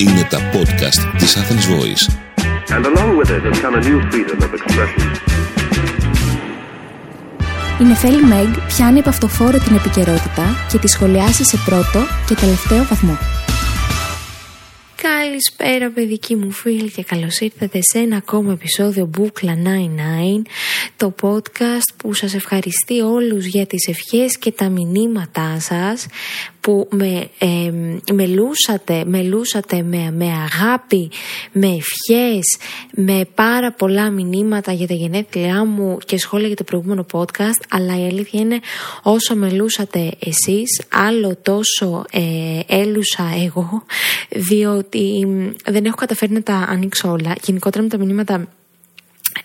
Είναι 0.00 0.26
τα 0.30 0.38
podcast 0.52 1.18
της 1.18 1.36
Athens 1.36 1.66
Voice. 1.74 2.04
And 2.74 2.84
along 2.86 3.10
with 3.18 3.30
it 3.36 3.42
has 3.48 3.60
come 3.64 3.74
a 3.74 3.82
new 3.88 3.98
freedom 4.10 4.38
of 4.42 4.52
expression. 4.58 5.02
Η 7.80 7.84
Νεφέλη 7.84 8.22
Μέγ 8.22 8.48
πιάνει 8.66 8.98
από 8.98 9.08
αυτοφόρο 9.08 9.58
την 9.58 9.76
επικαιρότητα 9.76 10.66
και 10.72 10.78
τη 10.78 10.88
σχολιάσει 10.88 11.44
σε 11.44 11.56
πρώτο 11.64 12.06
και 12.26 12.34
τελευταίο 12.34 12.84
βαθμό. 12.84 13.18
Καλησπέρα 15.02 15.90
παιδική 15.90 16.36
μου 16.36 16.50
φίλη 16.50 16.90
και 16.90 17.02
καλώς 17.02 17.38
ήρθατε 17.38 17.78
σε 17.82 17.98
ένα 17.98 18.16
ακόμα 18.16 18.52
επεισόδιο 18.52 19.06
Μπούκλα 19.06 19.58
99 20.44 20.46
το 20.96 21.14
podcast 21.22 21.94
που 21.96 22.14
σας 22.14 22.34
ευχαριστεί 22.34 23.00
όλους 23.00 23.46
για 23.46 23.66
τις 23.66 23.88
ευχές 23.88 24.38
και 24.38 24.52
τα 24.52 24.68
μηνύματά 24.68 25.60
σας 25.60 26.06
που 26.68 26.88
με, 26.90 27.28
ε, 27.38 27.72
μελούσατε, 28.12 29.04
μελούσατε 29.06 29.82
με, 29.82 30.10
με 30.16 30.24
αγάπη, 30.24 31.10
με 31.52 31.66
ευχές, 31.66 32.56
με 32.94 33.28
πάρα 33.34 33.72
πολλά 33.72 34.10
μηνύματα 34.10 34.72
για 34.72 34.86
τα 34.86 34.94
γενέθλιά 34.94 35.64
μου 35.64 35.98
και 36.04 36.18
σχόλια 36.18 36.46
για 36.46 36.56
το 36.56 36.64
προηγούμενο 36.64 37.06
podcast 37.12 37.62
αλλά 37.68 38.00
η 38.00 38.06
αλήθεια 38.06 38.40
είναι 38.40 38.60
όσο 39.02 39.36
μελούσατε 39.36 40.10
εσείς 40.18 40.82
άλλο 40.92 41.36
τόσο 41.42 42.04
ε, 42.10 42.60
έλουσα 42.66 43.24
εγώ 43.44 43.82
διότι 44.28 45.26
δεν 45.66 45.84
έχω 45.84 45.96
καταφέρει 45.96 46.32
να 46.32 46.42
τα 46.42 46.54
ανοίξω 46.54 47.10
όλα. 47.10 47.34
Γενικότερα 47.42 47.82
με 47.82 47.88
τα 47.88 47.98
μηνύματα 47.98 48.48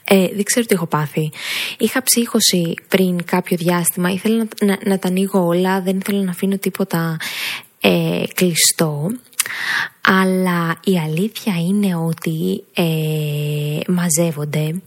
ε, 0.04 0.28
δεν 0.28 0.44
ξέρω 0.44 0.66
τι 0.66 0.76
έχω 0.76 0.86
πάθει. 0.86 1.32
Είχα 1.78 2.04
ψύχωση 2.04 2.74
πριν 2.88 3.24
κάποιο 3.26 3.58
διάστημα. 3.58 4.10
Ήθελα 4.10 4.36
να, 4.38 4.66
να, 4.66 4.78
να 4.86 5.00
τα 5.00 5.08
ανοίγω 5.08 5.46
όλα. 5.46 5.82
Δεν 5.82 5.98
ήθελα 5.98 6.24
να 6.24 6.32
αφήνω 6.32 6.58
τίποτα 6.58 7.18
ε, 7.80 8.24
κλειστό. 8.34 9.12
Αλλά 10.02 10.80
η 10.84 11.00
αλήθεια 11.00 11.54
είναι 11.68 11.96
ότι 11.96 12.64
ε, 12.74 13.92
μαζεύονται 13.92 14.82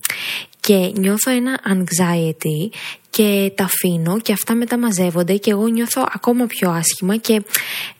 και 0.60 0.92
νιώθω 0.94 1.30
ένα 1.30 1.60
anxiety 1.68 2.76
και 3.10 3.52
τα 3.54 3.64
αφήνω 3.64 4.20
και 4.20 4.32
αυτά 4.32 4.54
μετά 4.54 4.78
μαζεύονται 4.78 5.36
και 5.36 5.50
εγώ 5.50 5.66
νιώθω 5.66 6.06
ακόμα 6.12 6.46
πιο 6.46 6.70
άσχημα 6.70 7.16
και 7.16 7.42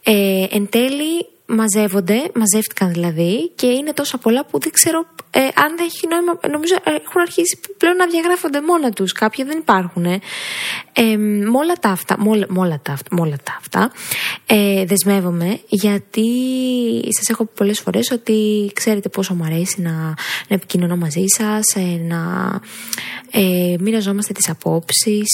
ε, 0.03 0.47
εν 0.51 0.69
τέλει 0.69 1.27
μαζεύονται, 1.47 2.31
μαζεύτηκαν 2.35 2.93
δηλαδή 2.93 3.51
και 3.55 3.67
είναι 3.67 3.93
τόσα 3.93 4.19
πολλά 4.19 4.45
που 4.45 4.59
δεν 4.59 4.73
ξέρω 4.73 5.07
ε, 5.39 5.49
αν 5.55 5.77
δεν 5.77 5.87
έχει 5.87 6.07
νόημα. 6.07 6.39
Νομίζω 6.51 6.75
ε, 6.75 6.91
έχουν 6.91 7.21
αρχίσει 7.21 7.61
πλέον 7.79 7.97
να 7.97 8.07
διαγράφονται 8.07 8.61
μόνα 8.61 8.91
τους. 8.91 9.13
Κάποια 9.13 9.45
δεν 9.45 9.59
υπάρχουν. 9.59 10.05
Ε. 10.05 10.21
Ε, 10.99 11.17
με 11.17 11.59
όλα 11.59 11.75
τα 11.81 11.89
αυτά, 11.89 12.17
με 12.23 12.47
όλα, 12.55 12.81
τα, 12.83 12.99
με 13.11 13.21
όλα 13.21 13.37
τα 13.43 13.57
αυτά 13.59 13.93
ε, 14.47 14.85
δεσμεύομαι 14.85 15.61
γιατί 15.69 16.29
σας 17.09 17.29
έχω 17.29 17.45
πει 17.45 17.51
πολλές 17.55 17.81
φορές 17.81 18.11
ότι 18.11 18.71
ξέρετε 18.75 19.09
πόσο 19.09 19.35
μου 19.35 19.45
αρέσει 19.45 19.81
να, 19.81 19.93
να 20.49 20.55
επικοινωνώ 20.55 20.97
μαζί 20.97 21.25
σας, 21.27 21.75
ε, 21.75 22.01
να 22.09 22.21
ε, 23.31 23.77
μοιραζόμαστε 23.81 24.33
τις 24.33 24.49
απόψεις 24.49 25.29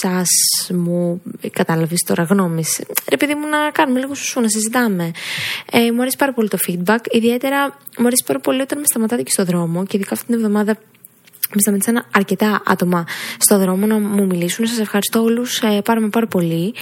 σας, 0.00 0.28
μου 0.70 1.22
κατάλαβες 1.50 2.00
τώρα 2.06 2.22
γνώμης. 2.22 2.80
Ρε 3.10 3.16
παιδί 3.16 3.34
μου 3.34 3.48
να 3.48 3.70
κάνουμε 3.70 3.98
λίγο 3.98 4.14
σου 4.14 4.40
να 4.40 4.48
συζητάμε. 4.48 5.10
Ε, 5.72 5.90
μου 5.92 6.00
αρέσει 6.00 6.16
πάρα 6.16 6.32
πολύ 6.32 6.48
το 6.48 6.58
feedback, 6.66 7.00
ιδιαίτερα 7.10 7.78
μου 7.98 8.06
αρέσει 8.06 8.24
πάρα 8.26 8.40
πολύ 8.40 8.60
όταν 8.60 8.78
με 8.78 8.84
σταματάτε 8.86 9.22
και 9.22 9.30
στο 9.30 9.44
δρόμο 9.44 9.86
και 9.86 9.96
ειδικά 9.96 10.14
αυτή 10.14 10.26
την 10.26 10.34
εβδομάδα 10.34 10.78
με 11.54 11.60
σταματήσαν 11.60 12.04
αρκετά 12.10 12.62
άτομα 12.66 13.04
στο 13.38 13.58
δρόμο 13.58 13.86
να 13.86 13.98
μου 13.98 14.26
μιλήσουν. 14.26 14.66
Σας 14.66 14.78
ευχαριστώ 14.78 15.22
όλους 15.22 15.60
ε, 15.60 15.80
πάρα, 15.84 16.08
πάρα 16.08 16.26
πολύ. 16.26 16.74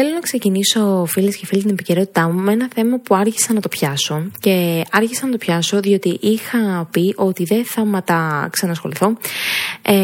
Θέλω 0.00 0.14
να 0.14 0.20
ξεκινήσω, 0.20 1.04
φίλες 1.08 1.36
και 1.36 1.46
φίλοι, 1.46 1.60
την 1.60 1.70
επικαιρότητά 1.70 2.28
μου 2.28 2.40
με 2.40 2.52
ένα 2.52 2.68
θέμα 2.74 2.98
που 2.98 3.14
άρχισα 3.14 3.52
να 3.52 3.60
το 3.60 3.68
πιάσω. 3.68 4.30
Και 4.40 4.84
άρχισα 4.90 5.26
να 5.26 5.32
το 5.32 5.38
πιάσω 5.38 5.80
διότι 5.80 6.18
είχα 6.20 6.88
πει 6.90 7.14
ότι 7.16 7.44
δεν 7.44 7.64
θα 7.64 7.84
ματά 7.84 8.48
ξανασχοληθώ 8.52 9.16
ε, 9.82 9.94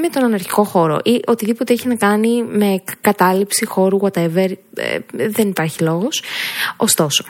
με 0.00 0.08
τον 0.12 0.24
αναρχικό 0.24 0.64
χώρο 0.64 0.98
ή 1.04 1.20
οτιδήποτε 1.26 1.72
έχει 1.72 1.88
να 1.88 1.94
κάνει 1.94 2.42
με 2.42 2.82
κατάληψη 3.00 3.66
χώρου, 3.66 3.98
whatever. 4.00 4.52
Ε, 4.74 4.98
δεν 5.28 5.48
υπάρχει 5.48 5.82
λόγος. 5.82 6.22
Ωστόσο, 6.76 7.24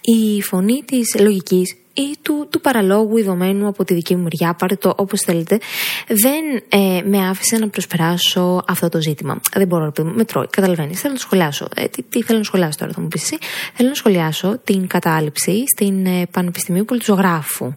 η 0.00 0.42
φωνή 0.42 0.82
της 0.84 1.16
λογικής 1.20 1.76
ή 2.00 2.16
του, 2.22 2.46
του 2.50 2.60
παραλόγου 2.60 3.16
ειδωμένου 3.16 3.66
από 3.66 3.84
τη 3.84 3.94
δική 3.94 4.16
μου 4.16 4.22
μεριά, 4.22 4.54
πάρε 4.54 4.74
το 4.74 4.92
όπως 4.96 5.20
θέλετε, 5.20 5.58
δεν 6.06 6.62
ε, 6.68 7.02
με 7.04 7.28
άφησε 7.28 7.56
να 7.56 7.68
προσπεράσω 7.68 8.62
αυτό 8.66 8.88
το 8.88 9.00
ζήτημα. 9.00 9.40
Δεν 9.54 9.66
μπορώ 9.66 9.84
να 9.84 9.90
πω, 9.90 10.02
με 10.04 10.24
τρώει, 10.24 10.46
καταλαβαίνεις. 10.50 11.00
Θέλω 11.00 11.12
να 11.12 11.18
σχολιάσω. 11.18 11.68
Ε, 11.74 11.84
τι, 11.84 12.02
τι, 12.02 12.22
θέλω 12.22 12.38
να 12.38 12.44
σχολιάσω 12.44 12.78
τώρα, 12.78 12.92
θα 12.92 13.00
μου 13.00 13.08
πεις 13.08 13.22
εσύ. 13.22 13.38
Θέλω 13.74 13.88
να 13.88 13.94
σχολιάσω 13.94 14.58
την 14.64 14.86
κατάληψη 14.86 15.64
στην 15.76 16.06
ε, 16.06 16.26
Πανεπιστημίου 16.30 16.84
Πολιτζογράφου. 16.84 17.72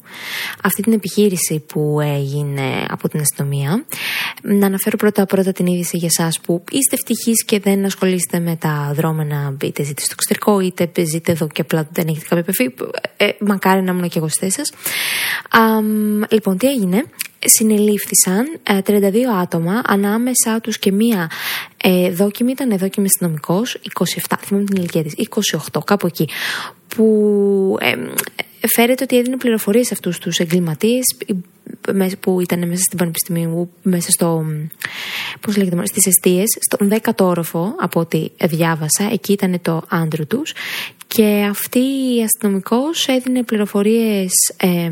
Αυτή 0.64 0.82
την 0.82 0.94
επιχείρηση 0.94 1.64
που 1.68 2.00
έγινε 2.02 2.86
από 2.90 3.10
την 3.10 3.20
αστυνομία. 3.20 3.86
Να 4.42 4.66
αναφέρω 4.66 4.98
πρώτα-πρώτα 4.98 5.52
την 5.52 5.66
είδηση 5.66 5.98
για 5.98 6.10
εσάς 6.18 6.40
που 6.40 6.64
είστε 6.72 6.96
ευτυχείς 6.96 7.46
και 7.46 7.60
δεν 7.60 7.86
ασχολείστε 7.86 8.40
με 8.40 8.56
τα 8.56 8.92
δρόμενα, 8.96 9.58
είτε 9.64 9.84
ζείτε 9.84 10.02
στο 10.02 10.14
εξωτερικό, 10.14 10.60
είτε 10.60 11.06
ζείτε 11.06 11.32
εδώ 11.32 11.48
και 11.48 11.62
απλά 11.62 11.88
δεν 11.92 12.08
έχετε 12.08 12.26
κάποια 12.28 12.46
επαφή. 12.48 12.74
Ε, 13.18 13.30
μακάρι 13.40 13.82
να 13.82 13.92
ήμουν 13.92 14.10
και 14.14 14.20
εγώ 14.20 14.28
στη 14.28 14.52
σας. 14.52 14.72
Λοιπόν, 16.30 16.58
τι 16.58 16.68
έγινε; 16.68 17.04
Συνελήφθησαν 17.46 18.60
32 18.64 18.84
ε, 18.84 19.40
άτομα, 19.42 19.82
ανάμεσά 19.86 20.60
τους 20.62 20.80
και 20.80 20.92
μία 20.92 21.30
ε, 21.84 22.10
δόκιμη, 22.10 22.52
ήταν 22.52 22.78
δόκιμη 22.78 23.06
αστυνομικός, 23.06 23.78
27, 24.28 24.36
θυμάμαι 24.40 24.66
την 24.66 24.76
ηλικία 24.76 25.04
της, 25.04 25.14
28, 25.74 25.80
κάπου 25.86 26.08
εκεί, 26.08 26.30
που 26.88 27.78
ε, 27.80 27.96
φέρεται 28.76 29.04
ότι 29.04 29.18
έδινε 29.18 29.38
πληροφορίες 29.38 29.88
σε 29.88 29.94
αυτούς 29.94 30.20
τους 30.20 30.38
εγκληματίες 30.38 31.04
που 32.20 32.42
ήταν 32.42 32.68
μέσα 32.68 32.82
στην 32.82 32.98
Πανεπιστημίου, 32.98 33.72
μέσα 33.82 34.12
στο. 34.12 34.46
Πώς 35.42 35.58
λέγεται, 35.58 35.86
στις 35.86 36.06
αιστείες, 36.06 36.58
στον 36.60 36.90
10ο 36.92 37.26
όροφο, 37.26 37.76
από 37.80 38.00
ό,τι 38.00 38.30
διάβασα, 38.44 39.10
εκεί 39.12 39.32
ήταν 39.32 39.62
το 39.62 39.82
άντρο 39.90 40.26
τους. 40.26 40.54
Και 41.08 41.46
αυτή 41.50 41.80
η 41.80 42.24
αστυνομικός 42.24 43.08
έδινε 43.08 43.44
πληροφορίες 43.44 44.32
ε, 44.58 44.92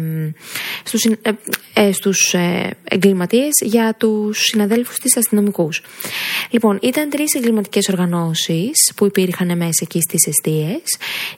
στους, 0.84 1.04
ε, 1.04 1.38
ε, 1.74 1.92
στους 1.92 2.34
ε, 2.34 2.78
εγκληματίες 2.84 3.52
για 3.64 3.96
τους 3.98 4.40
συναδέλφους 4.40 4.96
της 4.96 5.18
αστυνομικούς. 5.18 5.82
Λοιπόν, 6.50 6.80
ήταν 6.82 7.10
τρεις 7.10 7.34
εγκληματικές 7.34 7.90
οργανώσεις 7.90 8.92
που 8.96 9.06
υπήρχαν 9.06 9.58
μέσα 9.58 9.80
εκεί 9.82 10.02
στις 10.02 10.28
αιστείες, 10.28 10.82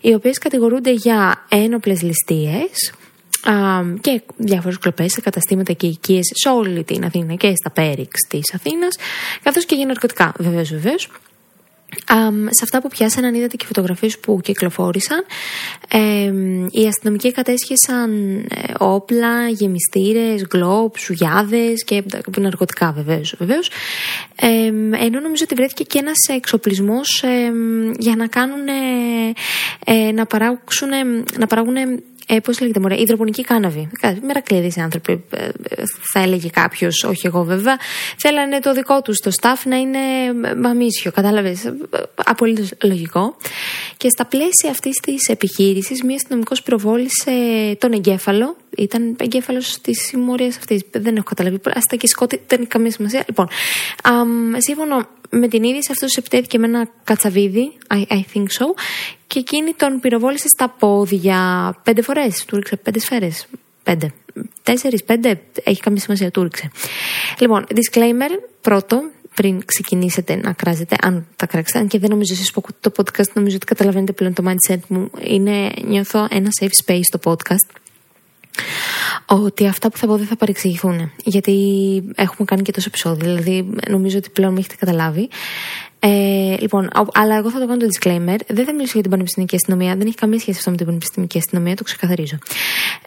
οι 0.02 0.14
οποίες 0.14 0.38
κατηγορούνται 0.38 0.92
για 0.92 1.46
ένοπλες 1.50 2.02
ληστείες, 2.02 2.94
και 4.02 4.22
διάφορες 4.38 4.78
κλοπές 4.78 5.12
σε 5.12 5.22
καταστήματα 5.22 5.74
και 5.74 5.88
οικίες 5.88 6.32
σε 6.34 6.50
όλη 6.50 6.84
την 6.84 7.06
Αθήνα 7.06 7.34
και 7.34 7.54
στα 7.56 7.70
Πέριξ 7.72 8.28
της 8.28 8.54
Αθήνας, 8.54 8.96
καθώς 9.44 9.66
και 9.66 9.76
για 9.76 9.86
ναρκωτικά, 9.86 10.34
βεβαίως, 10.38 10.70
βεβαίως. 10.70 11.10
σε 12.50 12.64
αυτά 12.64 12.82
που 12.82 12.88
πιάσαν, 12.88 13.36
είδατε 13.36 13.56
και 13.56 13.66
φωτογραφίες 13.66 14.20
που 14.20 14.40
κυκλοφόρησαν. 14.44 15.26
Ε, 15.90 16.34
οι 16.72 16.88
αστυνομικοί 16.88 17.32
κατέσχεσαν 17.32 18.38
ε, 18.38 18.74
όπλα, 18.78 19.48
γεμιστήρες, 19.48 20.46
γκλόπ, 20.46 20.98
σουγιάδες 20.98 21.84
και 21.84 22.04
ναρκωτικά 22.40 22.92
βεβαίως. 22.92 23.36
βεβαίως. 23.38 23.70
Ε, 24.36 24.66
ενώ 25.06 25.20
νομίζω 25.20 25.44
ότι 25.44 25.56
βρέθηκε 25.56 25.84
και 25.84 26.00
ένας 26.00 26.18
εξοπλισμός 26.36 27.24
για 27.98 28.16
να 28.16 28.28
κάνουν, 28.28 28.68
ε, 29.86 30.12
να, 30.12 30.26
παράγουν, 30.26 30.60
να 31.38 31.48
παράγουν 31.48 31.76
ε, 32.28 32.40
Πώς 32.40 32.60
λέγεται, 32.60 32.80
Μωρέ, 32.80 33.02
υδροπονική 33.02 33.44
κάναβη. 33.44 33.90
Μερακλείδες 34.22 34.76
οι 34.76 34.80
άνθρωποι, 34.80 35.24
ε, 35.30 35.50
θα 36.14 36.20
έλεγε 36.20 36.50
κάποιος, 36.50 37.04
όχι 37.04 37.28
εγώ 37.28 37.44
βέβαια. 37.44 37.78
Θέλανε 38.18 38.60
το 38.60 38.74
δικό 38.74 39.02
τους 39.02 39.18
το 39.18 39.32
staff 39.42 39.62
να 39.66 39.76
είναι 39.76 40.00
μαμίσιο, 40.62 41.12
κατάλαβες. 41.12 41.74
Απολύτως 42.16 42.72
λογικό. 42.84 43.36
Και 43.98 44.10
στα 44.10 44.26
πλαίσια 44.26 44.70
αυτής 44.70 44.96
της 44.98 45.28
επιχείρησης, 45.28 46.04
μία 46.04 46.16
αστυνομικός 46.16 46.62
πυροβόλησε 46.64 47.32
τον 47.80 47.94
εγκέφαλο. 47.94 48.56
Ήταν 48.78 49.16
εγκέφαλος 49.20 49.82
της 49.82 50.02
συμμορίας 50.02 50.58
αυτής. 50.58 50.82
Δεν 50.92 51.16
έχω 51.16 51.26
καταλάβει. 51.26 51.60
Άστα 51.74 51.96
και 51.96 52.08
σκότη, 52.08 52.42
δεν 52.48 52.60
έχει 52.60 52.70
καμία 52.70 52.92
σημασία. 52.92 53.24
Λοιπόν, 53.28 53.48
σύμφωνα 54.58 55.10
με 55.30 55.48
την 55.48 55.64
είδηση, 55.64 55.88
αυτός 55.92 56.16
επιτέθηκε 56.16 56.58
με 56.58 56.68
ένα 56.68 56.90
κατσαβίδι, 57.04 57.72
I, 57.90 58.04
I 58.08 58.22
think 58.34 58.44
so, 58.44 58.66
και 59.28 59.40
εκείνη 59.40 59.74
τον 59.74 60.00
πυροβόλησε 60.00 60.48
στα 60.48 60.70
πόδια 60.80 61.40
πέντε 61.84 62.02
φορές. 62.02 62.46
Του 62.46 62.56
ρίξε 62.56 62.76
πέντε 62.76 63.00
σφαίρες. 63.00 63.48
Πέντε. 63.84 64.14
Τέσσερις, 64.64 65.04
πέντε. 65.04 65.42
Έχει 65.64 65.82
καμία 65.82 66.02
σημασία, 66.02 66.32
του 66.32 66.44
ρίξε. 66.44 66.72
Λοιπόν, 67.40 67.66
disclaimer 67.70 68.40
πρώτο, 68.62 69.04
πριν 69.36 69.66
ξεκινήσετε 69.66 70.36
να 70.36 70.54
κράζετε, 70.54 70.96
αν 71.02 71.28
τα 71.36 71.46
κράξετε, 71.46 71.80
αν 71.80 71.88
και 71.88 72.00
δεν 72.00 72.10
νομίζω 72.10 72.34
εσείς 72.34 72.52
που 72.52 72.62
το 72.80 72.92
podcast, 72.98 73.32
νομίζω 73.34 73.56
ότι 73.56 73.66
καταλαβαίνετε 73.66 74.12
πλέον 74.12 74.34
το 74.34 74.44
mindset 74.48 74.80
μου, 74.88 75.10
είναι, 75.24 75.72
νιώθω 75.86 76.28
ένα 76.30 76.50
safe 76.62 76.86
space 76.86 77.04
στο 77.04 77.20
podcast 77.24 77.83
ότι 79.26 79.68
αυτά 79.68 79.90
που 79.90 79.98
θα 79.98 80.08
πω 80.08 80.18
δεν 80.18 80.28
θα 80.28 80.36
παρεξηγηθούν. 80.36 81.12
Γιατί 81.24 81.54
έχουμε 82.16 82.46
κάνει 82.46 82.62
και 82.62 82.72
τόσο 82.72 82.88
επεισόδιο, 82.88 83.36
δηλαδή 83.36 83.70
νομίζω 83.90 84.18
ότι 84.18 84.30
πλέον 84.30 84.54
με 84.54 84.60
έχετε 84.60 84.76
καταλάβει. 84.76 85.30
Ε, 86.06 86.56
λοιπόν, 86.60 86.90
αλλά 87.14 87.36
εγώ 87.36 87.52
θα 87.52 87.60
το 87.60 87.68
κάνω 87.68 87.80
το 87.80 87.88
disclaimer. 87.92 88.38
Δεν 88.48 88.66
θα 88.66 88.74
μιλήσω 88.74 88.92
για 88.94 89.02
την 89.02 89.10
πανεπιστημιακή 89.10 89.56
αστυνομία. 89.56 89.96
Δεν 89.96 90.08
έχει 90.08 90.16
καμία 90.16 90.40
σχέση 90.40 90.58
αυτό 90.58 90.70
με 90.70 90.78
την 90.78 90.86
πανεπιστημιακή 90.86 91.38
αστυνομία, 91.38 91.76
το 91.76 91.84
ξεκαθαρίζω. 91.84 92.38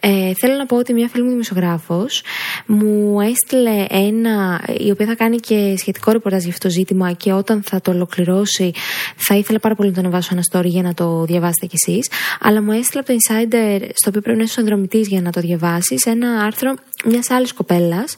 Ε, 0.01 0.31
θέλω 0.39 0.55
να 0.55 0.65
πω 0.65 0.75
ότι 0.77 0.93
μια 0.93 1.07
φίλη 1.07 1.23
μου 1.23 1.29
δημοσιογράφος 1.29 2.23
μου 2.65 3.21
έστειλε 3.21 3.85
ένα. 3.89 4.61
η 4.77 4.91
οποία 4.91 5.05
θα 5.05 5.15
κάνει 5.15 5.37
και 5.37 5.75
σχετικό 5.77 6.11
ρεπορτάζ 6.11 6.41
για 6.43 6.51
αυτό 6.51 6.67
το 6.67 6.73
ζήτημα 6.73 7.11
και 7.11 7.31
όταν 7.31 7.63
θα 7.63 7.81
το 7.81 7.91
ολοκληρώσει 7.91 8.71
θα 9.15 9.35
ήθελα 9.35 9.59
πάρα 9.59 9.75
πολύ 9.75 9.89
να 9.89 9.95
το 9.95 10.01
ανεβάσω 10.01 10.29
ένα 10.31 10.41
story 10.51 10.69
για 10.69 10.81
να 10.81 10.93
το 10.93 11.23
διαβάσετε 11.23 11.65
κι 11.65 11.75
εσείς. 11.75 12.09
Αλλά 12.39 12.61
μου 12.61 12.71
έστειλε 12.71 12.99
από 13.01 13.11
το 13.11 13.17
Insider, 13.17 13.89
στο 13.93 14.09
οποίο 14.09 14.21
πρέπει 14.21 14.37
να 14.37 14.43
είσαι 14.43 14.53
συνδρομητής 14.53 15.07
για 15.07 15.21
να 15.21 15.31
το 15.31 15.41
διαβάσεις, 15.41 16.05
ένα 16.05 16.43
άρθρο 16.43 16.73
μιας 17.05 17.29
άλλης 17.29 17.53
κοπέλας 17.53 18.17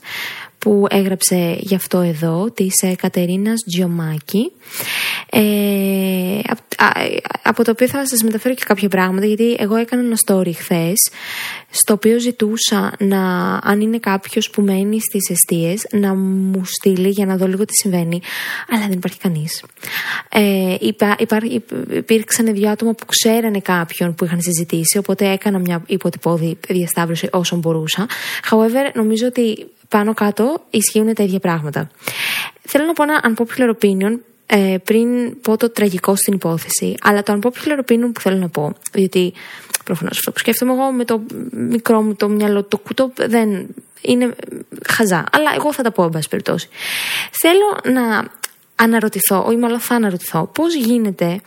που 0.60 0.86
έγραψε 0.90 1.58
γι' 1.60 1.76
αυτό 1.76 2.00
εδώ, 2.00 2.52
της 2.54 2.74
ε, 2.82 2.96
Κατερίνας 2.96 3.64
Τζιομάκη, 3.70 4.52
ε, 5.30 6.40
από 7.44 7.64
το 7.64 7.72
οποίο 7.72 7.88
θα 7.88 8.08
σας 8.08 8.24
μεταφέρω 8.24 8.56
και 8.56 8.64
κάποια 8.66 8.90
πράγματα, 8.90 9.26
γιατί 9.26 9.56
εγώ 9.60 9.76
έκανα 9.76 10.02
ένα 10.02 10.16
story 10.26 10.52
χθες, 10.56 11.12
στο 11.70 11.94
οποίο 11.94 12.20
ζητούσα 12.20 12.94
να, 13.00 13.54
αν 13.64 13.82
είναι 13.82 13.98
κάποιος 14.00 14.50
που 14.50 14.62
μένει 14.62 15.00
στις 15.02 15.30
αιστείες, 15.30 15.88
να 15.92 16.16
μου 16.16 16.66
στείλει 16.66 17.10
για 17.10 17.26
να 17.26 17.38
δω 17.38 17.48
λίγο 17.48 17.66
τι 17.66 17.74
συμβαίνει, 17.74 18.22
αλλά 18.70 18.88
δεν 18.88 18.92
υπάρχει 18.92 19.18
κανείς. 19.18 19.64
Ε, 20.30 20.76
υπά, 20.80 21.18
υπήρξαν 21.90 22.54
δύο 22.54 22.70
άτομα 22.70 22.94
που 22.94 23.06
ξέρανε 23.06 23.60
κάποιον 23.60 24.16
που 24.16 24.26
είχαν 24.26 24.42
συζητήσει, 24.42 24.98
οπότε 24.98 25.32
έκανα 25.32 25.60
μια 25.60 25.84
υποτυπώδη 25.88 26.58
διασταύρωση 26.68 27.30
όσο 27.32 27.56
μπορούσα. 27.56 28.08
However, 28.50 28.92
νομίζω 28.94 29.28
ότι 29.28 29.68
πάνω 29.90 30.14
κάτω 30.14 30.66
ισχύουν 30.70 31.14
τα 31.14 31.24
ίδια 31.24 31.40
πράγματα. 31.40 31.90
Θέλω 32.62 32.86
να 32.86 32.94
πω 32.94 33.04
ένα 33.04 33.22
unpopular 33.28 33.70
opinion 33.80 34.20
ε, 34.46 34.78
πριν 34.84 35.42
πω 35.42 35.58
το 35.58 35.70
τραγικό 35.70 36.16
στην 36.16 36.34
υπόθεση, 36.34 36.96
αλλά 37.02 37.24
το 37.24 37.40
unpopular 37.42 37.80
opinion 37.86 38.10
που 38.14 38.22
θέλω 38.22 38.38
να 38.38 38.50
πω, 38.50 38.74
διότι 38.92 39.34
προφανώς 39.84 40.18
αυτό 40.18 40.32
που 40.32 40.40
σκέφτομαι 40.40 40.74
εγώ 40.74 40.92
με 40.92 41.06
το 41.06 41.22
μικρό 41.52 42.02
μου 42.02 42.16
το 42.16 42.30
μυαλό, 42.30 42.64
το 42.64 42.78
κουτό 42.78 43.12
δεν 43.16 43.68
είναι 44.02 44.36
χαζά. 44.88 45.26
Αλλά 45.32 45.52
εγώ 45.56 45.74
θα 45.74 45.84
τα 45.84 45.92
πω, 45.92 46.04
εν 46.04 46.10
πάση 46.10 46.30
περιπτώσει. 46.30 46.68
Θέλω 47.32 47.96
να 47.98 48.28
αναρωτηθώ, 48.76 49.50
ή 49.52 49.56
μάλλον 49.56 49.80
θα 49.80 49.96
αναρωτηθώ, 49.96 50.50
πώς 50.54 50.76
γίνεται 50.76 51.42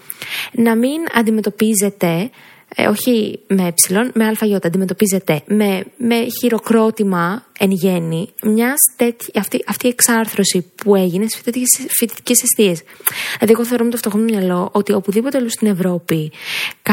να 0.53 0.77
μην 0.77 1.01
αντιμετωπίζετε 1.15 2.31
ε, 2.77 2.87
όχι 2.87 3.41
με 3.47 3.75
ε, 3.89 4.11
με 4.15 4.27
αλφαγιώτα, 4.27 4.67
αντιμετωπίζεται 4.67 5.43
με, 5.47 5.85
με 5.97 6.27
χειροκρότημα 6.41 7.47
εν 7.59 7.71
γέννη 7.71 8.29
μιας 8.43 8.79
αυτή, 9.35 9.65
αυτή 9.67 9.87
η 9.87 9.89
εξάρθρωση 9.89 10.73
που 10.75 10.95
έγινε 10.95 11.27
στι 11.29 11.67
φοιτητικές 11.89 12.43
αιστείες. 12.43 12.83
Δηλαδή, 13.39 13.53
εγώ 13.53 13.65
θεωρώ 13.65 13.85
με 13.85 13.91
το 13.91 13.97
φτωχό 13.97 14.19
μου 14.19 14.25
μυαλό 14.25 14.69
ότι 14.73 14.93
οπουδήποτε 14.93 15.39
αλλού 15.39 15.51
στην 15.51 15.69
Ευρώπη 15.69 16.33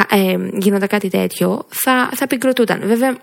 ε, 0.10 0.38
γίνονταν 0.58 0.88
κάτι 0.88 1.10
τέτοιο 1.10 1.66
θα, 1.70 2.10
θα 2.14 2.28
πικροτούταν. 2.28 2.82
Βέβαια, 2.86 3.18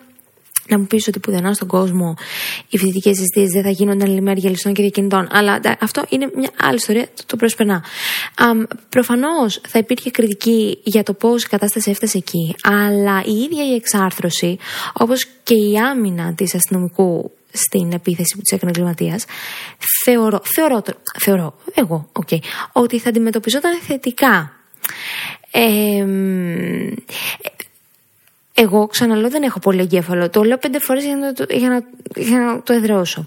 να 0.69 0.79
μου 0.79 0.87
πεις 0.87 1.09
ότι 1.09 1.19
πουθενά 1.21 1.53
στον 1.53 1.69
κόσμο 1.69 2.15
οι 2.69 2.79
φοιτητικές 2.79 3.21
αιστείες 3.21 3.51
δεν 3.51 3.63
θα 3.63 3.71
γίνονται 3.71 4.05
αλληλημέρια 4.05 4.51
ληστών 4.51 4.73
και 4.73 4.83
διακινητών. 4.83 5.29
Αλλά 5.31 5.61
αυτό 5.81 6.05
είναι 6.09 6.31
μια 6.37 6.51
άλλη 6.61 6.77
ιστορία, 6.77 7.07
το, 7.15 7.23
το 7.27 7.37
προσπερνά. 7.37 7.85
Προφανώς 8.89 9.61
θα 9.69 9.79
υπήρχε 9.79 10.11
κριτική 10.11 10.79
για 10.83 11.03
το 11.03 11.13
πώς 11.15 11.45
η 11.45 11.49
κατάσταση 11.49 11.91
έφτασε 11.91 12.19
εκεί, 12.19 12.55
αλλά 12.63 13.23
η 13.27 13.33
ίδια 13.33 13.65
η 13.67 13.75
εξάρθρωση, 13.75 14.59
όπως 14.93 15.27
και 15.43 15.55
η 15.55 15.79
άμυνα 15.79 16.35
της 16.35 16.55
αστυνομικού 16.55 17.31
στην 17.53 17.93
επίθεση 17.93 18.35
που 18.35 18.41
της 18.43 18.53
έκανε 18.53 18.73
εγκληματίας, 18.77 19.25
θεωρώ, 20.05 20.41
θεωρώ, 20.55 20.83
θεωρώ, 21.19 21.55
εγώ, 21.75 22.11
okay, 22.13 22.39
ότι 22.73 22.99
θα 22.99 23.09
αντιμετωπιζόταν 23.09 23.81
θετικά. 23.81 24.51
Ε, 25.51 26.05
εγώ 28.59 28.87
ξαναλέω 28.87 29.31
δεν 29.31 29.43
έχω 29.43 29.59
πολύ 29.59 29.81
εγκέφαλο. 29.81 30.31
Το 30.31 30.43
λέω 30.43 30.59
πέντε 30.59 30.79
φορές 30.79 31.05
για, 31.05 31.17
να 31.17 31.33
το, 31.33 31.47
για, 31.51 31.69
να, 31.69 31.83
για 32.23 32.39
να 32.39 32.63
το 32.63 32.73
εδραιώσω. 32.73 33.27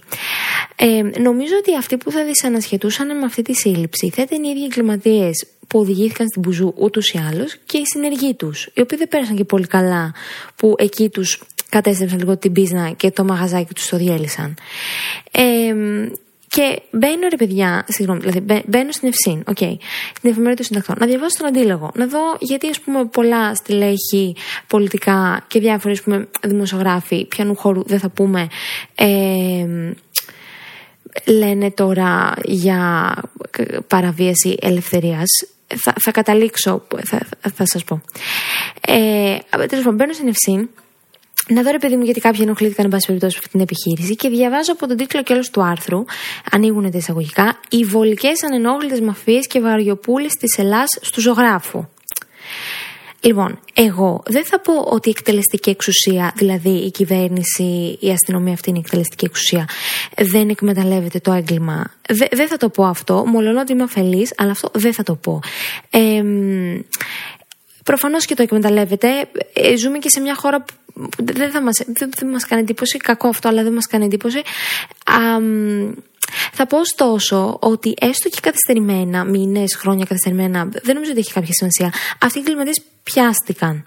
Ε, 0.76 1.02
νομίζω 1.20 1.54
ότι 1.60 1.76
αυτοί 1.76 1.98
που 1.98 2.12
θα 2.12 2.24
δυσανασχετούσαν 2.24 3.18
με 3.18 3.26
αυτή 3.26 3.42
τη 3.42 3.54
σύλληψη 3.54 4.10
θα 4.10 4.22
ήταν 4.22 4.44
οι 4.44 4.50
ίδιοι 4.50 4.64
εγκληματίες 4.64 5.46
που 5.68 5.80
οδηγήθηκαν 5.80 6.28
στην 6.28 6.42
Μπουζού 6.42 6.74
ούτως 6.78 7.10
ή 7.10 7.20
άλλως 7.30 7.58
και 7.66 7.78
οι 7.78 7.86
συνεργοί 7.86 8.34
τους, 8.34 8.70
οι 8.74 8.82
οποίοι 8.82 8.98
δεν 8.98 9.08
πέρασαν 9.08 9.36
και 9.36 9.44
πολύ 9.44 9.68
καλά 9.68 10.14
που 10.56 10.74
εκεί 10.78 11.10
τους 11.10 11.42
κατέστρεψαν 11.70 12.20
λίγο 12.20 12.38
την 12.38 12.52
μπίζνα 12.52 12.90
και 12.90 13.12
το 13.12 13.24
μαγαζάκι 13.24 13.74
τους 13.74 13.88
το 13.88 13.98
διέλυσαν. 13.98 14.58
Ε, 15.32 15.74
και 16.50 16.82
μπαίνω 16.92 17.28
ρε 17.30 17.36
παιδιά, 17.36 17.86
συγγνώμη, 17.88 18.20
δηλαδή 18.20 18.64
μπαίνω 18.68 18.92
στην 18.92 19.08
ΕφΣυν, 19.08 19.44
OK, 19.48 19.58
okay, 19.60 19.76
στην 20.16 20.30
εφημερίδα 20.30 20.56
των 20.56 20.64
συντακτών, 20.64 20.96
να 21.00 21.06
διαβάσω 21.06 21.38
τον 21.38 21.48
αντίλογο, 21.48 21.92
να 21.96 22.08
δω 22.08 22.20
γιατί 22.40 22.70
ας 22.70 22.80
πούμε 22.80 23.06
πολλά 23.06 23.56
στελέχη 23.56 24.36
πολιτικά 24.68 25.46
και 25.48 25.60
διάφοροι 25.60 25.94
ας 25.94 26.02
πούμε 26.02 26.28
δημοσιογράφοι 26.42 27.26
ποιανού 27.26 27.56
χώρου 27.56 27.84
δεν 27.84 28.00
θα 28.00 28.10
πούμε 28.10 28.48
ε, 28.96 29.66
λένε 31.26 31.72
τώρα 31.72 32.34
για 32.44 33.14
παραβίαση 33.88 34.58
ελευθερίας. 34.62 35.28
Θα, 35.84 35.94
θα 36.02 36.12
καταλήξω, 36.12 36.88
θα, 37.04 37.20
θα 37.54 37.66
σας 37.66 37.84
πω. 37.84 38.02
Ε, 38.82 39.38
τέλος 39.52 39.84
πάντων, 39.84 39.96
μπαίνω 39.96 40.14
στην 40.14 40.28
Ευσύν 40.28 40.70
να 41.50 41.62
δω 41.64 41.72
ρε 41.72 41.78
παιδί 41.78 41.96
μου 41.96 42.04
γιατί 42.04 42.20
κάποιοι 42.20 42.40
ενοχλήθηκαν 42.44 42.86
εν 42.86 42.92
πάση 42.92 43.06
περιπτώσει 43.06 43.36
αυτή 43.38 43.50
την 43.50 43.60
επιχείρηση 43.60 44.16
και 44.16 44.30
διαβάζω 44.30 44.72
από 44.72 44.88
τον 44.88 44.98
τίτλο 44.98 45.24
και 45.24 45.34
όλο 45.34 45.44
του 45.52 45.64
άρθρου, 45.64 46.04
ανοίγουν 46.52 46.92
τα 46.92 46.98
εισαγωγικά, 46.98 47.60
Οι 47.70 47.84
βολικές 47.84 48.44
ανενόχλητες 48.44 49.00
μαφίες 49.00 49.48
και 49.48 49.60
βαριοπούλες 49.60 50.34
της 50.34 50.58
Ελλάδα 50.58 50.86
του 51.14 51.22
ζωγράφου. 51.22 51.88
Λοιπόν, 53.22 53.60
εγώ 53.74 54.24
δεν 54.26 54.46
θα 54.46 54.60
πω 54.60 54.74
ότι 54.74 55.10
η 55.10 55.14
εκτελεστική 55.18 55.70
εξουσία, 55.70 56.34
δηλαδή 56.36 56.70
η 56.70 56.92
κυβέρνηση, 56.92 57.98
η 58.00 58.10
αστυνομία 58.10 58.54
αυτή 58.54 58.70
είναι 58.70 58.78
η 58.78 58.82
εκτελεστική 58.86 59.26
εξουσία, 59.26 59.68
δεν 60.18 60.50
εκμεταλλεύεται 60.50 61.20
το 61.20 61.32
έγκλημα. 61.32 61.94
δεν 62.32 62.48
θα 62.48 62.58
το 62.58 62.70
πω 62.70 62.84
αυτό, 62.84 63.26
μόλον 63.26 63.58
ότι 63.58 63.72
είμαι 63.72 63.84
αφελής, 63.84 64.34
αλλά 64.38 64.52
αυτό 64.52 64.70
δεν 64.74 64.94
θα 64.94 65.04
το 65.04 65.16
πω. 65.16 65.40
Ε, 65.90 66.24
Προφανώς 67.90 68.26
και 68.26 68.36
το 68.36 68.42
εκμεταλλεύεται. 68.42 69.08
Ε, 69.54 69.78
ζούμε 69.78 69.98
και 69.98 70.10
σε 70.10 70.20
μια 70.20 70.36
χώρα 70.36 70.62
που 70.62 71.24
δεν 71.24 71.52
θα 71.52 71.62
μας, 71.62 71.82
δεν, 72.18 72.30
μας 72.30 72.46
κάνει 72.46 72.62
εντύπωση. 72.62 72.98
Κακό 72.98 73.28
αυτό, 73.28 73.48
αλλά 73.48 73.64
δεν 73.64 73.74
μας 73.74 73.88
κάνει 73.88 74.06
εντύπωση. 74.06 74.42
θα 76.52 76.66
πω 76.66 76.80
ωστόσο 76.80 77.58
ότι 77.62 77.94
έστω 78.00 78.30
και 78.30 78.38
καθυστερημένα, 78.42 79.24
μήνες, 79.24 79.76
χρόνια 79.76 80.06
καθυστερημένα, 80.06 80.66
δεν 80.66 80.94
νομίζω 80.94 81.12
ότι 81.12 81.20
έχει 81.20 81.34
κάποια 81.34 81.54
σημασία. 81.54 82.00
Αυτοί 82.22 82.38
οι 82.38 82.42
εγκληματίες 82.42 82.82
πιάστηκαν. 83.04 83.86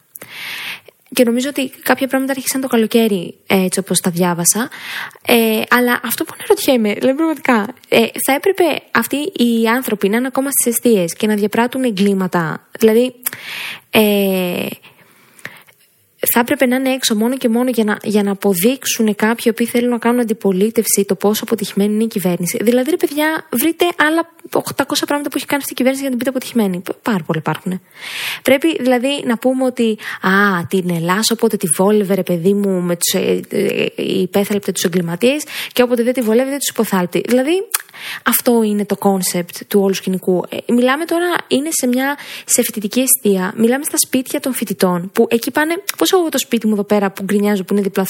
Και 1.14 1.25
νομίζω 1.25 1.49
ότι 1.49 1.73
κάποια 1.83 2.07
πράγματα 2.07 2.33
άρχισαν 2.33 2.61
το 2.61 2.69
καλοκαίρι 2.69 3.35
έτσι 3.47 3.78
όπως 3.78 4.00
τα 4.00 4.11
διάβασα. 4.11 4.71
Ε, 5.26 5.62
αλλά 5.69 6.00
αυτό 6.04 6.25
που 6.25 6.35
αναρωτιέμαι, 6.38 6.92
δηλαδή 6.92 7.16
πραγματικά, 7.16 7.75
ε, 7.88 8.07
θα 8.26 8.33
έπρεπε 8.33 8.64
αυτοί 8.90 9.16
οι 9.16 9.69
άνθρωποι 9.69 10.09
να 10.09 10.16
είναι 10.16 10.26
ακόμα 10.26 10.49
στις 10.50 10.73
αιστείες 10.73 11.14
και 11.14 11.26
να 11.26 11.35
διαπράττουν 11.35 11.85
εγκλήματα. 11.85 12.69
Δηλαδή, 12.78 13.14
ε, 13.90 14.66
θα 16.33 16.41
έπρεπε 16.41 16.67
να 16.67 16.76
είναι 16.76 16.91
έξω 16.91 17.14
μόνο 17.14 17.37
και 17.37 17.49
μόνο 17.49 17.71
για 17.71 17.85
να, 17.85 17.99
για 18.02 18.23
να 18.23 18.31
αποδείξουν 18.31 19.14
κάποιοι 19.14 19.45
οποίοι 19.50 19.67
θέλουν 19.67 19.91
να 19.91 19.99
κάνουν 19.99 20.21
αντιπολίτευση 20.21 21.05
το 21.05 21.14
πόσο 21.14 21.45
αποτυχημένη 21.45 21.95
είναι 21.95 22.05
η 22.05 22.07
κυβέρνηση. 22.07 22.59
Δηλαδή, 22.62 22.91
ρε 22.91 22.97
παιδιά, 22.97 23.47
βρείτε 23.50 23.85
άλλα 23.97 24.31
800 24.52 24.61
πράγματα 25.07 25.29
που 25.31 25.37
έχει 25.37 25.47
κάνει 25.47 25.61
αυτή 25.61 25.73
η 25.73 25.76
κυβέρνηση 25.76 26.02
για 26.05 26.11
να 26.11 26.17
την 26.17 26.19
πείτε 26.19 26.31
αποτυχημένη. 26.31 26.83
Πάρα 27.02 27.25
πολλά 27.26 27.38
υπάρχουν. 27.38 27.81
Πρέπει 28.43 28.76
δηλαδή 28.83 29.23
να 29.25 29.38
πούμε 29.38 29.64
ότι 29.64 29.99
Α, 30.21 30.67
την 30.69 30.91
Ελλάς 30.91 31.31
όποτε 31.31 31.57
τη 31.57 31.67
βόλευε 31.76 32.14
ρε 32.14 32.23
παιδί 32.23 32.55
μου 32.55 32.81
με 32.81 32.97
τους, 32.97 33.21
ε, 33.21 33.41
ε, 33.49 33.87
υπέθαλπτε 33.97 34.73
τους 34.73 34.85
εγκληματίες 34.85 35.43
και 35.73 35.83
όποτε 35.83 36.02
δεν 36.02 36.12
τη 36.12 36.21
βολεύει 36.21 36.49
δεν 36.49 36.59
τους 36.59 36.69
υποθάλπτει. 36.69 37.23
Δηλαδή, 37.29 37.67
αυτό 38.23 38.62
είναι 38.62 38.85
το 38.85 38.97
concept 38.97 39.56
του 39.69 39.81
όλου 39.81 39.95
σκηνικού. 39.95 40.45
Ε, 40.49 40.73
μιλάμε 40.73 41.05
τώρα, 41.05 41.26
είναι 41.49 41.69
σε 41.71 41.87
μια 41.87 42.17
σε 42.45 42.62
φοιτητική 42.62 43.00
εστία, 43.00 43.52
μιλάμε 43.57 43.85
στα 43.85 43.97
σπίτια 44.07 44.41
των 44.41 44.55
φοιτητών 44.55 45.11
που 45.12 45.26
εκεί 45.31 45.50
πάνε. 45.50 45.75
Πώς 45.97 46.12
έχω 46.19 46.28
το 46.28 46.38
σπίτι 46.38 46.66
μου 46.66 46.73
εδώ 46.73 46.85
πέρα 46.85 47.11
που 47.11 47.23
γκρινιάζω 47.23 47.64
που 47.64 47.75
είναι 47.75 47.83
δίπλα 47.82 48.06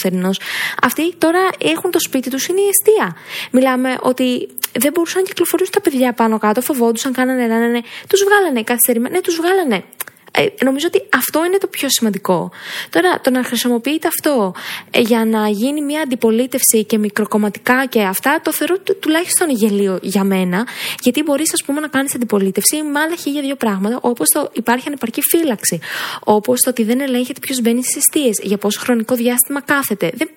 Αυτοί 0.82 1.14
τώρα 1.14 1.48
έχουν 1.58 1.90
το 1.90 2.00
σπίτι 2.00 2.30
τους, 2.30 2.46
είναι 2.46 2.60
η 2.60 2.68
εστία. 2.68 3.16
Μιλάμε 3.50 3.96
ότι 4.00 4.48
δεν 4.78 4.92
μπορούσαν 4.92 5.22
να 5.22 5.28
κυκλοφορήσουν 5.28 5.72
τα 5.72 5.80
παιδιά 5.80 6.12
πάνω 6.12 6.38
κάτω, 6.38 6.60
φοβόντουσαν, 6.60 7.12
κάνανε, 7.12 7.46
ράνανε. 7.46 7.80
Τους 8.08 8.24
βγάλανε 8.24 8.62
καθυστερημένα. 8.62 9.14
Ναι, 9.14 9.20
τους 9.20 9.36
βγάλανε. 9.36 9.84
Ε, 10.34 10.64
νομίζω 10.64 10.86
ότι 10.86 11.02
αυτό 11.16 11.44
είναι 11.44 11.58
το 11.58 11.66
πιο 11.66 11.88
σημαντικό. 11.90 12.50
Τώρα, 12.90 13.20
το 13.20 13.30
να 13.30 13.44
χρησιμοποιείτε 13.44 14.08
αυτό 14.08 14.54
ε, 14.90 15.00
για 15.00 15.24
να 15.24 15.48
γίνει 15.48 15.82
μια 15.82 16.00
αντιπολίτευση 16.00 16.84
και 16.84 16.98
μικροκομματικά 16.98 17.86
και 17.86 18.02
αυτά, 18.02 18.40
το 18.42 18.52
θεωρώ 18.52 18.78
τουλάχιστον 18.78 19.50
γελίο 19.50 19.98
για 20.02 20.24
μένα. 20.24 20.66
Γιατί 21.02 21.22
μπορείς, 21.22 21.52
ας 21.52 21.62
πούμε, 21.64 21.80
να 21.80 21.88
κάνεις 21.88 22.14
αντιπολίτευση 22.14 22.82
με 22.82 23.00
άλλα 23.00 23.16
χίλια 23.16 23.40
δύο 23.40 23.56
πράγματα, 23.56 23.98
όπως 24.02 24.28
το 24.28 24.50
υπάρχει 24.52 24.86
ανεπαρκή 24.86 25.22
φύλαξη. 25.22 25.80
Όπως 26.24 26.60
το 26.60 26.70
ότι 26.70 26.82
δεν 26.84 27.00
ελέγχεται 27.00 27.40
ποιος 27.40 27.60
μπαίνει 27.60 27.82
στις 27.84 27.96
αιστείες, 27.96 28.38
για 28.42 28.58
πόσο 28.58 28.80
χρονικό 28.80 29.14
διάστημα 29.14 29.60
κάθεται. 29.60 30.10
Δεν... 30.14 30.28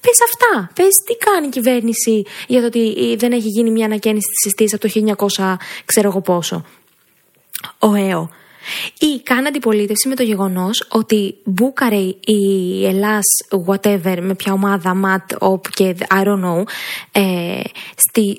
Πες 0.00 0.18
αυτά. 0.24 0.70
Πες 0.74 0.94
τι 1.06 1.16
κάνει 1.16 1.46
η 1.46 1.50
κυβέρνηση 1.50 2.24
για 2.46 2.60
το 2.60 2.66
ότι 2.66 3.16
δεν 3.18 3.32
έχει 3.32 3.48
γίνει 3.48 3.70
μια 3.70 3.84
ανακαίνιση 3.84 4.26
της 4.26 4.46
αιστείε 4.46 4.66
από 4.72 4.88
το 4.88 5.28
1900, 5.36 5.54
ξέρω 5.84 6.08
εγώ 6.08 6.20
πόσο. 6.20 6.64
Ο 7.78 7.94
ΕΟ. 7.94 8.30
Ή 8.98 9.20
κάνει 9.22 9.46
αντιπολίτευση 9.46 10.08
με 10.08 10.14
το 10.14 10.22
γεγονός 10.22 10.86
ότι 10.88 11.34
μπούκαρε 11.44 12.00
η 12.24 12.86
Ελλάς, 12.86 13.24
whatever, 13.66 14.18
με 14.20 14.34
ποια 14.34 14.52
ομάδα, 14.52 14.94
ματ, 14.94 15.32
οπ 15.38 15.70
και 15.70 15.94
I 16.14 16.24
don't 16.24 16.44
know, 16.44 16.62
ε, 17.12 17.60
στη, 17.96 18.36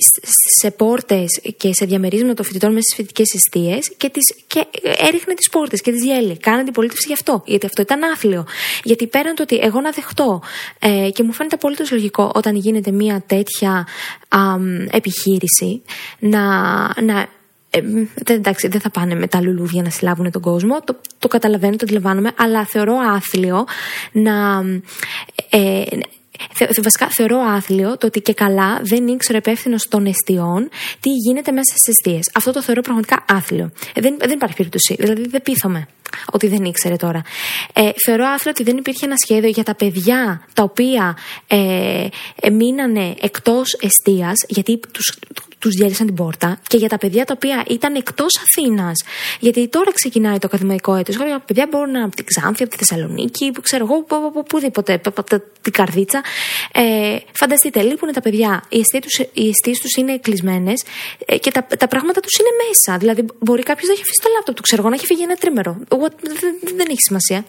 σε 0.59 0.71
πόρτες 0.71 1.41
και 1.57 1.73
σε 1.73 1.85
διαμερίσματα 1.85 2.33
των 2.33 2.45
φοιτητών 2.45 2.69
μέσα 2.69 2.81
στις 2.81 2.95
φοιτητικές 2.95 3.33
αιστείες 3.33 3.93
και, 3.97 4.11
και 4.47 4.65
έριχνε 4.97 5.33
τις 5.33 5.49
πόρτες 5.49 5.81
και 5.81 5.91
τις 5.91 6.01
διέλυε. 6.01 6.35
Κάνει 6.35 6.59
αντιπολίτευση 6.59 7.07
γι' 7.07 7.13
αυτό. 7.13 7.43
Γιατί 7.45 7.65
αυτό 7.65 7.81
ήταν 7.81 8.03
άθλιο. 8.03 8.45
Γιατί 8.83 9.07
πέραν 9.07 9.35
το 9.35 9.43
ότι 9.43 9.59
εγώ 9.61 9.81
να 9.81 9.91
δεχτώ 9.91 10.41
ε, 10.79 11.09
και 11.13 11.23
μου 11.23 11.31
φαίνεται 11.31 11.55
απολύτως 11.55 11.91
λογικό 11.91 12.31
όταν 12.35 12.55
γίνεται 12.55 12.91
μια 12.91 13.23
τέτοια 13.27 13.87
α, 14.27 14.39
επιχείρηση 14.91 15.81
να, 16.19 16.41
να 17.01 17.27
ε, 17.75 17.81
δεν, 18.13 18.35
εντάξει, 18.35 18.67
δεν 18.67 18.81
θα 18.81 18.89
πάνε 18.89 19.15
με 19.15 19.27
τα 19.27 19.41
λουλούδια 19.41 19.81
να 19.81 19.89
συλλάβουν 19.89 20.31
τον 20.31 20.41
κόσμο. 20.41 20.81
Το, 20.81 20.95
το 21.19 21.27
καταλαβαίνω, 21.27 21.75
το 21.75 21.83
αντιλαμβάνομαι, 21.83 22.31
αλλά 22.37 22.65
θεωρώ 22.65 22.93
άθλιο 23.15 23.65
να. 24.11 24.63
Ε, 25.49 25.83
Θε, 26.53 26.67
βασικά 26.83 27.07
θεωρώ 27.09 27.37
άθλιο 27.37 27.97
το 27.97 28.07
ότι 28.07 28.21
και 28.21 28.33
καλά 28.33 28.79
δεν 28.81 29.07
ήξερε 29.07 29.37
υπεύθυνος 29.37 29.87
των 29.87 30.05
εστιών 30.05 30.69
τι 30.99 31.09
γίνεται 31.09 31.51
μέσα 31.51 31.75
στις 31.75 31.87
αιστείες. 31.87 32.31
Αυτό 32.33 32.51
το 32.51 32.61
θεωρώ 32.61 32.81
πραγματικά 32.81 33.25
άθλιο. 33.27 33.71
Ε, 33.93 34.01
δεν, 34.01 34.17
δεν 34.19 34.31
υπάρχει 34.31 34.55
περίπτωση. 34.55 34.95
Δηλαδή 34.99 35.27
δεν 35.27 35.41
πείθομαι 35.41 35.87
ότι 36.31 36.47
δεν 36.47 36.63
ήξερε 36.63 36.95
τώρα. 36.95 37.21
Ε, 37.73 37.89
θεωρώ 38.05 38.25
άθλιο 38.25 38.51
ότι 38.55 38.63
δεν 38.63 38.77
υπήρχε 38.77 39.05
ένα 39.05 39.15
σχέδιο 39.17 39.49
για 39.49 39.63
τα 39.63 39.75
παιδιά 39.75 40.47
τα 40.53 40.63
οποία 40.63 41.17
ε, 41.47 42.07
ε 42.41 42.49
μείνανε 42.49 43.15
εκτός 43.21 43.77
εστία, 43.81 44.31
γιατί 44.47 44.79
τους, 44.91 45.17
τους 45.65 45.75
διέλυσαν 45.75 46.05
την 46.05 46.15
πόρτα 46.15 46.59
και 46.67 46.77
για 46.77 46.89
τα 46.89 46.97
παιδιά 46.97 47.25
τα 47.25 47.33
οποία 47.35 47.63
ήταν 47.67 47.95
εκτός 47.95 48.31
Αθήνας. 48.45 49.03
Γιατί 49.39 49.67
τώρα 49.67 49.91
ξεκινάει 49.93 50.37
το 50.37 50.47
ακαδημαϊκό 50.47 50.95
έτος. 50.95 51.15
Για 51.15 51.39
παιδιά 51.45 51.67
μπορούν 51.71 51.95
από 51.95 52.15
την 52.15 52.25
Ξάνθη, 52.25 52.63
από 52.63 52.71
τη 52.71 52.77
Θεσσαλονίκη, 52.77 53.51
που 53.51 53.61
ξέρω 53.61 53.83
εγώ, 53.85 54.05
οπουδήποτε, 54.33 55.01
από 55.03 55.23
την 55.61 55.71
Καρδίτσα. 55.71 56.23
Ε, 56.73 57.17
φανταστείτε, 57.31 57.81
λείπουν 57.81 58.11
τα 58.11 58.21
παιδιά, 58.21 58.63
οι 58.69 58.79
αιστείες 59.49 59.79
τους 59.81 59.93
είναι 59.97 60.17
κλεισμένες 60.17 60.83
ε, 61.25 61.37
και 61.37 61.51
τα, 61.51 61.67
τα 61.79 61.87
πράγματα 61.87 62.19
τους 62.19 62.37
είναι 62.39 62.49
μέσα. 62.67 62.97
Δηλαδή, 62.97 63.25
μπορεί 63.39 63.63
κάποιος 63.63 63.87
να 63.87 63.93
έχει 63.93 64.01
αφήσει 64.01 64.21
το 64.23 64.29
λάπτοπ 64.35 64.55
του, 64.55 64.61
ξέρω 64.61 64.81
εγώ, 64.81 64.89
να 64.89 64.95
έχει 64.95 65.05
φύγει 65.05 65.23
ένα 65.23 65.35
τρίμερο. 65.35 65.77
Δεν, 65.89 66.53
δεν 66.75 66.87
έχει 66.89 67.03
σημασία. 67.07 67.45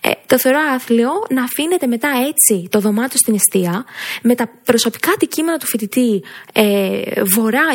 Ε, 0.00 0.10
το 0.26 0.38
θεωρώ 0.38 0.58
άθλιο 0.74 1.10
να 1.28 1.42
αφήνεται 1.42 1.86
μετά 1.86 2.08
έτσι 2.28 2.68
το 2.70 2.80
δωμάτιο 2.80 3.18
στην 3.18 3.34
αιστεία 3.34 3.84
με 4.22 4.34
τα 4.34 4.50
προσωπικά 4.64 5.10
αντικείμενα 5.10 5.58
του 5.58 5.66
φοιτητή 5.66 6.22
ε, 6.52 7.00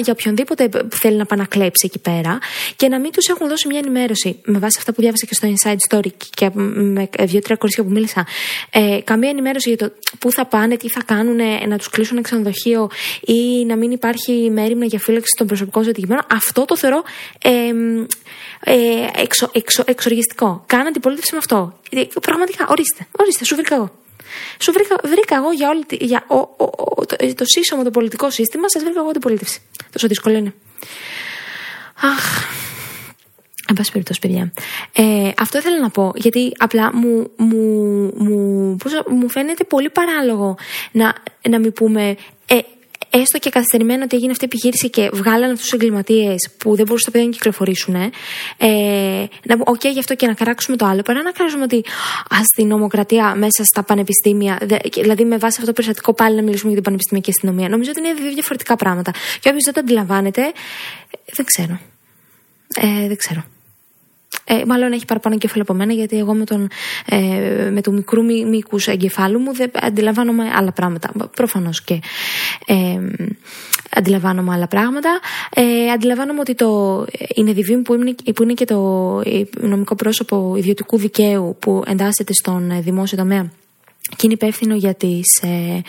για 0.04 0.14
οποιονδήποτε 0.18 0.70
θέλει 1.02 1.18
να 1.18 1.26
πανακλέψει 1.26 1.86
εκεί 1.86 2.00
πέρα 2.00 2.38
και 2.76 2.88
να 2.88 3.00
μην 3.00 3.12
τους 3.12 3.28
έχουν 3.28 3.48
δώσει 3.48 3.68
μια 3.68 3.80
ενημέρωση 3.80 4.40
με 4.46 4.60
βάση 4.60 4.76
αυτά 4.78 4.94
που 4.94 5.02
διάβασα 5.02 5.26
και 5.26 5.34
στο 5.34 5.54
Inside 5.54 5.78
Story 5.90 6.12
και 6.30 6.50
με 6.54 7.10
δύο-τρία 7.20 7.56
κορίτσια 7.56 7.84
που 7.84 7.90
μίλησα. 7.90 8.28
Ε, 8.70 9.00
καμία 9.04 9.30
ενημέρωση 9.30 9.70
για 9.70 9.78
το 9.78 9.94
πού 10.20 10.32
θα 10.32 10.46
πάνε, 10.46 10.78
τι 10.78 10.90
θα 10.90 11.04
κάνουν, 11.06 11.40
να 11.68 11.78
τους 11.78 11.90
κλείσουν 11.90 12.18
ένα 12.18 12.26
ξενοδοχείο 12.26 12.90
ή 13.22 13.66
να 13.66 13.76
μην 13.76 13.92
υπάρχει 13.92 14.50
μέρημνα 14.54 14.86
για 14.86 15.00
φύλαξη 15.00 15.36
των 15.38 15.48
προσωπικών 15.48 15.84
ζωτικημένων. 15.84 16.24
Αυτό 16.32 16.66
το 16.66 16.78
θεωρώ 16.78 17.04
ε, 17.42 17.52
ε, 18.60 19.22
εξο, 19.22 19.50
εξο, 19.54 19.84
εξοργιστικό. 19.88 20.64
Κάνα 20.66 20.88
αντιπολίτευση 20.88 21.34
με 21.34 21.38
αυτό. 21.38 21.80
Ε, 21.90 22.04
πραγματικά, 22.22 22.66
ορίστε, 22.70 23.08
ορίστε, 23.12 23.46
σου 23.46 23.56
βρήκα 23.56 23.76
εγώ. 23.76 23.92
Σου 24.60 24.72
βρήκα, 24.72 24.96
βρήκα 25.04 25.36
εγώ 25.36 25.52
για, 25.52 25.70
όλη, 25.70 25.86
για 25.90 26.24
ο, 26.28 26.36
ο, 26.36 26.56
ο, 26.58 27.06
το, 27.06 27.16
το 27.36 27.46
σύσσωμο 27.46 27.84
το 27.84 27.92
πολιτικό 27.92 28.30
σύστημα, 28.30 28.70
σας 28.70 28.84
βρήκα 28.84 29.00
εγώ 29.00 29.12
την 29.12 29.22
πολίτευση. 29.22 29.62
Τόσο 29.92 30.08
δύσκολο 30.08 30.38
είναι. 30.38 30.54
Αχ. 32.02 32.54
Εν 33.68 33.76
πάση 33.76 33.92
περιπτώσει, 33.92 34.20
παιδιά. 34.20 34.54
Ε, 34.94 35.32
αυτό 35.38 35.58
ήθελα 35.58 35.80
να 35.80 35.90
πω, 35.90 36.12
γιατί 36.16 36.52
απλά 36.58 36.96
μου, 36.96 37.32
μου, 37.36 37.58
μου, 38.16 38.78
μου 39.10 39.30
φαίνεται 39.30 39.64
πολύ 39.64 39.90
παράλογο 39.90 40.58
να, 40.92 41.16
να 41.50 41.60
μην 41.60 41.74
πούμε 41.74 42.16
ε, 42.46 42.58
έστω 43.22 43.40
και 43.40 43.50
καθυστερημένο 43.50 44.04
ότι 44.04 44.16
έγινε 44.16 44.32
αυτή 44.32 44.44
η 44.44 44.48
επιχείρηση 44.52 44.90
και 44.90 45.10
βγάλανε 45.14 45.52
αυτούς 45.52 45.62
τους 45.62 45.72
εγκληματίες 45.72 46.50
που 46.58 46.76
δεν 46.76 46.86
μπορούσαν 46.86 47.06
τα 47.06 47.12
παιδιά 47.12 47.28
να 47.28 47.34
κυκλοφορήσουν, 47.34 47.96
ε, 47.96 48.10
να 49.44 49.58
πούμε, 49.58 49.64
OK, 49.66 49.86
γι' 49.92 50.00
αυτό 50.00 50.16
και 50.16 50.28
να 50.28 50.34
καράξουμε 50.34 50.78
το 50.78 50.86
άλλο, 50.86 51.02
παρά 51.02 51.22
να 51.22 51.32
κράζουμε 51.32 51.64
ότι 51.64 51.84
στην 52.54 52.68
νομοκρατία 52.68 53.36
μέσα 53.36 53.64
στα 53.64 53.84
πανεπιστήμια, 53.84 54.58
δηλαδή 54.94 55.26
με 55.26 55.38
βάση 55.38 55.56
αυτό 55.60 55.66
το 55.66 55.74
περιστατικό 55.74 56.14
πάλι 56.14 56.36
να 56.36 56.42
μιλήσουμε 56.42 56.68
για 56.72 56.82
την 56.82 56.84
πανεπιστημιακή 56.84 57.30
αστυνομία. 57.30 57.70
Νομίζω 57.70 57.90
ότι 57.90 58.00
είναι 58.00 58.14
δύο 58.14 58.34
διαφορετικά 58.34 58.76
πράγματα. 58.76 59.12
Και 59.12 59.50
όποιος 59.50 59.64
δεν 59.64 59.74
το 59.74 59.80
αντιλαμβάνεται, 59.80 60.42
δεν 61.36 61.46
ξέρω. 61.46 61.80
Ε, 62.76 63.08
δεν 63.08 63.18
ξέρω. 63.18 63.55
Ε, 64.48 64.62
μάλλον 64.66 64.92
έχει 64.92 65.06
παραπάνω 65.06 65.38
κεφάλαιο 65.38 65.66
από 65.68 65.78
μένα, 65.78 65.94
γιατί 65.94 66.18
εγώ 66.18 66.34
με, 66.34 66.44
τον, 66.44 66.70
ε, 67.06 67.70
με 67.72 67.82
το 67.82 67.92
μικρού 67.92 68.24
μήκους 68.24 68.88
εγκεφάλου 68.88 69.40
μου 69.40 69.54
δεν 69.54 69.72
αντιλαμβάνομαι 69.74 70.52
άλλα 70.56 70.72
πράγματα. 70.72 71.12
Προφανώς 71.36 71.84
και 71.84 72.00
ε, 72.66 73.00
αντιλαμβάνομαι 73.92 74.54
άλλα 74.54 74.68
πράγματα. 74.68 75.20
Ε, 75.56 75.92
αντιλαμβάνομαι 75.92 76.40
ότι 76.40 76.56
το 76.56 77.06
είναι 77.36 77.54
που 77.84 77.94
είναι, 77.94 78.16
που 78.36 78.44
είναι 78.44 78.54
και 78.54 78.66
το 78.66 79.22
νομικό 79.60 79.96
πρόσωπο 79.96 80.54
ιδιωτικού 80.58 80.98
δικαίου 80.98 81.58
που 81.60 81.84
εντάσσεται 81.88 82.34
στον 82.34 82.82
δημόσιο 82.82 83.18
τομέα 83.18 83.52
και 84.10 84.22
είναι 84.24 84.34
υπεύθυνο 84.34 84.76
για 84.76 84.94
τις 84.94 85.42
ε, 85.42 85.82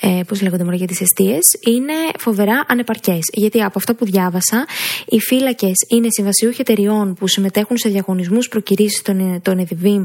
ε, 0.00 0.20
πώς 0.26 0.42
λέγονται 0.42 0.74
για 0.74 0.86
τις 0.86 1.00
αιστείες. 1.00 1.42
Είναι 1.66 1.92
φοβερά 2.18 2.64
ανεπαρκές. 2.66 3.20
Γιατί 3.32 3.62
από 3.62 3.78
αυτά 3.78 3.94
που 3.94 4.04
διάβασα 4.04 4.66
οι 5.06 5.20
φύλακες 5.20 5.74
είναι 5.88 6.06
συμβασιούχοι 6.10 6.60
εταιριών 6.60 7.14
που 7.14 7.28
συμμετέχουν 7.28 7.76
σε 7.76 7.88
διαγωνισμούς 7.88 8.48
προκυρήσεις 8.48 9.02
των, 9.02 9.40
των 9.42 9.58
ΕΔΙΒΙΜ 9.58 10.04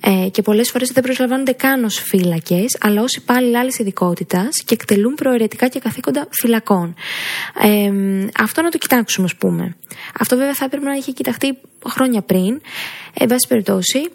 ε, 0.00 0.28
και 0.28 0.42
πολλές 0.42 0.70
φορές 0.70 0.88
δεν 0.88 1.02
προσλαμβάνονται 1.02 1.52
καν 1.52 1.84
ως 1.84 1.98
φύλακες 1.98 2.76
αλλά 2.80 3.02
ως 3.02 3.14
υπάλληλοι 3.14 3.56
άλλης 3.58 3.78
ειδικότητας 3.78 4.48
και 4.64 4.74
εκτελούν 4.74 5.14
προαιρετικά 5.14 5.68
και 5.68 5.78
καθήκοντα 5.78 6.28
φυλακών. 6.30 6.94
Ε, 7.62 7.90
αυτό 8.38 8.62
να 8.62 8.70
το 8.70 8.78
κοιτάξουμε 8.78 9.26
ας 9.26 9.36
πούμε. 9.36 9.76
Αυτό 10.20 10.36
βέβαια 10.36 10.54
θα 10.54 10.64
έπρεπε 10.64 10.84
να 10.84 10.92
έχει 10.92 11.12
κοιταχτεί 11.12 11.58
χρόνια 11.86 12.22
πριν. 12.22 12.60
Εν 13.14 13.26
πάση 13.26 13.46
περιπτώσει 13.48 14.08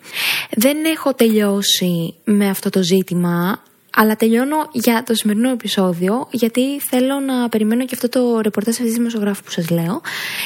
δεν 0.56 0.86
έχω 0.86 1.14
τελειώσει 1.14 2.14
με 2.24 2.50
αυτό 2.50 2.70
το 2.74 2.84
ζήτημα 2.84 3.62
αλλά 3.96 4.16
τελειώνω 4.16 4.70
για 4.72 5.04
το 5.06 5.14
σημερινό 5.14 5.50
επεισόδιο, 5.50 6.28
γιατί 6.32 6.80
θέλω 6.90 7.20
να 7.20 7.50
περιμένω 7.50 7.86
και 7.86 7.92
αυτό 7.94 8.10
το 8.10 8.40
ρεπορτάζ 8.42 8.74
αυτής 8.74 8.88
της 8.88 8.98
δημοσιογράφου 8.98 9.44
που 9.44 9.52
σας 9.52 9.70
λέω 9.70 10.02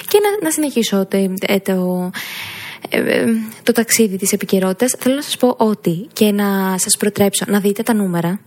και 0.07 0.19
να, 0.23 0.43
να 0.43 0.51
συνεχίσω 0.51 1.05
το, 1.05 1.17
ε, 1.39 1.59
το, 1.59 2.09
ε, 2.89 2.99
ε, 2.99 3.25
το 3.63 3.71
ταξίδι 3.71 4.17
της 4.17 4.31
επικαιρότητας. 4.31 4.95
Θέλω 4.99 5.15
να 5.15 5.21
σας 5.21 5.37
πω 5.37 5.55
ότι 5.57 6.07
και 6.13 6.31
να 6.31 6.77
σας 6.77 6.97
προτρέψω 6.97 7.45
να 7.47 7.59
δείτε 7.59 7.83
τα 7.83 7.93
νούμερα 7.93 8.39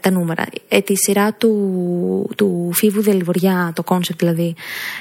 τα 0.00 0.10
νούμερα. 0.10 0.46
Ε, 0.68 0.80
τη 0.80 0.94
σειρά 0.96 1.32
του, 1.32 2.30
του 2.36 2.70
Φίβου 2.74 3.02
Δελιβοριά, 3.02 3.72
το 3.74 3.82
concept 3.82 4.18
δηλαδή 4.18 4.54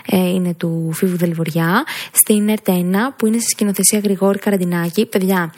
ε, 0.05 0.29
είναι 0.29 0.53
του 0.53 0.89
Φίβου 0.93 1.17
Δελιβοριά, 1.17 1.83
στην 2.11 2.55
ΕΡΤ1 2.55 2.95
που 3.17 3.25
είναι 3.25 3.39
στη 3.39 3.49
σκηνοθεσία 3.49 3.99
Γρηγόρη 3.99 4.39
Καραντινάκη. 4.39 5.05
Παιδιά, 5.05 5.53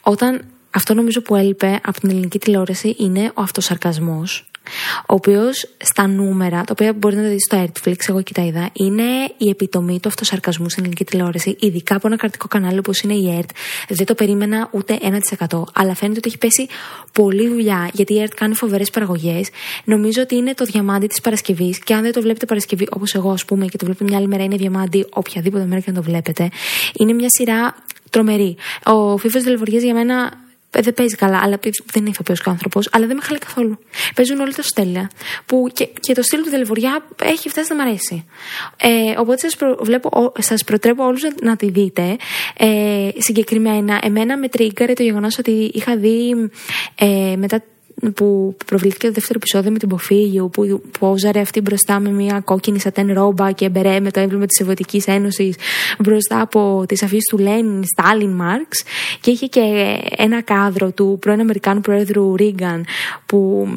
όταν 0.00 0.44
αυτό 0.74 0.94
νομίζω 0.94 1.22
που 1.22 1.36
έλειπε 1.36 1.80
από 1.84 2.00
την 2.00 2.10
ελληνική 2.10 2.38
τηλεόραση 2.38 2.94
είναι 2.98 3.30
ο 3.34 3.42
αυτοσαρκασμός 3.42 4.46
ο 5.00 5.14
οποίος 5.14 5.68
στα 5.78 6.06
νούμερα, 6.06 6.56
τα 6.56 6.68
οποία 6.70 6.92
μπορείτε 6.92 7.20
να 7.20 7.28
δείτε 7.28 7.40
στο 7.40 7.64
Netflix, 7.64 7.96
εγώ 8.08 8.22
και 8.22 8.32
τα 8.32 8.42
είδα, 8.42 8.70
είναι 8.72 9.02
η 9.36 9.48
επιτομή 9.48 10.00
του 10.00 10.08
αυτοσαρκασμού 10.08 10.68
στην 10.68 10.82
ελληνική 10.82 11.04
τηλεόραση, 11.04 11.56
ειδικά 11.60 11.96
από 11.96 12.06
ένα 12.06 12.16
κρατικό 12.16 12.48
κανάλι 12.48 12.78
όπως 12.78 13.00
είναι 13.00 13.14
η 13.14 13.36
ΕΡΤ. 13.36 13.50
Δεν 13.88 14.06
το 14.06 14.14
περίμενα 14.14 14.68
ούτε 14.72 14.98
1%. 15.48 15.62
Αλλά 15.72 15.94
φαίνεται 15.94 16.18
ότι 16.18 16.28
έχει 16.28 16.38
πέσει 16.38 16.66
πολλή 17.12 17.48
δουλειά, 17.48 17.90
γιατί 17.92 18.14
η 18.14 18.20
ΕΡΤ 18.20 18.34
κάνει 18.34 18.54
φοβερές 18.54 18.90
παραγωγές. 18.90 19.48
Νομίζω 19.84 20.22
ότι 20.22 20.34
είναι 20.34 20.54
το 20.54 20.64
διαμάντι 20.64 21.06
της 21.06 21.20
Παρασκευής. 21.20 21.78
Και 21.78 21.94
αν 21.94 22.02
δεν 22.02 22.12
το 22.12 22.20
βλέπετε 22.20 22.46
Παρασκευή, 22.46 22.86
όπως 22.90 23.14
εγώ 23.14 23.30
ας 23.30 23.44
πούμε, 23.44 23.66
και 23.66 23.76
το 23.76 23.84
βλέπετε 23.84 24.04
μια 24.04 24.16
άλλη 24.16 24.28
μέρα, 24.28 24.44
είναι 24.44 24.56
διαμάντι 24.56 25.06
οποιαδήποτε 25.10 25.64
μέρα 25.64 25.80
και 25.80 25.90
να 25.90 25.96
το 25.96 26.02
βλέπετε. 26.02 26.48
Είναι 26.92 27.12
μια 27.12 27.28
σειρά 27.30 27.74
τρομερή. 28.10 28.56
Ο 28.84 29.16
Φίφο 29.16 29.40
Δελβοριέ 29.40 29.80
για 29.80 29.94
μένα 29.94 30.32
δεν 30.80 30.94
παίζει 30.94 31.14
καλά, 31.14 31.40
αλλά 31.42 31.58
δεν 31.62 31.74
είναι 31.94 32.08
ηθοποιός 32.08 32.42
και 32.42 32.50
άνθρωπος, 32.50 32.88
αλλά 32.92 33.06
δεν 33.06 33.16
με 33.16 33.22
χαλάει 33.22 33.38
καθόλου. 33.38 33.78
Παίζουν 34.14 34.40
όλοι 34.40 34.54
το 34.54 34.62
στέλια. 34.62 35.10
Που 35.46 35.68
και, 35.72 35.88
και 36.00 36.14
το 36.14 36.22
στυλ 36.22 36.42
του 36.42 36.50
Δελβοριά 36.50 37.06
έχει 37.22 37.48
φτάσει 37.48 37.74
να 37.74 37.84
μ' 37.84 37.86
αρέσει. 37.86 38.24
Ε, 38.76 39.18
οπότε 39.18 39.38
σας 39.38 39.56
προ, 39.56 40.32
σας 40.38 40.64
προτρέπω 40.64 41.04
όλους 41.04 41.22
να, 41.22 41.30
να 41.42 41.56
τη 41.56 41.70
δείτε. 41.70 42.16
Ε, 42.56 43.08
συγκεκριμένα, 43.18 44.00
εμένα 44.02 44.38
με 44.38 44.48
τρίγκαρε 44.48 44.92
το 44.92 45.02
γεγονός 45.02 45.38
ότι 45.38 45.70
είχα 45.74 45.96
δει 45.96 46.50
ε, 46.94 47.36
μετά 47.36 47.62
που 48.14 48.56
προβλήθηκε 48.66 49.06
το 49.06 49.12
δεύτερο 49.12 49.38
επεισόδιο 49.42 49.70
με 49.70 49.78
την 49.78 49.88
Ποφίλιο 49.88 50.48
που 50.48 50.82
πόζαρε 50.98 51.40
αυτή 51.40 51.60
μπροστά 51.60 52.00
με 52.00 52.10
μια 52.10 52.40
κόκκινη 52.40 52.80
σατέν 52.80 53.12
ρόμπα 53.12 53.52
και 53.52 53.68
μπερέ 53.68 54.00
με 54.00 54.10
το 54.10 54.20
έμβλημα 54.20 54.46
της 54.46 54.56
Σοβιετικής 54.58 55.06
Ένωσης 55.06 55.56
μπροστά 55.98 56.40
από 56.40 56.84
τις 56.88 57.02
αφήσεις 57.02 57.24
του 57.30 57.38
Λένιν, 57.38 57.84
Στάλιν, 57.84 58.30
Μάρξ 58.30 58.82
και 59.20 59.30
είχε 59.30 59.46
και 59.46 59.96
ένα 60.16 60.42
κάδρο 60.42 60.90
του 60.90 61.16
πρώην 61.20 61.40
Αμερικάνου 61.40 61.80
Πρόεδρου 61.80 62.36
Ρίγκαν 62.36 62.84
που 63.26 63.68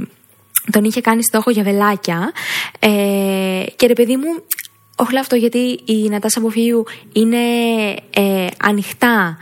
τον 0.72 0.84
είχε 0.84 1.02
κάνει 1.02 1.24
στόχο 1.24 1.52
για 1.52 1.64
βελάκια. 1.64 2.32
Ε, 2.80 3.64
και 3.76 3.88
ρε 3.88 3.94
παιδί 3.94 4.16
μου 4.16 4.44
όχι 4.96 5.18
αυτό 5.18 5.36
γιατί 5.36 5.80
η 5.86 6.10
Νατάσα 6.10 6.42
Ποφίλιου 6.42 6.84
είναι 7.14 7.38
ε, 8.10 8.48
ανοιχτά 8.64 9.38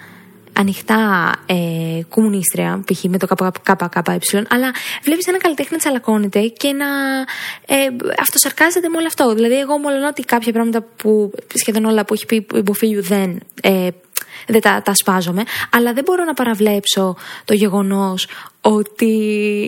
ανοιχτά 0.53 1.31
ε, 1.45 2.01
κομμουνίστρια, 2.10 2.83
π.χ. 2.86 3.03
με 3.03 3.17
το 3.17 3.27
ΚΚΕ, 3.27 4.43
αλλά 4.50 4.72
βλέπεις 5.03 5.27
ένα 5.27 5.38
καλλιτέχνη 5.38 5.72
να 5.72 5.77
τσαλακώνεται 5.77 6.41
και 6.41 6.72
να 6.72 6.86
ε, 7.65 7.88
αυτοσαρκάζεται 8.19 8.89
με 8.89 8.98
όλο 8.98 9.07
αυτό. 9.07 9.33
Δηλαδή, 9.33 9.60
εγώ 9.60 9.77
μόνο 9.77 10.07
ότι 10.07 10.22
κάποια 10.22 10.51
πράγματα 10.51 10.81
που 10.81 11.31
σχεδόν 11.53 11.86
όλα 11.86 12.05
που 12.05 12.13
έχει 12.13 12.25
πει 12.25 12.36
η 12.53 12.62
Μποφίλιου 12.62 13.03
δεν. 13.03 13.39
Ε, 13.62 13.88
δεν 14.48 14.62
τα, 14.62 14.81
τα 14.81 14.93
σπάζομαι, 14.93 15.43
αλλά 15.72 15.93
δεν 15.93 16.03
μπορώ 16.03 16.24
να 16.24 16.33
παραβλέψω 16.33 17.15
το 17.45 17.53
γεγονός 17.53 18.27
ότι 18.62 19.05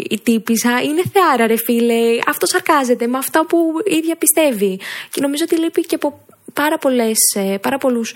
η 0.09 0.19
τύπησα 0.23 0.81
είναι 0.81 1.01
θεάρα 1.13 1.47
ρε 1.47 1.57
φίλε, 1.57 2.19
αυτό 2.27 2.45
σαρκάζεται 2.45 3.07
με 3.07 3.17
αυτά 3.17 3.45
που 3.45 3.57
η 3.85 3.95
ίδια 3.95 4.15
πιστεύει 4.15 4.79
και 5.11 5.21
νομίζω 5.21 5.43
ότι 5.51 5.59
λείπει 5.61 5.81
και 5.81 5.95
από 5.95 6.25
πάρα, 6.55 6.77
πολλές, 6.77 7.17
ε, 7.35 7.57
πάρα 7.57 7.77
πολλούς 7.77 8.13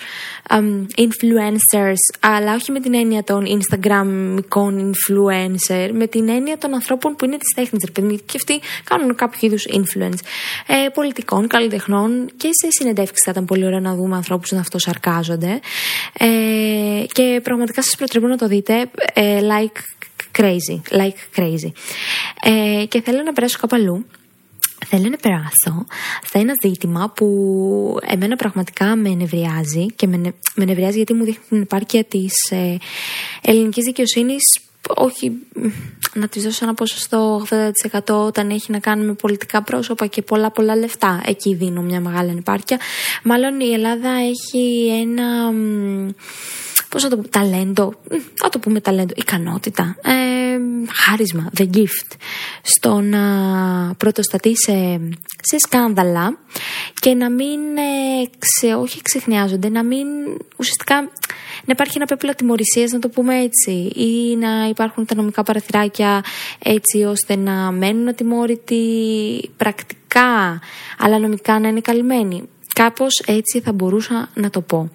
influencers, 0.95 2.03
αλλά 2.19 2.53
όχι 2.53 2.71
με 2.71 2.79
την 2.79 2.93
έννοια 2.93 3.23
των 3.23 3.45
Instagramικών 3.45 4.73
influencer, 4.79 5.89
με 5.93 6.07
την 6.07 6.29
έννοια 6.29 6.57
των 6.57 6.73
ανθρώπων 6.73 7.15
που 7.15 7.25
είναι 7.25 7.37
της 7.37 7.53
τέχνης, 7.55 7.83
ρε 7.85 7.91
παιδί, 7.91 8.21
και 8.25 8.33
αυτοί 8.35 8.59
κάνουν 8.83 9.15
κάποιο 9.15 9.39
είδους 9.41 9.65
influence. 9.69 10.19
Ε, 10.67 10.89
πολιτικών, 10.93 11.47
καλλιτεχνών 11.47 12.29
και 12.37 12.49
σε 12.51 12.67
συνεντεύξεις 12.69 13.23
θα 13.25 13.31
ήταν 13.31 13.45
πολύ 13.45 13.65
ωραίο 13.65 13.79
να 13.79 13.95
δούμε 13.95 14.15
ανθρώπους 14.15 14.51
να 14.51 14.59
αυτοσαρκάζονται. 14.59 15.59
Ε, 16.19 17.03
και 17.11 17.39
πραγματικά 17.43 17.81
σας 17.81 17.95
προτρέπω 17.95 18.27
να 18.27 18.37
το 18.37 18.47
δείτε 18.47 18.89
ε, 19.13 19.39
like 19.41 19.79
crazy, 20.37 20.97
like 20.97 21.39
crazy. 21.39 21.71
Ε, 22.41 22.85
και 22.85 23.01
θέλω 23.01 23.23
να 23.23 23.33
περάσω 23.33 23.57
κάπου 23.59 23.75
αλλού 23.75 24.05
Θέλω 24.85 25.09
να 25.09 25.17
περάσω 25.17 25.85
σε 26.25 26.37
ένα 26.37 26.53
ζήτημα 26.65 27.11
που 27.15 27.97
εμένα 28.05 28.35
πραγματικά 28.35 28.95
με 28.95 29.09
νευριάζει 29.09 29.85
και 29.85 30.07
με, 30.07 30.33
με 30.55 30.65
νευριάζει 30.65 30.97
γιατί 30.97 31.13
μου 31.13 31.23
δείχνει 31.23 31.43
την 31.49 31.61
επάρκεια 31.61 32.03
της 32.03 32.33
ε, 32.49 32.77
ελληνικής 33.41 33.83
δικαιοσύνης 33.83 34.43
όχι 34.95 35.31
να 36.13 36.27
της 36.27 36.43
δώσω 36.43 36.65
ένα 36.65 36.73
ποσοστό 36.73 37.45
80% 37.49 37.99
όταν 38.05 38.49
έχει 38.49 38.71
να 38.71 38.79
κάνει 38.79 39.05
με 39.05 39.13
πολιτικά 39.13 39.63
πρόσωπα 39.63 40.05
και 40.05 40.21
πολλά 40.21 40.51
πολλά 40.51 40.75
λεφτά. 40.75 41.21
Εκεί 41.25 41.55
δίνω 41.55 41.81
μια 41.81 41.99
μεγάλη 41.99 42.29
ανεπάρκεια. 42.29 42.79
Μάλλον 43.23 43.59
η 43.59 43.73
Ελλάδα 43.73 44.09
έχει 44.09 44.87
ένα 45.01 45.51
πώς 46.89 47.03
θα 47.03 47.09
το 47.09 47.15
πούμε, 47.15 47.27
ταλέντο, 47.27 47.93
θα 48.33 48.49
το 48.49 48.59
πούμε 48.59 48.81
ταλέντο, 48.81 49.13
ικανότητα, 49.15 49.95
ε, 50.03 50.39
χάρισμα, 50.93 51.51
the 51.57 51.69
gift, 51.73 52.15
στο 52.61 52.99
να 52.99 53.21
πρωτοστατεί 53.97 54.55
σε, 54.55 54.99
σε 55.41 55.55
σκάνδαλα 55.57 56.37
και 56.93 57.13
να 57.13 57.29
μην, 57.29 57.59
ε, 57.77 58.29
ξε, 58.39 58.73
όχι 58.73 59.01
ξεχνιάζονται, 59.01 59.69
να 59.69 59.83
μην 59.83 60.07
ουσιαστικά 60.57 60.95
να 61.65 61.73
υπάρχει 61.73 61.93
ένα 61.95 62.05
πέπλο 62.05 62.35
τιμωρησία, 62.35 62.87
να 62.91 62.99
το 62.99 63.09
πούμε 63.09 63.39
έτσι, 63.39 63.71
ή 63.95 64.35
να 64.35 64.67
υπάρχουν 64.69 65.05
τα 65.05 65.15
νομικά 65.15 65.43
παραθυράκια 65.43 66.23
έτσι 66.63 67.03
ώστε 67.03 67.35
να 67.35 67.71
μένουν 67.71 68.07
ατιμόρυτοι 68.07 68.83
πρακτικά, 69.57 70.61
αλλά 70.97 71.19
νομικά 71.19 71.59
να 71.59 71.67
είναι 71.67 71.81
καλυμμένοι. 71.81 72.49
Κάπως 72.83 73.21
έτσι 73.25 73.61
θα 73.61 73.71
μπορούσα 73.71 74.29
να 74.33 74.49
το 74.49 74.61
πω. 74.61 74.91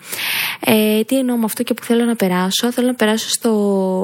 Ε, 0.61 1.05
τι 1.05 1.19
εννοώ 1.19 1.37
με 1.37 1.45
αυτό 1.45 1.63
και 1.63 1.75
που 1.75 1.85
θέλω 1.85 2.05
να 2.05 2.17
περάσω. 2.17 2.73
Θέλω 2.73 2.87
να 2.87 2.95
περάσω 2.95 3.29
στο, 3.29 3.51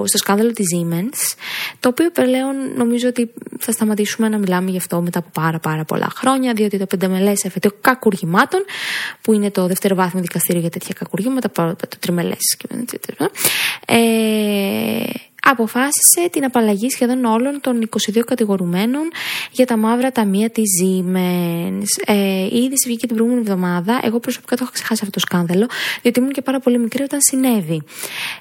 στο 0.07 0.19
σκάνδαλο 0.19 0.53
της 0.53 0.67
Siemens, 0.75 1.37
το 1.81 1.89
οποίο 1.89 2.11
πλέον 2.11 2.55
νομίζω 2.77 3.09
ότι 3.09 3.31
θα 3.59 3.73
σταματήσουμε 3.73 4.29
να 4.29 4.39
μιλάμε 4.39 4.71
γι' 4.71 4.77
αυτό 4.77 5.01
μετά 5.01 5.19
από 5.19 5.29
πάρα 5.33 5.59
πάρα 5.59 5.85
πολλά 5.85 6.09
χρόνια, 6.17 6.53
διότι 6.53 6.79
το 6.79 6.87
πεντεμελές 6.87 7.45
εφετείο 7.45 7.71
κακουργημάτων, 7.81 8.65
που 9.23 9.33
είναι 9.33 9.51
το 9.51 9.67
δευτεροβάθμιο 9.67 10.23
δικαστήριο 10.23 10.61
για 10.61 10.71
τέτοια 10.71 10.95
κακουργήματα, 10.99 11.51
το 11.51 11.77
τριμελές. 12.01 12.57
Ε, 13.87 13.97
αποφάσισε 15.43 16.29
την 16.31 16.45
απαλλαγή 16.45 16.91
σχεδόν 16.91 17.25
όλων 17.25 17.61
των 17.61 17.89
22 18.15 18.21
κατηγορουμένων 18.27 19.11
για 19.51 19.67
τα 19.67 19.77
μαύρα 19.77 20.13
ταμεία 20.13 20.51
της 20.51 20.65
Siemens. 20.83 22.05
Ε, 22.07 22.45
η 22.45 22.59
είδηση 22.63 22.85
βγήκε 22.87 23.07
την 23.07 23.17
προηγούμενη 23.17 23.47
εβδομάδα. 23.47 24.01
Εγώ 24.03 24.21
προσωπικά 24.21 24.57
το 24.57 24.63
έχω 24.63 24.73
ξεχάσει 24.73 25.01
αυτό 25.03 25.11
το 25.11 25.21
σκάνδαλο, 25.21 25.67
διότι 26.03 26.19
ήμουν 26.19 26.33
και 26.33 26.43
πάρα 26.43 26.61
πολύ 26.61 26.79
μικρή 26.79 27.03
όταν 27.03 27.21
συνέβη. 27.21 27.83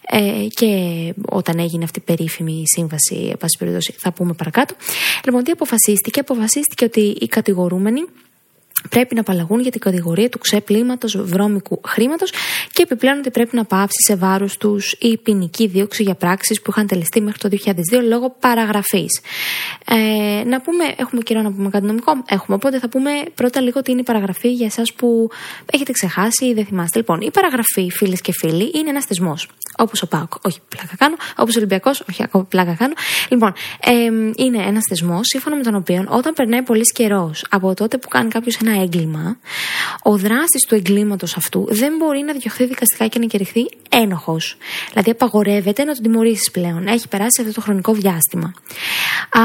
Ε, 0.09 0.47
και 0.49 0.67
όταν 1.29 1.59
έγινε 1.59 1.83
αυτή 1.83 1.99
η 1.99 2.03
περίφημη 2.05 2.63
σύμβαση, 2.65 3.35
πάση 3.39 3.57
περιπτώσει, 3.57 3.95
θα 3.97 4.11
πούμε 4.11 4.33
παρακάτω. 4.33 4.75
Λοιπόν, 5.25 5.43
τι 5.43 5.51
αποφασίστηκε; 5.51 6.19
Αποφασίστηκε 6.19 6.85
ότι 6.85 7.17
οι 7.19 7.27
κατηγορούμενοι 7.27 8.05
πρέπει 8.89 9.15
να 9.15 9.21
απαλλαγούν 9.21 9.59
για 9.59 9.71
την 9.71 9.79
κατηγορία 9.79 10.29
του 10.29 10.37
ξεπλήματος 10.37 11.17
βρώμικου 11.17 11.81
χρήματος 11.87 12.33
και 12.79 12.85
επιπλέον 12.85 13.17
ότι 13.17 13.31
πρέπει 13.31 13.55
να 13.55 13.65
πάψει 13.65 13.97
σε 14.07 14.15
βάρος 14.15 14.57
τους 14.57 14.95
η 14.99 15.17
ποινική 15.17 15.67
δίωξη 15.67 16.03
για 16.03 16.15
πράξεις 16.15 16.61
που 16.61 16.71
είχαν 16.71 16.87
τελεστεί 16.87 17.21
μέχρι 17.21 17.39
το 17.39 17.49
2002 17.51 18.01
λόγω 18.07 18.35
παραγραφής. 18.39 19.21
Ε, 19.85 20.43
να 20.45 20.61
πούμε, 20.61 20.83
έχουμε 20.97 21.21
καιρό 21.21 21.41
να 21.41 21.51
πούμε 21.51 21.69
κάτι 21.69 21.85
νομικό; 21.85 22.23
Έχουμε. 22.29 22.55
Οπότε 22.55 22.79
θα 22.79 22.89
πούμε 22.89 23.11
πρώτα 23.35 23.61
λίγο 23.61 23.81
τι 23.81 23.91
είναι 23.91 23.99
η 23.99 24.03
παραγραφή 24.03 24.51
για 24.51 24.65
εσάς 24.65 24.93
που 24.93 25.29
έχετε 25.71 25.91
ξεχάσει 25.91 26.45
ή 26.45 26.53
δεν 26.53 26.65
θυμάστε. 26.65 26.97
Λοιπόν, 26.97 27.21
η 27.21 27.31
παραγραφή, 27.31 27.89
φίλες 27.91 28.21
και 28.21 28.31
φίλοι, 28.31 28.71
είναι 28.75 28.89
ένας 28.89 29.05
θεσμός. 29.05 29.49
Όπως 29.77 30.01
ο 30.01 30.07
ΠΑΟΚ, 30.07 30.33
όχι 30.41 30.59
πλάκα 30.69 30.95
κάνω. 30.97 31.15
Όπως 31.37 31.55
ο 31.55 31.57
Ολυμπιακός, 31.57 32.03
όχι 32.09 32.23
ακόμα 32.23 32.43
πλάκα 32.43 32.73
κάνω. 32.73 32.93
Λοιπόν, 33.29 33.53
ε, 33.79 33.91
είναι 34.35 34.63
ένας 34.67 34.83
θεσμός 34.89 35.21
σύμφωνα 35.23 35.55
με 35.55 35.63
τον 35.63 35.75
οποίο 35.75 36.05
όταν 36.07 36.33
περνάει 36.33 36.61
πολύς 36.61 36.91
καιρός 36.91 37.45
από 37.49 37.73
τότε 37.73 37.97
που 37.97 38.07
κάνει 38.07 38.29
κάποιος 38.29 38.57
ένα 38.61 38.69
ένα 38.69 38.81
έγκλημα, 38.81 39.37
ο 40.03 40.17
δράστης 40.17 40.61
του 40.67 40.75
εγκλήματος 40.75 41.37
αυτού 41.37 41.67
δεν 41.69 41.93
μπορεί 41.97 42.21
να 42.21 42.33
διωχθεί 42.33 42.65
δικαστικά 42.69 43.07
και 43.07 43.19
να 43.19 43.25
κηρυχθεί 43.25 43.69
ένοχος. 43.89 44.57
Δηλαδή, 44.89 45.09
απαγορεύεται 45.09 45.83
να 45.83 45.93
τον 45.93 46.03
τιμωρήσεις 46.03 46.51
πλέον. 46.51 46.87
Έχει 46.87 47.07
περάσει 47.07 47.41
αυτό 47.41 47.53
το 47.53 47.61
χρονικό 47.61 47.93
διάστημα. 47.93 48.53
Α, 49.31 49.41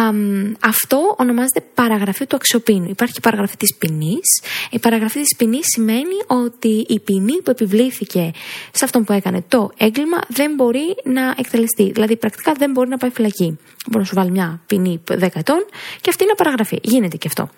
αυτό 0.61 1.15
ονομάζεται 1.19 1.61
παραγραφή 1.75 2.27
του 2.27 2.37
αξιοπίνου. 2.37 2.89
Υπάρχει 2.89 3.21
παραγραφή 3.21 3.57
της 3.57 3.75
ποινής. 3.75 4.43
Η 4.71 4.79
παραγραφή 4.79 5.21
της 5.21 5.37
ποινής 5.37 5.65
σημαίνει 5.75 6.17
ότι 6.27 6.85
η 6.89 7.01
ποινή 7.01 7.43
που 7.43 7.51
επιβλήθηκε 7.51 8.31
σε 8.73 8.85
αυτόν 8.85 9.05
που 9.05 9.13
έκανε 9.13 9.45
το 9.49 9.71
έγκλημα 9.77 10.19
δεν 10.29 10.55
μπορεί 10.55 10.97
να 11.05 11.35
εκτελεστεί. 11.39 11.91
Δηλαδή, 11.91 12.17
πρακτικά 12.17 12.53
δεν 12.53 12.71
μπορεί 12.71 12.89
να 12.89 12.97
πάει 12.97 13.11
φυλακή. 13.11 13.59
Μπορεί 13.87 13.99
να 13.99 14.05
σου 14.05 14.15
βάλει 14.15 14.31
μια 14.31 14.61
ποινή 14.67 15.03
10 15.09 15.29
ετών 15.35 15.67
και 16.01 16.11
αυτή 16.11 16.25
είναι 16.25 16.35
παραγραφή. 16.37 16.79
Γίνεται 16.83 17.17
και 17.17 17.29
αυτό. 17.29 17.49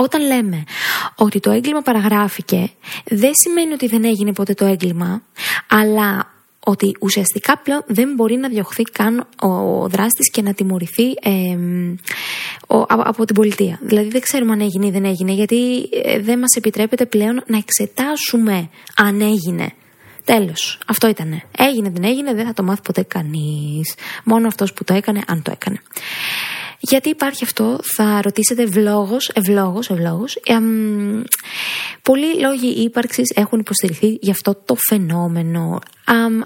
Όταν 0.00 0.26
λέμε 0.26 0.64
ότι 1.14 1.40
το 1.40 1.50
έγκλημα 1.50 1.82
παραγράφηκε, 1.82 2.70
δεν 3.04 3.30
σημαίνει 3.34 3.72
ότι 3.72 3.86
δεν 3.86 4.04
έγινε 4.04 4.32
ποτέ 4.32 4.54
το 4.54 4.64
έγκλημα, 4.64 5.22
αλλά 5.68 6.32
ότι 6.60 6.96
ουσιαστικά 7.00 7.58
πλέον 7.58 7.82
δεν 7.86 8.14
μπορεί 8.14 8.36
να 8.36 8.48
διωχθεί 8.48 8.82
καν 8.82 9.28
ο 9.40 9.88
δράστης 9.88 10.30
και 10.30 10.42
να 10.42 10.54
τιμωρηθεί 10.54 11.14
από 12.86 13.24
την 13.24 13.34
πολιτεία. 13.34 13.78
Δηλαδή 13.82 14.08
δεν 14.08 14.20
ξέρουμε 14.20 14.52
αν 14.52 14.60
έγινε 14.60 14.86
ή 14.86 14.90
δεν 14.90 15.04
έγινε, 15.04 15.32
γιατί 15.32 15.88
ε, 16.02 16.20
δεν 16.20 16.38
μας 16.38 16.54
επιτρέπεται 16.54 17.06
πλέον 17.06 17.42
να 17.46 17.56
εξετάσουμε 17.56 18.70
αν 18.96 19.20
έγινε. 19.20 19.72
Τέλος, 20.24 20.78
αυτό 20.86 21.08
ήτανε. 21.08 21.42
Έγινε, 21.58 21.90
δεν 21.90 22.04
έγινε, 22.04 22.34
δεν 22.34 22.46
θα 22.46 22.52
το 22.52 22.62
μάθει 22.62 22.80
ποτέ 22.82 23.02
κανείς. 23.02 23.94
Μόνο 24.24 24.46
αυτός 24.46 24.72
που 24.72 24.84
το 24.84 24.94
έκανε, 24.94 25.22
αν 25.26 25.42
το 25.42 25.50
έκανε. 25.50 25.82
Γιατί 26.80 27.08
υπάρχει 27.08 27.44
αυτό, 27.44 27.78
θα 27.96 28.20
ρωτήσετε 28.22 28.62
ευλόγως, 28.62 29.30
ευλόγως, 29.34 29.90
ευλόγως. 29.90 30.36
Ε, 30.36 30.58
πολλοί 32.02 32.40
λόγοι 32.40 32.82
ύπαρξης 32.82 33.32
έχουν 33.34 33.58
υποστηριχθεί 33.58 34.18
για 34.20 34.32
αυτό 34.32 34.54
το 34.64 34.76
φαινόμενο. 34.88 35.80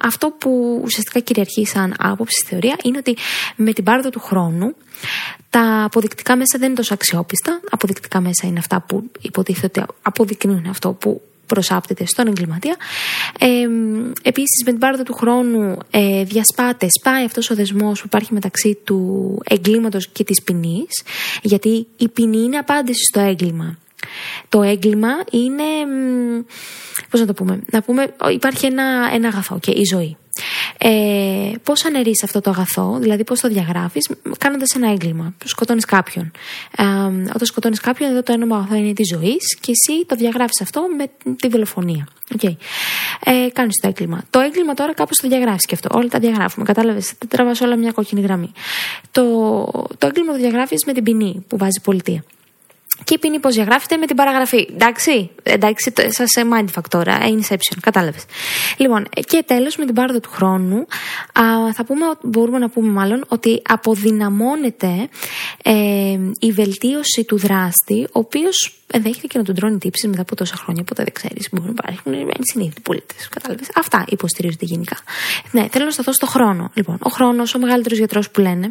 αυτό 0.01 0.31
που 0.31 0.81
ουσιαστικά 0.85 1.21
κυριαρχεί 1.21 1.67
σαν 1.67 1.95
άποψη 1.99 2.41
στη 2.41 2.49
θεωρία 2.49 2.77
είναι 2.83 2.99
ότι 2.99 3.17
με 3.57 3.73
την 3.73 3.85
πάροδο 3.85 4.11
του 4.11 4.21
χρόνου 4.21 4.75
τα 5.51 5.85
αποδεικτικά 5.85 6.37
μέσα 6.37 6.59
δεν 6.59 6.67
είναι 6.67 6.77
τόσο 6.77 6.95
αξιόπιστα. 6.95 7.61
Αποδεικτικά 7.71 8.21
μέσα 8.21 8.47
είναι 8.47 8.59
αυτά 8.59 8.81
που 8.81 9.11
υποτίθεται 9.21 9.81
ότι 9.81 9.93
αποδεικνύουν 10.03 10.67
αυτό 10.67 10.93
που 10.93 11.23
προσάπτεται 11.53 12.07
στον 12.07 12.27
εγκληματία. 12.27 12.77
Ε, 13.39 13.47
Επίσης, 14.23 14.63
με 14.65 14.71
την 14.71 14.81
πάροδο 14.81 15.03
του 15.03 15.13
χρόνου 15.13 15.79
ε, 15.91 16.25
διασπάται, 16.25 16.87
σπάει 16.99 17.25
αυτός 17.25 17.51
ο 17.51 17.55
δεσμός 17.55 18.01
που 18.01 18.07
υπάρχει 18.07 18.33
μεταξύ 18.33 18.79
του 18.85 18.99
εγκλήματος 19.45 20.09
και 20.09 20.25
της 20.25 20.43
ποινής, 20.43 21.03
γιατί 21.43 21.87
η 21.97 22.09
ποινή 22.09 22.39
είναι 22.39 22.57
απάντηση 22.57 23.03
στο 23.13 23.21
έγκλημα. 23.21 23.79
Το 24.49 24.63
έγκλημα 24.63 25.09
είναι. 25.31 25.65
Πώς 27.11 27.21
να 27.21 27.27
το 27.27 27.33
πούμε. 27.33 27.61
Να 27.71 27.83
πούμε, 27.83 28.15
υπάρχει 28.33 28.67
ένα, 28.67 29.11
ένα 29.15 29.29
αγαθό 29.29 29.59
και 29.59 29.71
η 29.71 29.83
ζωή. 29.93 30.17
Ε, 30.79 31.53
πώς 31.63 31.85
αναιρείς 31.85 32.23
αυτό 32.25 32.41
το 32.41 32.51
αγαθό, 32.51 32.99
δηλαδή 33.01 33.25
πώς 33.25 33.41
το 33.41 33.49
διαγράφεις, 33.49 34.11
κάνοντας 34.39 34.75
ένα 34.75 34.91
έγκλημα. 34.91 35.35
Σκοτώνεις 35.45 35.85
κάποιον. 35.85 36.31
Ε, 36.77 36.85
όταν 37.35 37.47
σκοτώνεις 37.47 37.81
κάποιον, 37.81 38.11
εδώ 38.11 38.23
το 38.23 38.33
ένωμα 38.33 38.57
αγαθό 38.57 38.75
είναι 38.75 38.93
της 38.93 39.09
ζωής 39.15 39.59
και 39.61 39.71
εσύ 39.73 40.07
το 40.07 40.17
διαγράφεις 40.17 40.61
αυτό 40.61 40.83
με 40.97 41.35
τη 41.37 41.49
δολοφονία. 41.49 42.09
Okay. 42.39 42.57
Ε, 43.25 43.49
Κάνεις 43.53 43.81
το 43.81 43.89
έγκλημα. 43.89 44.23
Το 44.31 44.41
έγκλημα 44.41 44.75
τώρα 44.75 44.95
κάπως 44.95 45.17
το 45.17 45.29
διαγράφεις 45.29 45.67
και 45.67 45.75
αυτό. 45.75 45.89
Όλα 45.99 46.09
τα 46.09 46.19
διαγράφουμε. 46.19 46.65
Κατάλαβες. 46.65 47.13
Δεν 47.19 47.29
τραβάς 47.29 47.61
όλα 47.61 47.77
μια 47.77 47.93
κόκκινη 47.93 48.21
γραμμή. 48.21 48.53
Το, 49.11 49.23
το 49.99 50.07
έγκλημα 50.07 50.33
το 50.33 50.39
διαγράφεις 50.39 50.85
με 50.87 50.93
την 50.93 51.03
ποινή 51.03 51.45
που 51.49 51.57
βάζει 51.57 51.79
η 51.79 51.85
πολιτεία. 51.85 52.25
Και 53.05 53.15
η 53.15 53.19
ποινή 53.19 53.39
πώ 53.39 53.49
διαγράφεται 53.49 53.97
με 53.97 54.07
την 54.07 54.17
παραγραφή. 54.17 54.69
Εντάξει, 54.73 55.31
εντάξει, 55.43 55.93
σα 56.09 56.43
mindfuck 56.43 56.85
τώρα, 56.89 57.19
inception, 57.21 57.79
κατάλαβες. 57.81 58.25
Λοιπόν, 58.77 59.09
και 59.27 59.43
τέλος 59.47 59.77
με 59.77 59.85
την 59.85 59.95
πάροδο 59.95 60.21
του 60.21 60.31
χρόνου, 60.31 60.77
α, 61.33 61.73
θα 61.73 61.85
πούμε, 61.85 62.05
μπορούμε 62.23 62.59
να 62.59 62.69
πούμε 62.69 62.91
μάλλον 62.91 63.25
ότι 63.29 63.63
αποδυναμώνεται 63.69 65.09
ε, 65.63 65.73
η 66.39 66.53
βελτίωση 66.53 67.25
του 67.27 67.39
δράστη, 67.39 68.03
ο 68.03 68.19
οποίος 68.19 68.77
ενδέχεται 68.93 69.27
και 69.27 69.39
να 69.39 69.45
τον 69.45 69.55
τρώνε 69.55 69.79
τύψεις 69.79 70.09
μετά 70.09 70.23
από 70.23 70.37
τόσα 70.37 70.57
χρόνια, 70.57 70.83
οπότε 70.83 71.03
δεν 71.03 71.13
ξέρεις. 71.13 71.49
Μπορεί 71.53 71.67
να 71.67 71.75
υπάρχουν 71.79 72.13
ενσυνείδητοι 72.39 72.81
πολίτες. 72.81 73.29
Κατάλαβες. 73.29 73.69
Αυτά 73.75 74.05
υποστηρίζονται 74.09 74.65
γενικά. 74.65 74.97
Ναι, 75.51 75.69
θέλω 75.71 75.85
να 75.85 75.91
σταθώ 75.91 76.13
στο 76.13 76.27
χρόνο. 76.27 76.71
Λοιπόν, 76.75 76.99
ο 77.03 77.11
χρόνος, 77.11 77.55
ο 77.55 77.59
μεγαλύτερος 77.59 77.99
γιατρός 77.99 78.31
που 78.31 78.41
λένε, 78.41 78.67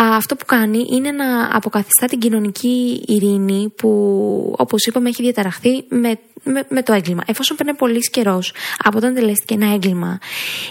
α, 0.00 0.16
αυτό 0.16 0.36
που 0.36 0.44
κάνει 0.44 0.86
είναι 0.92 1.10
να 1.10 1.56
αποκαθιστά 1.56 2.06
την 2.06 2.18
κοινωνική 2.18 3.04
ειρήνη 3.06 3.49
που, 3.76 4.54
όπως 4.58 4.84
είπαμε, 4.86 5.08
έχει 5.08 5.22
διαταραχθεί 5.22 5.84
με 5.88 6.18
με, 6.44 6.62
με 6.68 6.82
το 6.82 6.92
έγκλημα. 6.92 7.22
Εφόσον 7.26 7.56
παίρνει 7.56 7.74
πολύς 7.74 8.10
καιρός 8.10 8.52
από 8.78 8.96
όταν 8.96 9.14
τελέστηκε 9.14 9.54
ένα 9.54 9.72
έγκλημα, 9.72 10.18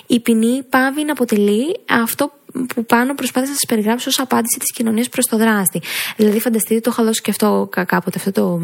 η 0.08 0.20
ποινή 0.20 0.64
πάβει 0.70 1.04
να 1.04 1.12
αποτελεί 1.12 1.80
αυτό 1.90 2.32
που 2.74 2.86
πάνω 2.86 3.16
προσπάθησε 3.16 3.52
να 3.52 3.58
σας 3.58 3.66
περιγράψω 3.68 4.10
ως 4.10 4.20
απάντηση 4.20 4.60
της 4.60 4.72
κοινωνίας 4.72 5.10
προς 5.10 5.26
το 5.26 5.38
δράστη. 5.38 5.82
Δηλαδή, 6.16 6.40
φανταστείτε, 6.40 6.80
το 6.80 6.90
είχα 6.94 7.04
δώσει 7.04 7.22
και 7.22 7.30
αυτό 7.30 7.70
κάποτε, 7.72 8.18
αυτό 8.18 8.32
το 8.32 8.62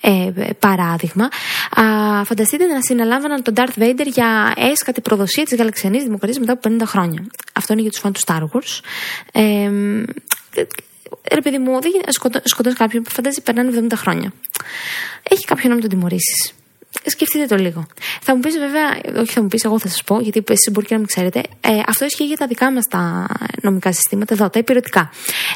ε, 0.00 0.30
παράδειγμα. 0.58 1.28
Α, 1.70 2.24
φανταστείτε 2.24 2.66
να 2.66 2.80
συναλάμβαναν 2.82 3.42
τον 3.42 3.54
Darth 3.56 3.82
Vader 3.82 4.06
για 4.06 4.52
έσκατη 4.56 5.00
προδοσία 5.00 5.44
της 5.44 5.58
γαλαξιανής 5.58 6.02
δημοκρατίας 6.02 6.38
μετά 6.38 6.52
από 6.52 6.76
50 6.78 6.82
χρόνια. 6.86 7.26
Αυτό 7.52 7.72
είναι 7.72 7.82
για 7.82 7.90
τους 7.90 8.00
φαν 8.00 8.12
του 8.12 8.20
Star 8.26 8.42
Wars. 8.42 8.80
Ε, 9.32 9.70
ρε 11.32 11.40
παιδί 11.40 11.58
μου, 11.58 11.80
δεν 11.80 11.92
σκοτώ, 12.44 12.72
κάποιον 12.72 13.02
που 13.02 13.10
φαντάζει 13.10 13.40
περνάνε 13.40 13.86
70 13.90 13.92
χρόνια. 13.94 14.32
Έχει 15.22 15.44
κάποιον 15.44 15.68
να 15.68 15.74
με 15.74 15.80
τον 15.80 15.90
τιμωρήσεις. 15.90 16.52
Σκεφτείτε 17.06 17.46
το 17.46 17.56
λίγο. 17.56 17.86
Θα 18.20 18.34
μου 18.34 18.40
πεις, 18.40 18.58
βέβαια, 18.58 19.16
όχι 19.20 19.32
θα 19.32 19.42
μου 19.42 19.48
πεις, 19.48 19.64
εγώ 19.64 19.78
θα 19.78 19.88
σας 19.88 20.02
πω, 20.04 20.20
γιατί 20.20 20.42
εσείς 20.48 20.72
μπορεί 20.72 20.86
και 20.86 20.92
να 20.92 20.98
μην 20.98 21.08
ξέρετε, 21.08 21.42
ε, 21.60 21.70
αυτό 21.86 22.04
ισχύει 22.04 22.24
για 22.24 22.36
τα 22.36 22.46
δικά 22.46 22.72
μας 22.72 22.84
τα 22.84 23.26
νομικά 23.62 23.92
συστήματα, 23.92 24.34
εδώ, 24.34 24.50
τα 24.50 24.58
υπηρετικά. 24.58 25.10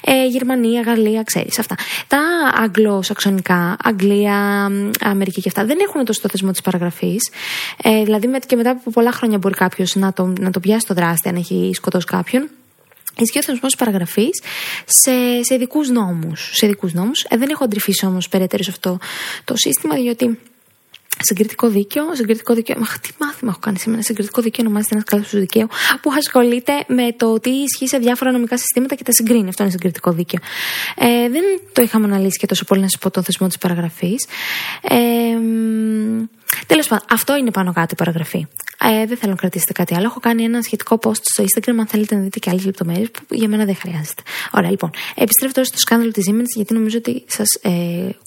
Ε, 0.04 0.26
Γερμανία, 0.26 0.80
Γαλλία, 0.80 1.22
ξέρεις 1.22 1.58
αυτά. 1.58 1.74
Τα 2.06 2.20
αγγλο-σαξονικά, 2.54 3.76
Αγγλία, 3.82 4.68
Αμερική 5.00 5.40
και 5.40 5.48
αυτά, 5.48 5.64
δεν 5.64 5.78
έχουν 5.80 6.04
τόσο 6.04 6.20
το 6.20 6.28
θεσμό 6.28 6.50
της 6.50 6.60
παραγραφής. 6.60 7.30
Ε, 7.82 8.02
δηλαδή, 8.02 8.30
και 8.46 8.56
μετά 8.56 8.70
από 8.70 8.90
πολλά 8.90 9.12
χρόνια 9.12 9.38
μπορεί 9.38 9.54
κάποιος 9.54 9.94
να 9.94 10.12
το, 10.12 10.32
να 10.40 10.50
το 10.50 10.60
πιάσει 10.60 10.86
το 10.86 10.94
δράστη 10.94 11.28
αν 11.28 11.36
έχει 11.36 11.70
σκοτώσει 11.74 12.06
κάποιον. 12.06 12.48
Ισχύει 13.18 13.38
ο 13.38 13.42
θεσμό 13.42 13.68
παραγραφής 13.78 14.42
σε, 14.84 15.42
σε 15.42 15.54
ειδικού 15.54 15.80
νόμους. 15.92 16.50
Σε 16.54 16.66
ειδικούς 16.66 16.92
νόμους. 16.92 17.24
Ε, 17.28 17.36
δεν 17.36 17.48
έχω 17.50 17.64
αντριφήσει 17.64 18.06
όμως 18.06 18.28
περαιτέρω 18.28 18.62
σε 18.62 18.70
αυτό 18.70 18.98
το 19.44 19.54
σύστημα, 19.56 19.94
διότι 19.94 20.38
Συγκριτικό 21.18 21.68
δίκαιο, 21.68 22.14
συγκριτικό 22.14 22.54
δίκαιο. 22.54 22.78
Μα 22.78 22.86
τι 23.00 23.10
μάθημα 23.18 23.50
έχω 23.50 23.60
κάνει 23.60 23.78
σήμερα; 23.78 24.02
Συγκριτικό 24.02 24.42
δίκαιο 24.42 24.64
ονομάζεται 24.64 24.94
ένας 24.94 25.06
κλάδο 25.06 25.24
του 25.30 25.38
δικαίου 25.38 25.66
που 26.02 26.12
ασχολείται 26.12 26.72
με 26.86 27.12
το 27.16 27.40
τι 27.40 27.50
ισχύει 27.50 27.88
σε 27.88 27.98
διάφορα 27.98 28.32
νομικά 28.32 28.56
συστήματα 28.56 28.94
και 28.94 29.02
τα 29.02 29.12
συγκρίνει. 29.12 29.48
Αυτό 29.48 29.62
είναι 29.62 29.72
συγκριτικό 29.72 30.12
δίκαιο. 30.12 30.40
Ε, 30.96 31.28
δεν 31.28 31.42
το 31.72 31.82
είχαμε 31.82 32.06
αναλύσει 32.06 32.38
και 32.38 32.46
τόσο 32.46 32.64
πολύ 32.64 32.80
να 32.80 32.88
σας 32.88 33.00
πω 33.00 33.10
τον 33.10 33.22
θεσμό 33.22 33.46
της 33.46 33.58
παραγραφής. 33.58 34.26
Ε, 34.82 34.96
Τέλος 36.66 36.86
πάντων, 36.88 37.06
αυτό 37.10 37.36
είναι 37.36 37.50
πάνω 37.50 37.72
κάτω 37.72 37.88
η 37.92 37.96
παραγραφή. 37.96 38.46
Ε, 38.84 39.06
δεν 39.06 39.16
θέλω 39.16 39.30
να 39.30 39.38
κρατήσετε 39.38 39.72
κάτι 39.72 39.94
άλλο. 39.94 40.04
Έχω 40.04 40.20
κάνει 40.20 40.44
ένα 40.44 40.62
σχετικό 40.62 40.98
post 41.02 41.20
στο 41.22 41.44
Instagram, 41.44 41.74
αν 41.78 41.86
θέλετε 41.86 42.14
να 42.14 42.20
δείτε 42.20 42.38
και 42.38 42.50
άλλες 42.50 42.64
λεπτομέρειες 42.64 43.10
που 43.10 43.24
για 43.30 43.48
μένα 43.48 43.64
δεν 43.64 43.76
χρειάζεται. 43.76 44.22
Ωραία, 44.50 44.70
λοιπόν. 44.70 44.90
Επιστρέφω 45.14 45.52
τώρα 45.54 45.66
στο 45.66 45.78
σκάνδαλο 45.78 46.10
της 46.10 46.30
Siemens, 46.30 46.52
γιατί 46.56 46.74
νομίζω 46.74 46.98
ότι 46.98 47.24
σας 47.26 47.48
ε, 47.62 47.70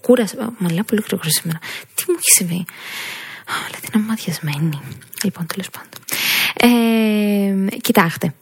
κούρασε. 0.02 0.36
Μα 0.58 0.72
λέω 0.72 0.84
πολύ 0.84 1.02
γρήγορα 1.06 1.30
σήμερα. 1.30 1.60
Τι 1.96 2.04
μου 2.08 2.16
έχει 2.18 2.32
συμβεί; 2.36 2.66
Λέτε 3.72 3.88
να 3.94 4.00
είμαι 4.00 4.08
μαθιασμένη. 4.08 4.80
Λοιπόν, 5.24 5.46
τέλος 5.46 5.70
πάντων. 5.70 5.90
Ε, 6.58 7.78
κοιτάξτε. 7.78 8.34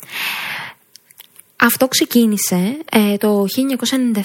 Αυτό 1.63 1.87
ξεκίνησε 1.87 2.77
ε, 2.91 3.17
το 3.17 3.45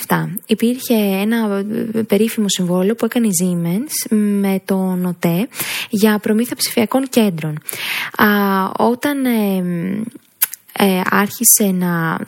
1997. 0.06 0.24
Υπήρχε 0.46 0.94
ένα 0.94 1.64
ε, 1.94 2.02
περίφημο 2.02 2.48
συμβόλαιο 2.48 2.94
που 2.94 3.04
έκανε 3.04 3.26
η 3.26 3.30
Siemens 3.42 4.16
με 4.16 4.60
το 4.64 4.76
ΝΟΤΕ 4.76 5.48
για 5.90 6.18
προμήθεια 6.18 6.56
ψηφιακών 6.56 7.08
κέντρων. 7.08 7.58
όταν 8.76 9.24
ε, 9.24 11.00
άρχισε 11.10 11.64
να, 11.64 12.18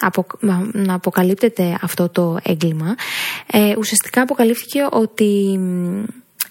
να 0.72 0.94
αποκαλύπτεται 0.94 1.78
αυτό 1.80 2.08
το 2.08 2.38
έγκλημα, 2.42 2.94
ουσιαστικά 3.78 4.22
αποκαλύφθηκε 4.22 4.86
ότι 4.90 5.60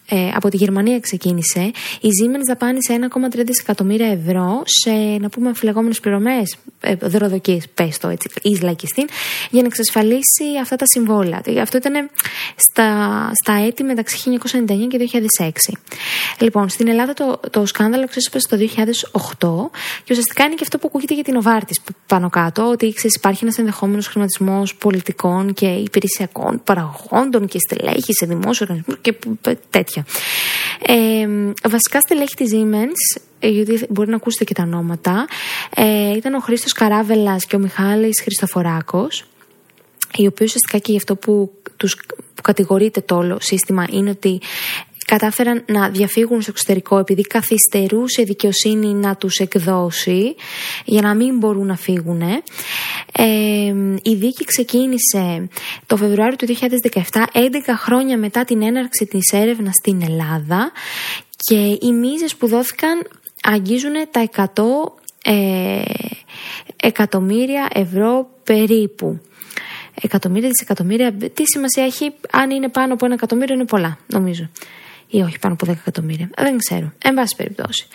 ε, 0.09 0.29
από 0.35 0.49
τη 0.49 0.57
Γερμανία 0.57 0.99
ξεκίνησε. 0.99 1.71
Η 2.01 2.07
Siemens 2.07 2.45
δαπάνησε 2.47 2.99
1,3 3.35 3.41
δισεκατομμύρια 3.45 4.07
ευρώ 4.07 4.61
σε 4.65 4.91
να 5.19 5.29
πούμε 5.29 5.47
αμφιλεγόμενε 5.47 5.93
πληρωμές, 6.01 6.57
ε, 6.79 6.95
δωροδοκίες, 6.95 7.67
πες 7.73 7.97
το 7.97 8.07
έτσι, 8.07 8.29
ή 8.41 8.59
λαϊκιστή, 8.61 9.05
για 9.49 9.61
να 9.61 9.67
εξασφαλίσει 9.67 10.45
αυτά 10.61 10.75
τα 10.75 10.85
συμβόλαια. 10.85 11.41
Αυτό 11.61 11.77
ήταν 11.77 12.09
στα, 12.55 13.31
στα 13.43 13.53
έτη 13.53 13.83
μεταξύ 13.83 14.39
1999 14.41 14.87
και 14.89 15.09
2006. 15.37 15.49
Λοιπόν, 16.39 16.69
στην 16.69 16.87
Ελλάδα 16.87 17.13
το, 17.13 17.39
το 17.49 17.65
σκάνδαλο 17.65 18.07
ξέσπασε 18.07 18.47
το 18.47 18.57
2008 18.57 19.69
και 20.03 20.11
ουσιαστικά 20.11 20.43
είναι 20.43 20.53
και 20.53 20.63
αυτό 20.63 20.77
που 20.77 20.87
ακούγεται 20.87 21.13
για 21.13 21.23
την 21.23 21.35
Οβάρτης 21.35 21.81
πάνω 22.07 22.29
κάτω, 22.29 22.69
ότι 22.69 22.93
ξέρεις, 22.93 23.15
υπάρχει 23.15 23.43
ένας 23.43 23.57
ενδεχόμενος 23.57 24.07
χρηματισμός 24.07 24.75
πολιτικών 24.75 25.53
και 25.53 25.67
υπηρεσιακών 25.67 26.61
παραγόντων 26.63 27.47
και 27.47 27.59
στελέχη 27.59 28.13
σε 28.13 28.25
δημόσιο 28.25 28.65
οργανισμό 28.69 28.95
και 29.01 29.15
τέτοια. 29.69 29.98
Ε, 30.81 31.27
βασικά 31.69 31.99
στελέχη 31.99 32.35
της 32.35 32.51
Siemens, 32.53 33.21
γιατί 33.39 33.85
μπορεί 33.89 34.09
να 34.09 34.15
ακούσετε 34.15 34.43
και 34.43 34.53
τα 34.53 34.63
ονόματα, 34.63 35.27
ε, 35.75 36.15
ήταν 36.15 36.33
ο 36.33 36.39
Χρήστος 36.39 36.71
Καράβελας 36.71 37.45
και 37.45 37.55
ο 37.55 37.59
Μιχάλης 37.59 38.21
Χριστοφοράκος, 38.21 39.25
οι 40.15 40.27
οποίοι 40.27 40.47
ουσιαστικά 40.47 40.77
και 40.77 40.91
γι' 40.91 40.97
αυτό 40.97 41.15
που 41.15 41.51
τους 41.77 41.95
που 42.35 42.41
κατηγορείται 42.41 43.01
το 43.01 43.15
όλο 43.15 43.37
σύστημα 43.41 43.85
είναι 43.91 44.09
ότι 44.09 44.41
κατάφεραν 45.09 45.63
να 45.67 45.89
διαφύγουν 45.89 46.41
στο 46.41 46.51
εξωτερικό 46.51 46.97
επειδή 46.97 47.21
καθυστερούσε 47.21 48.21
η 48.21 48.23
δικαιοσύνη 48.23 48.93
να 48.93 49.15
τους 49.15 49.37
εκδώσει 49.37 50.35
για 50.85 51.01
να 51.01 51.13
μην 51.13 51.37
μπορούν 51.37 51.65
να 51.65 51.75
φύγουν. 51.75 52.21
Ε, 52.21 52.43
η 54.01 54.15
δίκη 54.15 54.45
ξεκίνησε 54.45 55.47
το 55.85 55.97
Φεβρουάριο 55.97 56.35
του 56.35 56.47
2017, 56.47 57.01
11 57.33 57.39
χρόνια 57.77 58.17
μετά 58.17 58.43
την 58.45 58.61
έναρξη 58.61 59.05
της 59.05 59.31
έρευνας 59.31 59.73
στην 59.75 60.01
Ελλάδα 60.01 60.71
και 61.35 61.77
οι 61.81 61.91
μίζες 61.91 62.35
που 62.35 62.47
δόθηκαν 62.47 63.07
αγγίζουν 63.43 63.93
τα 64.11 64.29
100 64.35 64.63
ε, 65.23 65.81
εκατομμύρια 66.75 67.67
ευρώ 67.73 68.29
περίπου. 68.43 69.19
Εκατομμύρια, 70.01 70.49
δισεκατομμύρια, 70.49 71.13
τι 71.13 71.43
σημασία 71.45 71.83
έχει, 71.83 72.11
αν 72.31 72.49
είναι 72.49 72.69
πάνω 72.69 72.93
από 72.93 73.05
ένα 73.05 73.13
εκατομμύριο 73.13 73.55
είναι 73.55 73.65
πολλά, 73.65 73.97
νομίζω 74.07 74.49
ή 75.09 75.21
όχι 75.21 75.39
πάνω 75.39 75.53
από 75.53 75.71
10 75.71 75.75
εκατομμύρια. 75.75 76.29
Δεν 76.37 76.57
ξέρω. 76.57 76.91
Εν 77.03 77.13
πάση 77.13 77.35
περιπτώσει. 77.35 77.87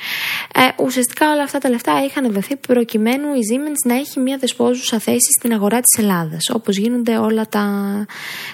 Ε, 0.55 0.83
ουσιαστικά 0.83 1.33
όλα 1.33 1.42
αυτά 1.42 1.59
τα 1.59 1.68
λεφτά 1.68 2.05
είχαν 2.05 2.33
δοθεί 2.33 2.57
προκειμένου 2.57 3.35
η 3.35 3.38
Siemens 3.50 3.88
να 3.88 3.94
έχει 3.94 4.20
μια 4.20 4.37
δεσπόζουσα 4.38 4.98
θέση 4.98 5.31
στην 5.38 5.53
αγορά 5.53 5.81
της 5.81 6.05
Ελλάδας, 6.05 6.50
όπως 6.50 6.77
γίνονται 6.77 7.16
όλα 7.16 7.48
τα, 7.48 7.66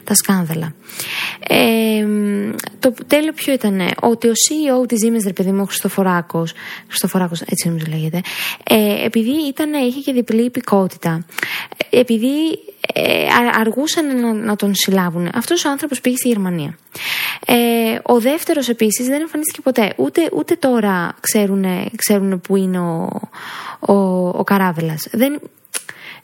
τα 0.04 0.14
σκάνδαλα. 0.14 0.74
Ε, 1.48 2.06
το 2.78 2.94
τέλειο 3.06 3.32
ποιο 3.32 3.52
ήταν, 3.52 3.80
ότι 4.00 4.28
ο 4.28 4.32
CEO 4.32 4.88
της 4.88 5.04
Siemens, 5.04 5.24
ρε 5.26 5.32
παιδί 5.32 5.52
μου, 5.52 5.60
ο 5.60 5.64
Χριστοφοράκος, 5.64 6.52
Χριστοφοράκος 6.88 7.40
έτσι 7.40 7.68
νομίζω 7.68 7.86
λέγεται, 7.88 8.20
ε, 8.64 9.04
επειδή 9.04 9.48
ήταν, 9.48 9.72
είχε 9.72 10.00
και 10.00 10.12
διπλή 10.12 10.42
υπηκότητα, 10.44 11.24
επειδή 11.90 12.58
ε, 12.92 13.26
αργούσαν 13.58 14.20
να, 14.20 14.32
να 14.32 14.56
τον 14.56 14.74
συλλάβουν. 14.74 15.30
Αυτός 15.34 15.64
ο 15.64 15.70
άνθρωπος 15.70 16.00
πήγε 16.00 16.16
στη 16.16 16.28
Γερμανία. 16.28 16.78
Ε, 17.46 17.98
ο 18.02 18.20
δεύτερος 18.20 18.68
επίσης 18.68 19.06
δεν 19.06 19.20
εμφανίστηκε 19.20 19.60
ποτέ. 19.60 19.92
Ούτε, 19.96 20.28
ούτε 20.32 20.54
τώρα 20.54 21.14
ξέρουν, 21.20 21.64
ξέρουν 21.96 22.40
που 22.40 22.56
είναι 22.56 22.78
ο, 22.78 23.20
ο, 23.80 23.94
ο 24.28 24.44
Καράβελας. 24.44 25.08
Δεν, 25.10 25.40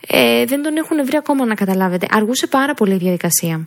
ε, 0.07 0.45
δεν 0.45 0.63
τον 0.63 0.77
έχουν 0.77 1.05
βρει 1.05 1.17
ακόμα 1.17 1.47
να 1.47 1.55
καταλάβετε. 1.55 2.07
Αργούσε 2.11 2.47
πάρα 2.47 2.75
πολύ 2.75 2.95
η 2.95 2.99
διαδικασία. 2.99 3.67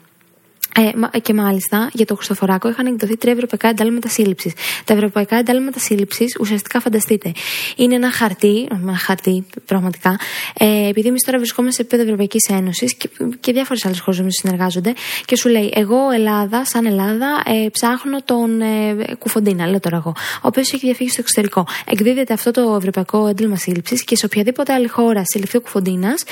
Ε, 0.80 1.20
και 1.20 1.34
μάλιστα 1.34 1.90
για 1.94 2.06
το 2.06 2.16
Χριστοφοράκο 2.16 2.70
είχαν 2.70 2.86
εκδοθεί 2.86 3.18
τρία 3.18 3.34
ευρωπαϊκά 3.34 3.68
εντάλματα 3.68 4.08
σύλληψης. 4.08 4.54
Τα 4.86 4.94
ευρωπαϊκά 4.94 5.36
εντάλματα 5.36 5.80
σύλληψης, 5.80 6.38
ουσιαστικά 6.40 6.80
φανταστείτε, 6.80 7.32
είναι 7.76 7.96
ένα 7.96 8.12
χαρτί, 8.12 8.68
ένα 8.72 8.98
χαρτί 8.98 9.46
πραγματικά, 9.66 10.20
ε, 10.58 10.88
επειδή 10.88 11.08
εμείς 11.08 11.24
τώρα 11.24 11.38
βρισκόμαστε 11.38 11.76
σε 11.76 11.82
επίπεδο 11.82 12.04
Ευρωπαϊκής 12.04 12.46
Ένωσης 12.46 12.96
και, 12.96 13.10
και 13.40 13.52
διάφορες 13.52 13.86
άλλες 13.86 14.00
χώρες 14.00 14.26
συνεργάζονται, 14.30 14.94
και 15.26 15.36
σου 15.36 15.50
λέει, 15.50 15.72
Εγώ 15.76 15.98
Ελλάδα, 16.14 16.66
σαν 16.66 16.86
Ελλάδα, 16.86 17.44
ε, 17.46 17.70
ψάχνω 17.70 18.22
τον 18.26 18.62
ε, 18.62 18.96
Κουφοντίνα, 19.20 19.68
λέω 19.68 19.80
τώρα 19.80 19.96
εγώ, 19.96 20.14
ο 20.18 20.48
οποίος 20.48 20.74
έχει 20.74 20.86
διαφύγει 20.86 21.10
στο 21.10 21.22
εξωτερικό. 21.22 21.68
Εκδίδεται 21.86 22.34
αυτό 22.34 22.52
το 22.52 22.76
ευρωπαϊκό 22.78 23.28
ένταλμα 23.28 23.56
σύλληψης 23.56 24.04
και 24.04 24.16
σε 24.16 24.26
οποιαδήποτε 24.26 24.74
άλλη 24.74 24.88
χώρα 24.88 25.22
συλληφθεί 25.26 25.58
ο 25.58 25.62
Κουφοντίνας, 25.62 26.24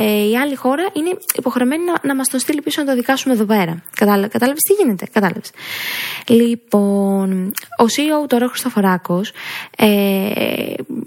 ε, 0.00 0.28
η 0.28 0.36
άλλη 0.36 0.54
χώρα 0.54 0.86
είναι 0.92 1.18
υποχρεωμένη 1.34 1.84
να, 1.84 1.94
να 2.02 2.14
μας 2.14 2.28
τον 2.28 2.40
στείλει 2.40 2.62
πίσω 2.62 2.82
να 2.82 2.86
το 2.88 2.94
δικάσουμε 2.94 3.34
εδώ 3.34 3.44
πέρα. 3.44 3.63
Κατάλαβες 3.98 4.60
τι 4.68 4.72
γίνεται, 4.82 5.06
κατάλαβες. 5.12 5.50
Λοιπόν, 6.26 7.52
ο 7.80 7.84
CEO 7.84 8.28
τώρα 8.28 8.48
Χριστοφοράκο 8.48 9.20
ε, 9.76 9.88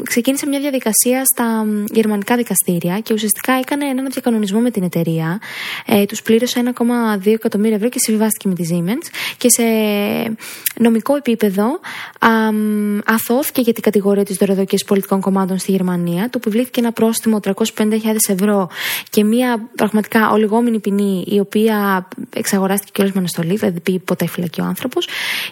ξεκίνησε 0.03 0.47
μια 0.47 0.59
διαδικασία 0.59 1.25
στα 1.25 1.65
γερμανικά 1.85 2.35
δικαστήρια 2.35 2.99
και 2.99 3.13
ουσιαστικά 3.13 3.53
έκανε 3.53 3.85
έναν 3.85 4.07
διακανονισμό 4.11 4.59
με 4.59 4.71
την 4.71 4.83
εταιρεία. 4.83 5.39
Ε, 5.85 6.05
Τους 6.05 6.21
πλήρωσε 6.21 6.73
1,2 7.25 7.31
εκατομμύρια 7.31 7.75
ευρώ 7.75 7.89
και 7.89 7.99
συμβιβάστηκε 7.99 8.47
με 8.47 8.53
τη 8.53 8.63
Siemens. 8.71 9.07
Και 9.37 9.49
σε 9.49 9.63
νομικό 10.79 11.15
επίπεδο 11.15 11.65
α, 12.19 12.29
αθώθηκε 13.05 13.61
για 13.61 13.73
την 13.73 13.83
κατηγορία 13.83 14.23
της 14.23 14.37
δωροδοκίας 14.37 14.83
πολιτικών 14.83 15.21
κομμάτων 15.21 15.57
στη 15.57 15.71
Γερμανία. 15.71 16.29
Του 16.29 16.37
επιβλήθηκε 16.37 16.79
ένα 16.79 16.91
πρόστιμο 16.91 17.39
350.000 17.43 17.55
ευρώ 18.27 18.69
και 19.09 19.23
μια 19.23 19.69
πραγματικά 19.75 20.29
ολιγόμενη 20.31 20.79
ποινή 20.79 21.23
η 21.27 21.39
οποία 21.39 22.07
εξαγοράστηκε 22.38 22.91
κιόλα 22.93 23.12
με 23.13 23.19
αναστολή, 23.19 23.56
δηλαδή 23.56 23.80
πήγε 23.80 24.00
ποτέ 24.00 24.28
φυλακή 24.28 24.62
ο 24.62 24.63
άνθρωπος. 24.63 25.08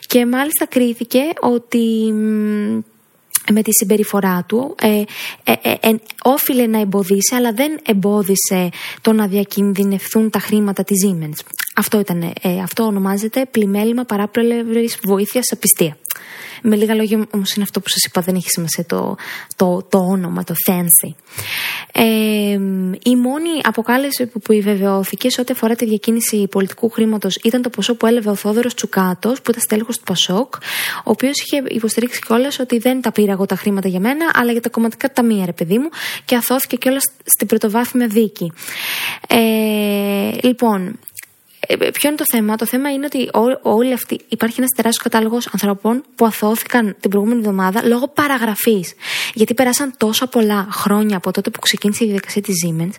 Και 0.07 0.25
μάλιστα 0.25 0.65
κρίθηκε 0.65 1.21
ότι 1.41 2.13
με 3.51 3.61
τη 3.61 3.71
συμπεριφορά 3.73 4.43
του 4.47 4.75
ε, 4.81 5.01
ε, 5.43 5.53
ε, 5.79 5.95
όφιλε 6.23 6.65
να 6.65 6.79
εμποδίσει 6.79 7.35
αλλά 7.35 7.53
δεν 7.53 7.79
εμπόδισε 7.85 8.69
το 9.01 9.11
να 9.13 9.27
διακινδυνευθούν 9.27 10.29
τα 10.29 10.39
χρήματα 10.39 10.83
της 10.83 10.97
Siemens. 11.05 11.39
Αυτό, 11.77 11.99
ήταν, 11.99 12.33
αυτό 12.63 12.83
ονομάζεται 12.83 13.45
πλημέλημα 13.51 14.03
παράπλευρης 14.03 14.97
βοήθειας 15.03 15.51
απιστία. 15.51 15.97
Με 16.61 16.75
λίγα 16.75 16.95
λόγια 16.95 17.27
όμως 17.31 17.53
είναι 17.53 17.63
αυτό 17.63 17.79
που 17.79 17.89
σας 17.89 18.03
είπα, 18.03 18.21
δεν 18.21 18.35
έχει 18.35 18.49
σημασία 18.49 18.85
το, 18.85 19.15
το, 19.55 19.85
το 19.89 19.97
όνομα, 19.97 20.43
το 20.43 20.53
fancy. 20.67 21.13
Ε, 21.91 22.59
η 23.03 23.15
μόνη 23.15 23.49
αποκάλυψη 23.63 24.25
που, 24.25 24.39
που 24.39 24.51
επιβεβαιώθηκε 24.51 25.29
σε 25.29 25.41
ό,τι 25.41 25.53
αφορά 25.53 25.75
τη 25.75 25.85
διακίνηση 25.85 26.47
πολιτικού 26.47 26.89
χρήματος 26.89 27.35
ήταν 27.43 27.61
το 27.61 27.69
ποσό 27.69 27.95
που 27.95 28.05
έλαβε 28.05 28.29
ο 28.29 28.35
Θόδωρος 28.35 28.73
Τσουκάτος, 28.73 29.41
που 29.41 29.51
ήταν 29.51 29.61
στέλεχος 29.61 29.97
του 29.97 30.03
Πασόκ, 30.03 30.55
ο 30.55 30.59
οποίος 31.03 31.41
είχε 31.41 31.63
υποστηρίξει 31.67 32.21
κιόλας 32.27 32.59
ότι 32.59 32.77
δεν 32.77 33.01
τα 33.01 33.11
πήρα 33.11 33.31
εγώ 33.31 33.45
τα 33.45 33.55
χρήματα 33.55 33.87
για 33.87 33.99
μένα, 33.99 34.31
αλλά 34.33 34.51
για 34.51 34.61
τα 34.61 34.69
κομματικά 34.69 35.11
ταμεία, 35.11 35.45
ρε 35.45 35.53
παιδί 35.53 35.77
μου, 35.77 35.89
και 36.25 36.35
αθώθηκε 36.35 36.75
κιόλας 36.75 37.03
στην 37.23 37.47
πρωτοβάθμια 37.47 38.07
δίκη. 38.07 38.51
Ε, 39.27 40.31
λοιπόν, 40.43 40.87
ε, 40.87 40.93
ποιο 41.67 42.09
είναι 42.09 42.17
το 42.17 42.23
θέμα, 42.31 42.55
το 42.55 42.65
θέμα 42.65 42.91
είναι 42.91 43.05
ότι 43.05 43.29
όλοι 43.61 43.93
αυτοί, 43.93 44.19
υπάρχει 44.27 44.55
ένας 44.57 44.69
τεράστιος 44.75 45.03
κατάλογος 45.03 45.47
ανθρώπων 45.51 46.03
που 46.15 46.25
αθώθηκαν 46.25 46.95
την 46.99 47.09
προηγούμενη 47.09 47.39
εβδομάδα 47.39 47.83
λόγω 47.85 48.07
παραγραφής. 48.07 48.93
Γιατί 49.33 49.53
περάσαν 49.53 49.93
τόσα 49.97 50.27
πολλά 50.27 50.67
χρόνια 50.71 51.17
από 51.17 51.31
τότε 51.31 51.49
που 51.49 51.59
ξεκίνησε 51.59 52.03
η 52.03 52.07
διαδικασία 52.07 52.41
της 52.41 52.55
Siemens, 52.65 52.93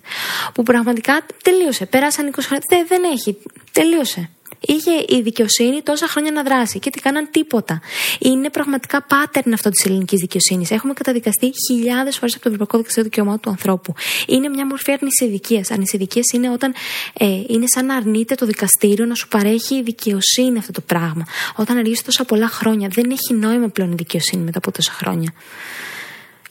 που 0.55 0.63
πραγματικά 0.63 1.27
τελείωσε. 1.43 1.87
Πέρασαν 1.87 2.31
20 2.35 2.39
χρόνια. 2.41 2.65
Δεν, 2.69 2.87
δεν 2.89 3.03
έχει. 3.13 3.39
Τελείωσε. 3.73 4.31
Είχε 4.61 4.91
η 5.09 5.21
δικαιοσύνη 5.23 5.83
τόσα 5.83 6.07
χρόνια 6.07 6.33
να 6.33 6.43
δράσει 6.43 6.79
και 6.79 6.91
τι 6.91 7.01
κάναν 7.01 7.29
τίποτα. 7.31 7.81
Είναι 8.19 8.51
πραγματικά 8.51 9.07
pattern 9.11 9.51
αυτό 9.55 9.71
της 9.71 9.85
ελληνικής 9.85 10.21
δικαιοσύνης. 10.21 10.71
Έχουμε 10.71 10.93
καταδικαστεί 10.93 11.53
χιλιάδες 11.67 12.17
φορές 12.17 12.35
από 12.35 12.43
το 12.43 12.49
Ευρωπαϊκό 12.49 12.77
Δικαστήριο 12.77 13.11
Δικαιωμάτων 13.11 13.41
του 13.41 13.51
Ανθρώπου. 13.51 13.95
Είναι 14.27 14.49
μια 14.49 14.67
μορφή 14.67 14.93
αρνησιδικία. 14.93 15.65
Αρνησιδικία 15.71 16.23
είναι 16.35 16.51
όταν 16.51 16.75
ε, 17.19 17.27
είναι 17.47 17.65
σαν 17.75 17.87
να 17.87 17.95
αρνείται 17.97 18.35
το 18.35 18.47
δικαστήριο 18.47 19.05
να 19.05 19.15
σου 19.15 19.29
παρέχει 19.29 19.83
δικαιοσύνη 19.83 20.59
αυτό 20.59 20.73
το 20.73 20.81
πράγμα. 20.81 21.27
Όταν 21.57 21.77
αργήσει 21.77 22.05
τόσα 22.05 22.25
πολλά 22.25 22.49
χρόνια. 22.49 22.89
Δεν 22.93 23.11
έχει 23.11 23.35
νόημα 23.35 23.69
πλέον 23.69 23.93
η 23.93 23.95
δικαιοσύνη 23.95 24.43
μετά 24.43 24.59
από 24.59 24.71
τόσα 24.73 24.93
χρόνια. 24.93 25.33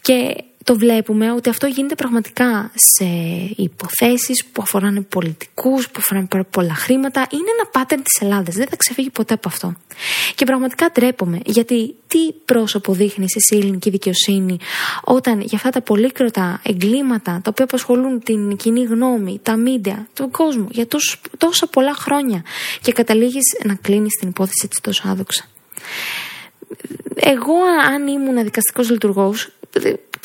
Και 0.01 0.35
το 0.65 0.75
βλέπουμε 0.78 1.32
ότι 1.32 1.49
αυτό 1.49 1.67
γίνεται 1.67 1.95
πραγματικά 1.95 2.71
σε 2.75 3.06
υποθέσεις 3.56 4.45
που 4.51 4.62
αφοράνε 4.62 5.01
πολιτικούς, 5.01 5.89
που 5.89 5.97
αφοράνε 5.97 6.28
πολλά 6.49 6.73
χρήματα. 6.73 7.28
Είναι 7.32 7.49
ένα 7.60 7.69
pattern 7.73 8.01
της 8.04 8.21
Ελλάδας, 8.21 8.56
δεν 8.56 8.67
θα 8.67 8.75
ξεφύγει 8.75 9.10
ποτέ 9.10 9.34
από 9.34 9.47
αυτό. 9.47 9.75
Και 10.36 10.45
πραγματικά 10.45 10.89
τρέπομαι, 10.89 11.39
γιατί 11.45 11.95
τι 12.08 12.32
πρόσωπο 12.45 12.93
δείχνει 12.93 13.25
σε 13.30 13.56
ελληνική 13.56 13.89
δικαιοσύνη 13.89 14.58
όταν 15.04 15.39
για 15.41 15.58
αυτά 15.58 15.69
τα 15.69 15.82
πολύκροτα 15.82 16.62
εγκλήματα 16.63 17.32
τα 17.43 17.49
οποία 17.49 17.65
απασχολούν 17.65 18.23
την 18.23 18.56
κοινή 18.56 18.84
γνώμη, 18.84 19.39
τα 19.43 19.56
μίντια, 19.56 20.08
τον 20.13 20.32
κόσμο 20.32 20.67
για 20.71 20.88
τόσα 21.38 21.67
πολλά 21.67 21.93
χρόνια 21.93 22.43
και 22.82 22.91
καταλήγεις 22.91 23.43
να 23.63 23.75
κλείνεις 23.75 24.17
την 24.19 24.30
υπόθεση 24.30 24.62
έτσι 24.65 24.82
τόσο 24.82 25.08
άδοξα. 25.08 25.45
Εγώ 27.15 27.54
αν 27.93 28.08
ήμουν 28.08 28.43
δικαστικός 28.43 28.89
λειτουργός 28.89 29.49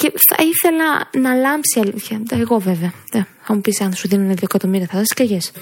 και 0.00 0.12
θα 0.34 0.42
ήθελα 0.42 1.10
να 1.28 1.34
λάμψει 1.34 1.78
η 1.78 1.80
αλήθεια. 1.80 2.22
Εγώ 2.30 2.58
βέβαια. 2.58 2.92
Θα 3.42 3.54
μου 3.54 3.60
πεις 3.60 3.80
αν 3.80 3.92
σου 3.92 4.08
δίνουν 4.08 4.26
δύο 4.26 4.38
εκατομμύρια 4.42 4.86
θα 4.86 4.98
έσκαγες. 4.98 5.52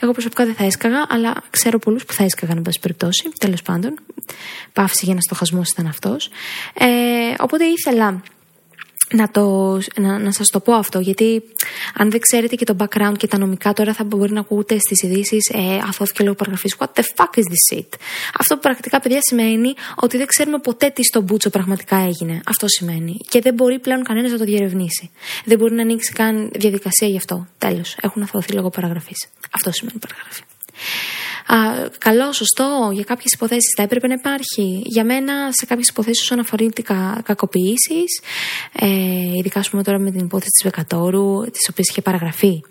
Εγώ 0.00 0.12
προσωπικά 0.12 0.44
δεν 0.44 0.54
θα 0.54 0.64
έσκαγα, 0.64 1.06
αλλά 1.08 1.34
ξέρω 1.50 1.78
πολλούς 1.78 2.04
που 2.04 2.12
θα 2.12 2.24
έσκαγαν, 2.24 2.56
εν 2.56 2.62
πάση 2.62 2.80
περιπτώσει. 2.80 3.32
Τέλος 3.38 3.62
πάντων. 3.62 3.94
Πάυση 4.72 5.00
για 5.02 5.12
ένα 5.12 5.20
στοχασμός 5.20 5.70
ήταν 5.70 5.86
αυτός. 5.86 6.28
Ε, 6.74 6.86
οπότε 7.38 7.64
ήθελα 7.64 8.22
να, 9.12 9.30
το, 9.30 9.78
να, 9.96 10.18
να 10.18 10.32
σας 10.32 10.46
το 10.48 10.60
πω 10.60 10.72
αυτό 10.72 10.98
γιατί 10.98 11.42
αν 11.94 12.10
δεν 12.10 12.20
ξέρετε 12.20 12.54
και 12.54 12.64
το 12.64 12.76
background 12.78 13.14
και 13.16 13.26
τα 13.26 13.38
νομικά 13.38 13.72
τώρα 13.72 13.92
θα 13.92 14.04
μπορεί 14.04 14.32
να 14.32 14.40
ακούγεται 14.40 14.78
στις 14.78 15.02
ειδήσει 15.02 15.36
ε, 15.52 15.78
αθώθηκε 15.88 16.22
λόγω 16.22 16.34
παραγραφής. 16.34 16.76
What 16.78 16.86
the 16.86 17.02
fuck 17.16 17.38
is 17.38 17.42
this 17.42 17.76
shit; 17.76 17.88
Αυτό 18.38 18.54
που 18.54 18.60
πρακτικά 18.60 19.00
παιδιά 19.00 19.18
σημαίνει 19.20 19.74
ότι 19.94 20.16
δεν 20.16 20.26
ξέρουμε 20.26 20.58
ποτέ 20.58 20.90
τι 20.90 21.02
στο 21.02 21.20
μπούτσο 21.20 21.50
πραγματικά 21.50 21.96
έγινε. 21.96 22.40
Αυτό 22.46 22.68
σημαίνει. 22.68 23.16
Και 23.28 23.40
δεν 23.40 23.54
μπορεί 23.54 23.78
πλέον 23.78 24.02
κανένας 24.02 24.30
να 24.30 24.38
το 24.38 24.44
διερευνήσει. 24.44 25.10
Δεν 25.44 25.58
μπορεί 25.58 25.74
να 25.74 25.82
ανοίξει 25.82 26.12
καν 26.12 26.50
διαδικασία 26.54 27.08
γι' 27.08 27.16
αυτό. 27.16 27.46
Τέλος. 27.58 27.96
Έχουν 28.00 28.22
αθώθει 28.22 28.52
λόγω 28.52 28.70
παραγραφής. 28.70 29.28
Αυτό 29.50 29.72
σημαίνει 29.72 29.98
παραγραφή 29.98 30.42
Α, 31.46 31.56
καλό, 31.98 32.32
σωστό, 32.32 32.90
για 32.92 33.04
κάποιες 33.04 33.32
υποθέσεις 33.32 33.74
θα 33.76 33.82
έπρεπε 33.82 34.06
να 34.06 34.14
υπάρχει. 34.14 34.82
Για 34.84 35.04
μένα, 35.04 35.34
σε 35.50 35.66
κάποιες 35.66 35.88
υποθέσεις 35.88 36.22
όσον 36.22 36.38
αφορά 36.38 36.66
τι 36.66 36.82
κα, 36.82 37.20
κακοποιήσεις, 37.24 38.20
ε, 38.72 38.86
ειδικά 39.38 39.60
ας 39.60 39.70
πούμε 39.70 39.82
τώρα 39.82 39.98
με 39.98 40.10
την 40.10 40.20
υπόθεση 40.20 40.50
της 40.50 40.62
Βεκατόρου, 40.64 41.40
τη 41.42 41.58
οποία 41.70 41.84
είχε 41.88 42.02
παραγραφεί 42.02 42.62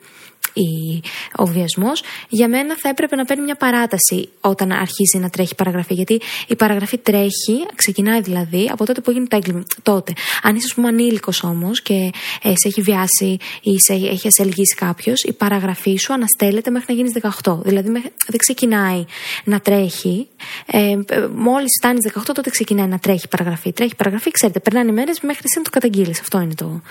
ο 1.36 1.46
βιασμός, 1.46 2.04
για 2.30 2.48
μένα 2.48 2.76
θα 2.78 2.90
έπρεπε 2.90 3.16
να 3.16 3.26
παίρνει 3.26 3.44
μια 3.44 3.56
παράταση 3.56 4.30
όταν 4.42 4.72
αρχίζει 4.72 5.18
να 5.20 5.30
τρέχει 5.30 5.52
η 5.52 5.56
παραγραφή. 5.56 5.94
Γιατί 5.94 6.22
η 6.48 6.56
παραγραφή 6.56 6.98
τρέχει, 6.98 7.66
ξεκινάει 7.76 8.22
δηλαδή 8.22 8.70
από 8.72 8.86
τότε 8.86 9.02
που 9.02 9.10
έγινε 9.10 9.28
το 9.28 9.36
έγκλημα. 9.36 9.64
Τότε. 9.82 10.14
Αν 10.42 10.56
είσαι, 10.56 10.66
ας 10.70 10.74
πούμε, 10.74 10.88
ανήλικος 10.88 11.44
όμως 11.44 11.82
και 11.82 12.12
ε, 12.42 12.50
σε 12.56 12.68
έχει 12.68 12.82
βιάσει 12.82 13.38
ή 13.62 13.80
σε 13.80 13.94
έχει 13.94 14.28
ασελγήσει 14.28 14.76
κάποιος, 14.76 15.22
η 15.22 15.34
παραγραφή 15.34 15.96
σου 15.98 16.14
αναστέλλεται 16.14 16.70
μέχρι 16.70 16.96
να 16.96 16.96
γίνεις 16.96 17.14
18. 17.44 17.60
Δηλαδή 17.64 17.90
δεν 18.28 18.38
ξεκινάει 18.38 19.06
να 19.44 19.60
τρέχει. 19.60 20.28
Ε, 20.66 20.98
Μόλις 21.36 21.70
φτάνεις 21.80 22.12
18, 22.14 22.22
τότε 22.34 22.50
ξεκινάει 22.50 22.88
να 22.88 23.00
τρέχει 23.00 23.22
η 23.26 23.28
παραγραφή. 23.28 23.72
Τρέχει 23.72 23.92
η 23.92 23.96
παραγραφή, 23.96 24.32
ξέρετε, 24.32 24.60
περνάνε 24.60 24.90
οι 24.90 24.94
μέρες 24.94 25.20
μέχρι 25.22 25.44
να 25.56 25.62
το 25.62 25.70
καταγγείλεις. 25.70 26.20
Αυτό 26.20 26.40
είναι 26.40 26.54
το, 26.54 26.82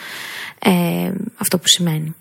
ε, 0.58 1.12
αυτό 1.36 1.58
που 1.58 1.68
σημαίνει. 1.68 2.14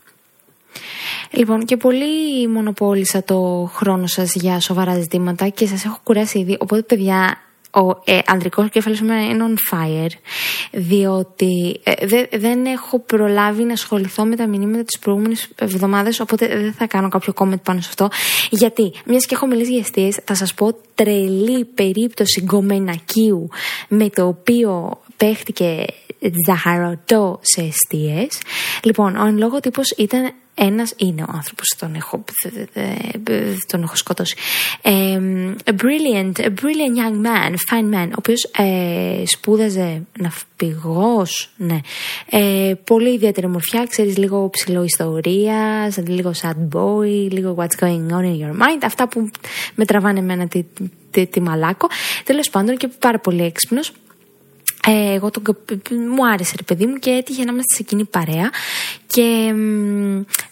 Λοιπόν, 1.31 1.65
και 1.65 1.77
πολύ 1.77 2.47
μονοπόλησα 2.47 3.23
το 3.23 3.69
χρόνο 3.73 4.07
σας 4.07 4.35
για 4.35 4.59
σοβαρά 4.59 4.99
ζητήματα 4.99 5.47
και 5.47 5.67
σας 5.67 5.85
έχω 5.85 5.99
κουράσει 6.03 6.39
ήδη. 6.39 6.57
Οπότε, 6.59 6.81
παιδιά, 6.81 7.37
ο 7.71 8.01
ε, 8.03 8.19
ανδρικός 8.25 8.69
κέφαλος 8.69 9.01
μου 9.01 9.13
είναι 9.13 9.45
on 9.49 9.75
fire 9.75 10.11
διότι 10.71 11.79
ε, 11.83 12.05
δε, 12.05 12.25
δεν 12.37 12.65
έχω 12.65 12.99
προλάβει 12.99 13.63
να 13.63 13.73
ασχοληθώ 13.73 14.25
με 14.25 14.35
τα 14.35 14.47
μηνύματα 14.47 14.83
τις 14.83 14.99
προηγούμενες 14.99 15.49
εβδομάδες 15.55 16.19
οπότε 16.19 16.47
δεν 16.47 16.73
θα 16.73 16.87
κάνω 16.87 17.09
κάποιο 17.09 17.33
comment 17.35 17.61
πάνω 17.63 17.81
σε 17.81 17.87
αυτό 17.89 18.09
γιατί 18.49 18.93
μιας 19.05 19.25
και 19.25 19.35
έχω 19.35 19.47
μιλήσει 19.47 19.71
για 19.71 19.79
αιστείες 19.79 20.19
θα 20.23 20.35
σας 20.35 20.53
πω 20.53 20.77
τρελή 20.95 21.65
περίπτωση 21.65 22.41
γκομενακίου 22.41 23.49
με 23.87 24.09
το 24.09 24.27
οποίο 24.27 24.99
παίχτηκε 25.19 25.85
ζαχαρωτό 26.47 27.39
σε 27.41 27.61
αιστείες 27.61 28.41
λοιπόν 28.83 29.15
ο 29.15 29.25
εν 29.25 29.37
λόγω 29.37 29.59
τύπος 29.59 29.89
ήταν 29.97 30.33
ένας 30.61 30.93
είναι 30.97 31.21
ο 31.21 31.31
άνθρωπος, 31.33 31.75
τον 31.79 31.95
έχω, 31.95 32.23
τον 33.67 33.83
έχω 33.83 33.95
σκοτώσει. 33.95 34.35
Ε, 34.81 35.19
a 35.63 35.71
brilliant, 35.71 36.31
a 36.41 36.47
brilliant 36.47 36.95
young 37.01 37.25
man, 37.25 37.51
fine 37.51 37.93
man, 37.95 38.07
ο 38.07 38.15
οποίος 38.17 38.43
ε, 38.57 39.23
σπούδαζε 39.25 40.01
ναυπηγός, 40.19 41.49
ναι. 41.57 41.79
Ε, 42.29 42.73
πολύ 42.83 43.13
ιδιαίτερη 43.13 43.47
μορφιά, 43.47 43.85
ξέρεις 43.89 44.17
λίγο 44.17 44.49
ψηλό 44.49 44.83
ιστορίας, 44.83 45.97
λίγο 45.97 46.31
sad 46.41 46.77
boy, 46.77 47.31
λίγο 47.31 47.55
what's 47.59 47.83
going 47.85 48.11
on 48.11 48.23
in 48.23 48.39
your 48.41 48.61
mind. 48.61 48.81
Αυτά 48.83 49.07
που 49.07 49.29
με 49.75 49.85
τραβάνε 49.85 50.19
εμένα 50.19 50.47
τη, 50.47 50.63
τη, 51.11 51.27
τη 51.27 51.41
μαλάκο. 51.41 51.87
Τέλος 52.23 52.49
πάντων 52.49 52.77
και 52.77 52.87
πάρα 52.99 53.19
πολύ 53.19 53.43
έξυπνος. 53.43 53.91
Ε, 54.87 55.13
εγώ 55.13 55.31
τον, 55.31 55.43
μου 56.15 56.27
άρεσε 56.27 56.53
ρε 56.57 56.63
παιδί 56.63 56.85
μου 56.85 56.95
και 56.95 57.09
έτυχε 57.09 57.43
να 57.43 57.51
είμαστε 57.51 57.75
σε 57.75 57.83
κοινή 57.83 58.05
παρέα 58.05 58.49
και 59.07 59.53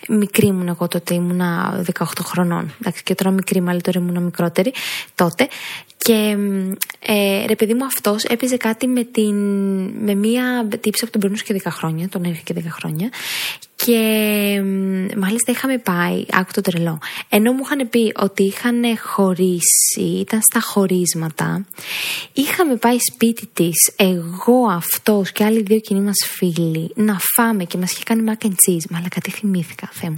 μικρή 0.08 0.48
ήμουν 0.48 0.68
εγώ 0.68 0.88
τότε, 0.88 1.14
ήμουνα 1.14 1.84
18 2.00 2.04
χρονών. 2.24 2.74
Εντάξει, 2.82 3.04
και 3.04 3.16
τώρα 3.16 3.32
μικρή, 3.32 3.62
μάλλον 3.62 3.82
τώρα 3.82 4.00
ήμουν 4.00 4.24
μικρότερη 4.24 4.74
τότε. 5.16 5.48
Και 5.98 6.38
ε, 7.00 7.46
ρε 7.46 7.56
παιδί 7.56 7.74
μου 7.74 7.86
αυτός 7.86 8.24
έπαιζε 8.24 8.58
κάτι 8.58 8.88
με, 8.88 9.04
την, 9.04 9.36
με 9.88 10.14
μία 10.14 10.68
τύψη 10.82 11.06
που 11.06 11.12
τον 11.12 11.22
περνούσε 11.22 11.44
και 11.44 11.62
10 11.64 11.68
χρόνια, 11.72 12.10
τον 12.10 12.24
έρχεται 12.24 12.54
και 12.54 12.62
10 12.66 12.70
χρόνια. 12.70 13.10
Και 13.88 14.62
μάλιστα 15.18 15.52
είχαμε 15.52 15.78
πάει, 15.78 16.26
άκου 16.32 16.52
το 16.54 16.62
τρελό, 16.62 17.00
ενώ 17.30 17.52
μου 17.52 17.62
είχαν 17.64 17.90
πει 17.90 18.14
ότι 18.16 18.44
είχαν 18.44 18.84
χωρίσει, 18.98 20.20
ήταν 20.20 20.42
στα 20.42 20.60
χωρίσματα, 20.60 21.66
είχαμε 22.34 22.76
πάει 22.76 22.98
σπίτι 23.14 23.50
της, 23.54 23.92
εγώ, 23.96 24.68
αυτός 24.70 25.32
και 25.32 25.44
άλλοι 25.44 25.62
δύο 25.62 25.80
κοινοί 25.80 26.02
μας 26.02 26.16
φίλοι, 26.26 26.92
να 26.96 27.18
φάμε 27.36 27.64
και 27.64 27.78
μας 27.78 27.92
είχε 27.92 28.04
κάνει 28.04 28.24
mac 28.28 28.46
and 28.46 28.50
cheese. 28.50 28.86
Μαλά, 28.90 29.08
κάτι 29.10 29.32
θυμήθηκα, 29.32 29.90
Θεέ 29.92 30.10
μου. 30.10 30.16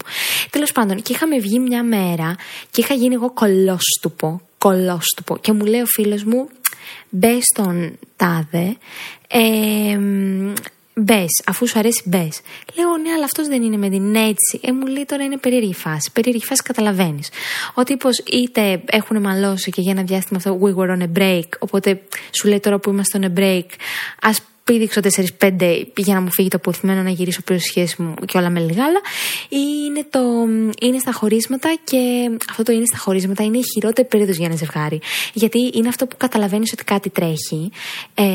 Τέλος 0.49 0.71
πάντων, 0.71 1.01
και 1.01 1.13
είχαμε 1.13 1.39
βγει 1.39 1.59
μια 1.59 1.83
μέρα 1.83 2.35
και 2.71 2.81
είχα 2.81 2.93
γίνει 2.93 3.13
εγώ 3.13 3.31
κολόστουπο, 3.33 4.41
κολόστουπο. 4.57 5.37
Και 5.37 5.51
μου 5.51 5.65
λέει 5.65 5.81
ο 5.81 5.85
φίλος 5.85 6.23
μου, 6.23 6.49
μπες 7.09 7.43
στον 7.53 7.97
τάδε, 8.15 8.77
ε, 9.27 9.99
Μπες, 11.01 11.41
αφού 11.45 11.67
σου 11.67 11.79
αρέσει, 11.79 12.01
μπες. 12.05 12.41
Λέω, 12.75 12.97
ναι, 12.97 13.11
αλλά 13.11 13.23
αυτός 13.23 13.47
δεν 13.47 13.63
είναι 13.63 13.77
με 13.77 13.89
την 13.89 14.15
έτσι. 14.15 14.59
Ε, 14.61 14.71
μου 14.71 14.85
λέει 14.85 15.05
τώρα 15.05 15.23
είναι 15.23 15.37
περίεργη 15.37 15.73
φάση. 15.73 16.11
Περίεργη 16.13 16.45
φάση 16.45 16.63
καταλαβαίνεις. 16.63 17.29
Ο 17.73 17.83
τύπος 17.83 18.17
είτε 18.17 18.81
έχουν 18.85 19.21
μαλώσει 19.21 19.71
και 19.71 19.81
για 19.81 19.91
ένα 19.91 20.03
διάστημα 20.03 20.37
αυτό 20.37 20.59
we 20.61 20.75
were 20.75 20.97
on 20.97 21.01
a 21.01 21.19
break, 21.19 21.47
οπότε 21.59 22.01
σου 22.31 22.47
λέει 22.47 22.59
τώρα 22.59 22.79
που 22.79 22.89
είμαστε 22.89 23.19
on 23.21 23.25
a 23.25 23.39
break, 23.39 23.65
ας 24.21 24.41
πήδηξω 24.69 25.01
4-5 25.39 25.83
για 25.95 26.13
να 26.13 26.21
μου 26.21 26.31
φύγει 26.31 26.47
το 26.47 26.57
αποθυμένο 26.57 27.01
να 27.01 27.09
γυρίσω 27.09 27.41
πίσω 27.41 27.59
σχέση 27.59 28.01
μου 28.01 28.13
και 28.25 28.37
όλα 28.37 28.49
με 28.49 28.59
λιγάλα. 28.59 29.01
Είναι, 29.49 30.05
το, 30.09 30.19
είναι 30.81 30.99
στα 30.99 31.11
χωρίσματα 31.11 31.75
και 31.83 32.29
αυτό 32.49 32.63
το 32.63 32.71
είναι 32.71 32.85
στα 32.85 32.97
χωρίσματα 32.97 33.43
είναι 33.43 33.57
η 33.57 33.63
χειρότερη 33.73 34.07
περίοδος 34.07 34.37
για 34.37 34.45
ένα 34.45 34.55
ζευγάρι. 34.55 35.01
Γιατί 35.33 35.71
είναι 35.73 35.87
αυτό 35.87 36.07
που 36.07 36.17
καταλαβαίνεις 36.17 36.71
ότι 36.73 36.83
κάτι 36.83 37.09
τρέχει. 37.09 37.71
Ε, 38.13 38.25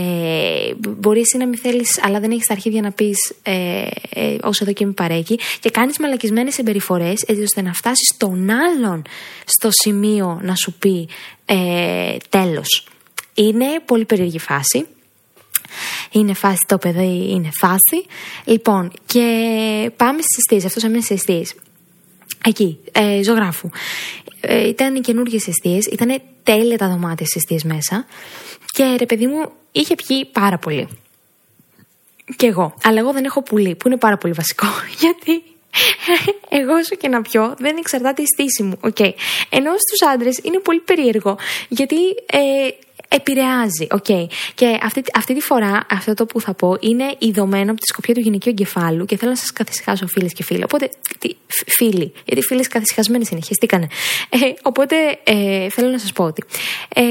μπορεί 0.79 1.21
εσύ 1.21 1.37
να 1.37 1.47
μην 1.47 1.59
θέλεις, 1.59 2.01
αλλά 2.03 2.21
δεν 2.21 2.31
έχεις 2.31 2.47
τα 2.47 2.53
αρχίδια 2.53 2.81
να 2.81 2.93
πεις 2.93 3.35
ε, 3.43 3.87
ε, 4.09 4.37
όσο 4.43 4.65
εδώ 4.65 4.73
και 4.73 4.87
με 4.87 4.93
παρέκει 4.93 5.39
και 5.61 5.71
κάνεις 5.71 5.99
μαλακισμένες 5.99 6.55
συμπεριφορές 6.55 7.23
έτσι 7.27 7.43
ώστε 7.43 7.63
να 7.63 7.73
φτάσεις 7.73 8.17
τον 8.17 8.51
άλλον 8.51 9.03
στο 9.45 9.69
σημείο 9.71 10.41
να 10.43 10.55
σου 10.55 10.73
πει 10.79 11.09
ε, 11.45 12.17
τέλος. 12.29 12.87
Είναι 13.35 13.67
πολύ 13.85 14.05
περίεργη 14.05 14.39
φάση. 14.39 14.87
Είναι 16.11 16.35
φάση 16.35 16.65
το 16.69 16.79
παιδί, 16.79 17.31
είναι 17.31 17.49
φάση. 17.61 18.07
Λοιπόν, 18.45 18.93
και 19.07 19.27
πάμε 19.97 20.21
στις 20.23 20.37
αιστείε. 20.37 20.67
Αυτό 20.67 20.87
έμεινε 20.87 21.03
στι 21.03 21.15
αιστείε. 21.15 21.43
Εκεί, 22.45 22.79
ε, 22.93 23.23
ζωγράφου. 23.23 23.69
Ε, 24.41 24.69
ήταν 24.69 25.01
καινούργιες 25.01 25.47
αιστείε, 25.49 25.79
ήταν 25.93 26.21
τέλεια 26.43 26.79
τα 26.79 26.89
δωμάτια 26.89 27.27
στι 27.27 27.39
αιστείε 27.39 27.73
μέσα. 27.73 28.07
Και 28.73 28.97
ρε 28.99 29.07
παιδί 29.07 29.27
μου, 29.27 29.51
είχε 29.73 29.95
πιει 29.95 30.25
πάρα 30.25 30.59
πολύ. 30.59 30.89
Και 32.37 32.47
εγώ. 32.47 32.75
Αλλά 32.83 32.99
εγώ 32.99 33.13
δεν 33.13 33.25
έχω 33.25 33.43
πουλί, 33.43 33.75
που 33.75 33.89
είναι 33.89 33.97
πάρα 33.97 34.17
πολύ 34.17 34.33
βασικό. 34.33 34.67
Γιατί 35.01 35.43
εγώ 36.49 36.75
όσο 36.75 36.95
και 36.95 37.09
να 37.09 37.23
πιω, 37.23 37.55
δεν 37.59 37.77
εξαρτάται 37.77 38.23
η 38.23 38.27
στήση 38.27 38.63
μου. 38.63 38.79
Okay. 38.81 39.13
Ενώ 39.49 39.71
στους 39.71 40.09
άντρες 40.13 40.39
είναι 40.43 40.59
πολύ 40.59 40.81
περίεργο. 40.81 41.39
Γιατί 41.69 41.97
ε, 42.27 42.69
επηρεάζει. 43.15 43.87
Okay. 43.91 44.27
Και 44.55 44.79
αυτή, 44.83 45.03
αυτή 45.15 45.35
τη 45.35 45.41
φορά 45.41 45.87
αυτό 45.91 46.15
το 46.15 46.27
που 46.27 46.41
θα 46.41 46.55
πω 46.55 46.77
είναι 46.81 47.15
ειδωμένο 47.19 47.71
από 47.71 47.81
τη 47.81 47.87
σκοπιά 47.87 48.15
του 48.15 48.21
γυναικείου 48.21 48.51
εγκεφάλου 48.51 49.05
και 49.05 49.17
θέλω 49.17 49.31
να 49.31 49.37
σας 49.37 49.53
καθησυχάσω 49.53 50.07
φίλες 50.07 50.33
και 50.33 50.43
φίλοι. 50.43 50.63
Οπότε, 50.65 50.91
τι, 51.19 51.31
φίλοι, 51.67 52.13
γιατί 52.25 52.43
φίλες 52.43 52.69
καθησυχασμένες 52.69 53.29
είναι, 53.29 53.41
χαιστήκανε. 53.47 53.87
Ε, 54.29 54.39
οπότε 54.63 54.97
ε, 55.25 55.69
θέλω 55.69 55.89
να 55.89 55.99
σας 55.99 56.13
πω 56.13 56.25
ότι 56.25 56.45
ε, 56.95 57.03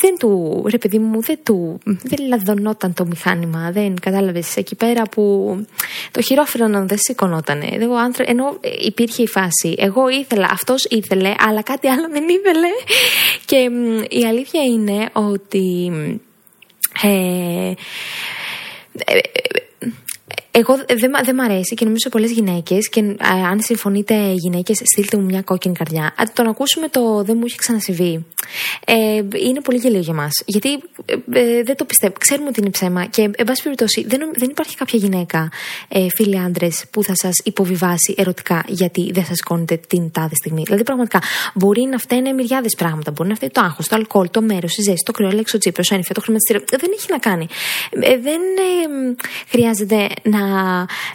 δεν 0.00 0.18
του, 0.18 0.62
ρε 0.70 0.78
παιδί 0.78 0.98
μου, 0.98 1.22
δεν 1.22 1.38
του, 1.42 1.78
δεν 1.84 2.28
λαδωνόταν 2.28 2.94
το 2.94 3.04
μηχάνημα, 3.04 3.70
δεν 3.72 4.00
κατάλαβες 4.00 4.56
εκεί 4.56 4.74
πέρα 4.74 5.02
που 5.02 5.56
το 6.10 6.22
χειρόφρενο 6.22 6.86
δεν 6.86 6.98
σηκωνόταν. 7.00 7.62
Ενώ 8.24 8.58
υπήρχε 8.80 9.22
η 9.22 9.28
φάση. 9.28 9.74
Εγώ 9.78 10.08
ήθελα, 10.08 10.48
αυτός 10.50 10.84
ήθελε, 10.84 11.34
αλλά 11.38 11.62
κάτι 11.62 11.88
άλλο 11.88 12.08
δεν 12.10 12.24
ήθελε. 12.28 12.68
Και 13.44 13.70
η 14.08 14.24
αλήθεια 14.26 14.62
είναι 14.62 15.08
ότι 15.12 15.43
ότι 15.44 15.92
ε, 17.02 17.72
ε, 19.04 19.18
εγώ 20.56 20.76
δεν 20.76 21.12
δε 21.24 21.32
μ' 21.32 21.40
αρέσει 21.40 21.74
και 21.74 21.84
νομίζω 21.84 22.02
σε 22.02 22.08
πολλές 22.08 22.30
γυναίκες, 22.30 22.88
και 22.88 23.00
ε, 23.00 23.16
αν 23.50 23.60
συμφωνείτε 23.60 24.32
γυναίκες, 24.32 24.80
στείλτε 24.84 25.16
μου 25.16 25.24
μια 25.24 25.42
κόκκινη 25.42 25.74
καρδιά. 25.74 26.14
Αν 26.16 26.30
το 26.32 26.42
να 26.42 26.50
ακούσουμε 26.50 26.88
το 26.88 27.22
δεν 27.24 27.36
μου 27.36 27.42
έχει 27.46 27.56
ξανασυμβεί, 27.56 28.24
ε, 28.86 28.94
είναι 29.48 29.60
πολύ 29.62 29.78
γελίο 29.78 30.00
για 30.00 30.14
μας. 30.14 30.32
Γιατί 30.46 30.72
ε, 31.04 31.14
ε, 31.32 31.62
δεν 31.62 31.76
το 31.76 31.84
πιστεύω. 31.84 32.14
Ξέρουμε 32.18 32.48
ότι 32.48 32.60
είναι 32.60 32.70
ψέμα 32.70 33.04
και, 33.04 33.22
εν 33.22 33.44
πάση 33.46 33.62
περιπτώσει, 33.62 34.04
δεν, 34.06 34.20
δεν 34.36 34.50
υπάρχει 34.50 34.76
κάποια 34.76 34.98
γυναίκα, 34.98 35.50
ε, 35.88 36.06
φίλοι 36.16 36.38
άντρες, 36.38 36.84
που 36.90 37.02
θα 37.02 37.12
σας 37.14 37.34
υποβιβάσει 37.44 38.14
ερωτικά 38.16 38.64
γιατί 38.68 39.10
δεν 39.12 39.24
σας 39.24 39.36
σηκώνετε 39.36 39.80
την 39.88 40.10
τάδε 40.10 40.34
στιγμή. 40.34 40.62
Δηλαδή, 40.64 40.82
πραγματικά 40.82 41.22
μπορεί 41.54 41.82
να 41.82 41.98
φταίνε 41.98 42.32
μυριάδες 42.32 42.74
πράγματα. 42.74 43.10
Μπορεί 43.10 43.28
να 43.28 43.34
φταίει 43.34 43.50
το 43.52 43.60
άγχος, 43.60 43.88
το 43.88 43.96
αλκοόλ, 43.96 44.30
το 44.30 44.42
μέρος, 44.42 44.76
η 44.76 44.82
ζέστη, 44.82 45.02
το 45.04 45.12
κρυό, 45.12 45.44
το 45.50 45.58
τσίπρο, 45.58 45.84
το 46.14 46.20
χρηματιστήριο. 46.20 46.64
Δεν 46.70 46.90
έχει 46.98 47.06
να 47.10 47.18
κάνει. 47.18 47.46
Ε, 47.90 48.18
δεν 48.18 48.40
χρειάζεται 49.48 50.08
να 50.22 50.43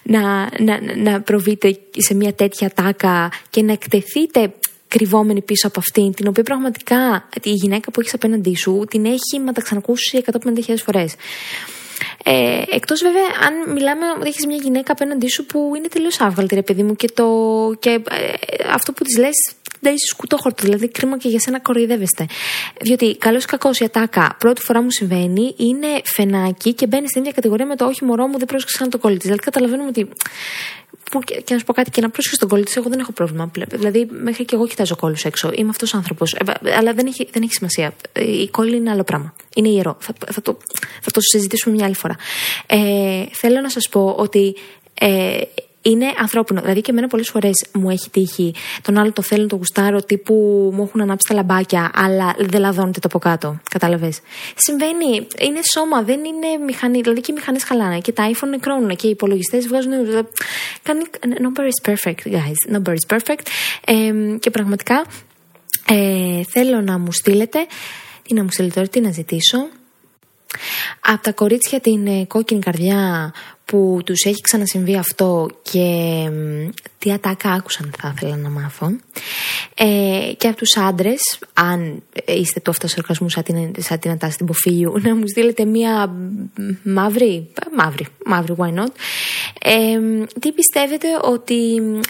να, 0.04 0.50
να, 0.60 0.96
να, 0.96 1.22
προβείτε 1.22 1.80
σε 1.98 2.14
μια 2.14 2.34
τέτοια 2.34 2.70
τάκα 2.70 3.32
και 3.50 3.62
να 3.62 3.72
εκτεθείτε 3.72 4.54
κρυβόμενοι 4.88 5.42
πίσω 5.42 5.68
από 5.68 5.80
αυτήν, 5.80 6.14
την 6.14 6.28
οποία 6.28 6.44
πραγματικά 6.44 7.30
η 7.44 7.52
γυναίκα 7.52 7.92
που 7.92 8.00
έχεις 8.00 8.14
απέναντί 8.14 8.56
σου 8.56 8.86
την 8.90 9.06
έχει 9.06 9.40
μεταξανακούσει 9.44 10.24
150.000 10.68 10.76
φορές. 10.78 11.16
Ε, 12.24 12.62
Εκτός 12.70 13.02
βέβαια, 13.02 13.28
αν 13.48 13.74
μιλάμε 13.74 14.06
ότι 14.18 14.28
έχεις 14.28 14.46
μια 14.46 14.56
γυναίκα 14.56 14.92
απέναντί 14.92 15.28
σου 15.28 15.46
που 15.46 15.72
είναι 15.78 15.88
τελείως 15.88 16.20
άβγαλτη, 16.22 16.56
ρε 16.56 16.62
παιδί 16.62 16.84
μου, 16.84 16.96
και, 16.96 17.08
το, 17.14 17.28
και 17.80 17.90
ε, 17.90 18.00
αυτό 18.74 18.94
που 18.94 19.04
της 19.04 19.18
λες 19.18 19.36
Ντέιζι 19.82 20.06
σκουτόχορτο, 20.10 20.64
δηλαδή 20.64 20.88
κρίμα 20.90 21.18
και 21.18 21.30
για 21.30 21.40
σένα 21.40 21.60
κοροϊδεύεστε. 21.60 22.26
Διότι 22.82 23.18
καλός 23.18 23.44
ή 23.44 23.48
κακός 23.48 23.80
η 23.80 23.84
ατάκα 23.84 24.36
πρώτη 24.40 24.62
φορά 24.62 24.82
μου 24.82 24.92
συμβαίνει, 24.92 25.54
είναι 25.58 25.88
φενάκι 26.04 26.74
και 26.74 26.88
μπαίνει 26.88 27.08
στην 27.08 27.22
ίδια 27.22 27.34
κατηγορία 27.34 27.66
με 27.66 27.76
το 27.76 27.86
όχι 27.86 28.04
μωρό 28.04 28.28
μου 28.28 28.38
δεν 28.38 28.48
πρόσεξα 28.48 28.84
να 28.84 28.90
το 28.90 28.98
κόλλη 28.98 29.18
Δηλαδή 29.18 29.40
καταλαβαίνουμε 29.40 29.88
ότι. 29.88 30.10
Που, 31.12 31.20
και, 31.20 31.44
να 31.50 31.58
σου 31.58 31.66
πω 31.66 31.74
κάτι, 31.74 31.90
και 31.90 32.02
να 32.02 32.10
πρόσεχε 32.10 32.36
τον 32.36 32.50
κόλλη 32.50 32.64
τη, 32.64 32.74
εγώ 32.76 32.90
δεν 32.90 33.00
έχω 33.00 33.12
πρόβλημα. 33.12 33.52
Δηλαδή, 33.70 34.08
μέχρι 34.12 34.46
και 34.46 34.56
εγώ 34.56 34.68
κοιτάζω 34.68 34.96
κόλλους 34.96 35.26
έξω. 35.26 35.52
Είμαι 35.56 35.70
αυτός 35.70 35.94
ο 35.94 35.98
άνθρωπος. 35.98 36.34
Ε, 36.34 36.76
αλλά 36.76 36.94
δεν 36.94 37.06
έχει, 37.06 37.28
δεν 37.32 37.42
έχει 37.44 37.54
σημασία. 37.54 37.94
Η 38.20 38.48
κόλλη 38.48 38.76
είναι 38.76 38.92
άλλο 38.92 39.04
πράγμα. 39.04 39.34
Είναι 39.56 39.70
ιερό. 39.70 39.98
Θα, 40.00 40.14
θα, 40.32 40.42
το, 40.42 40.58
θα 41.02 41.12
το 41.12 41.22
συζητήσουμε 41.22 41.76
μια 41.76 41.86
άλλη 41.86 41.96
φορά. 41.96 42.16
Ε, 42.68 43.24
θέλω 43.32 43.62
να 43.62 43.70
σας 43.70 43.90
πω 43.90 44.16
ότι 44.18 44.56
ε, 44.94 45.42
είναι 45.82 46.06
ανθρώπινο. 46.18 46.62
Δηλαδή 46.62 46.82
και 46.82 46.92
εμένα 46.92 47.08
πολλές 47.08 47.30
φορές 47.30 47.66
μου 47.74 47.90
έχει 47.90 48.10
τύχει 48.10 48.54
τον 48.82 48.98
άλλο 48.98 49.12
το 49.12 49.22
θέλω, 49.22 49.48
το 49.48 49.56
γουστάρω, 49.56 50.02
τύπου 50.02 50.34
μου 50.74 50.84
έχουν 50.84 51.02
ανάψει 51.02 51.28
τα 51.28 51.34
λαμπάκια, 51.34 51.92
αλλά 51.94 52.36
δεν 52.38 52.62
λαδώνεται 52.62 53.00
το 53.00 53.08
από 53.08 53.20
κάτω. 53.20 53.60
Κατάλαβες. 53.70 54.20
Συμβαίνει. 54.56 55.28
Είναι 55.40 55.60
σώμα, 55.72 56.04
δεν 56.04 56.20
είναι 56.20 56.64
μηχανή. 56.66 57.02
Δηλαδή 57.02 57.22
και 57.22 57.32
οι 57.32 57.36
μηχανές 57.36 57.64
χαλάνε 57.64 58.00
και 58.00 58.12
τα 58.12 58.32
iPhone 58.34 58.48
νεκρώνουν 58.50 58.96
και 58.96 59.08
οι 59.08 59.10
υπολογιστές 59.10 59.68
βγάζουν. 59.68 59.92
Κάνει. 60.84 61.02
Nobody 61.20 61.70
is 61.70 61.92
perfect, 61.92 62.32
guys. 62.32 62.76
Nobody 62.76 62.94
is 62.94 63.18
perfect. 63.18 63.46
Ε, 63.86 64.14
και 64.40 64.50
πραγματικά 64.50 65.06
ε, 65.88 66.42
θέλω 66.50 66.82
να 66.82 66.98
μου 66.98 67.12
στείλετε. 67.12 67.60
Τι 68.22 68.34
να 68.34 68.44
μου 68.44 68.50
στείλετε 68.52 68.74
τώρα, 68.74 68.88
τι 68.88 69.00
να 69.00 69.12
ζητήσω. 69.12 69.58
Από 71.00 71.24
τα 71.24 71.32
κορίτσια 71.32 71.80
την 71.80 72.08
ε, 72.08 72.26
κόκκινη 72.26 72.60
καρδιά 72.60 73.32
που 73.70 74.00
τους 74.06 74.24
έχει 74.26 74.42
ξανασυμβεί 74.42 74.96
αυτό 74.96 75.50
και 75.62 75.86
τι 76.98 77.12
ατάκα 77.12 77.52
άκουσαν 77.52 77.92
θα 78.00 78.14
ήθελα 78.16 78.36
να 78.36 78.50
μάθω. 78.50 78.92
Ε, 79.76 80.32
και 80.38 80.48
από 80.48 80.58
τους 80.58 80.78
άντρες, 80.78 81.40
αν 81.54 82.04
είστε 82.26 82.60
του 82.60 82.72
αυτοσορκασμού 82.72 83.30
σαν 83.30 83.44
την, 83.44 83.74
σαν 83.78 84.00
την 84.00 84.12
ατάση 84.12 84.38
να 85.02 85.16
μου 85.16 85.28
στείλετε 85.28 85.66
μία 85.66 86.14
μαύρη, 86.84 87.48
μαύρη, 87.76 88.08
μαύρη, 88.26 88.56
why 88.58 88.80
not. 88.80 88.92
Ε, 89.62 90.00
τι 90.40 90.52
πιστεύετε 90.52 91.08
ότι, 91.22 91.54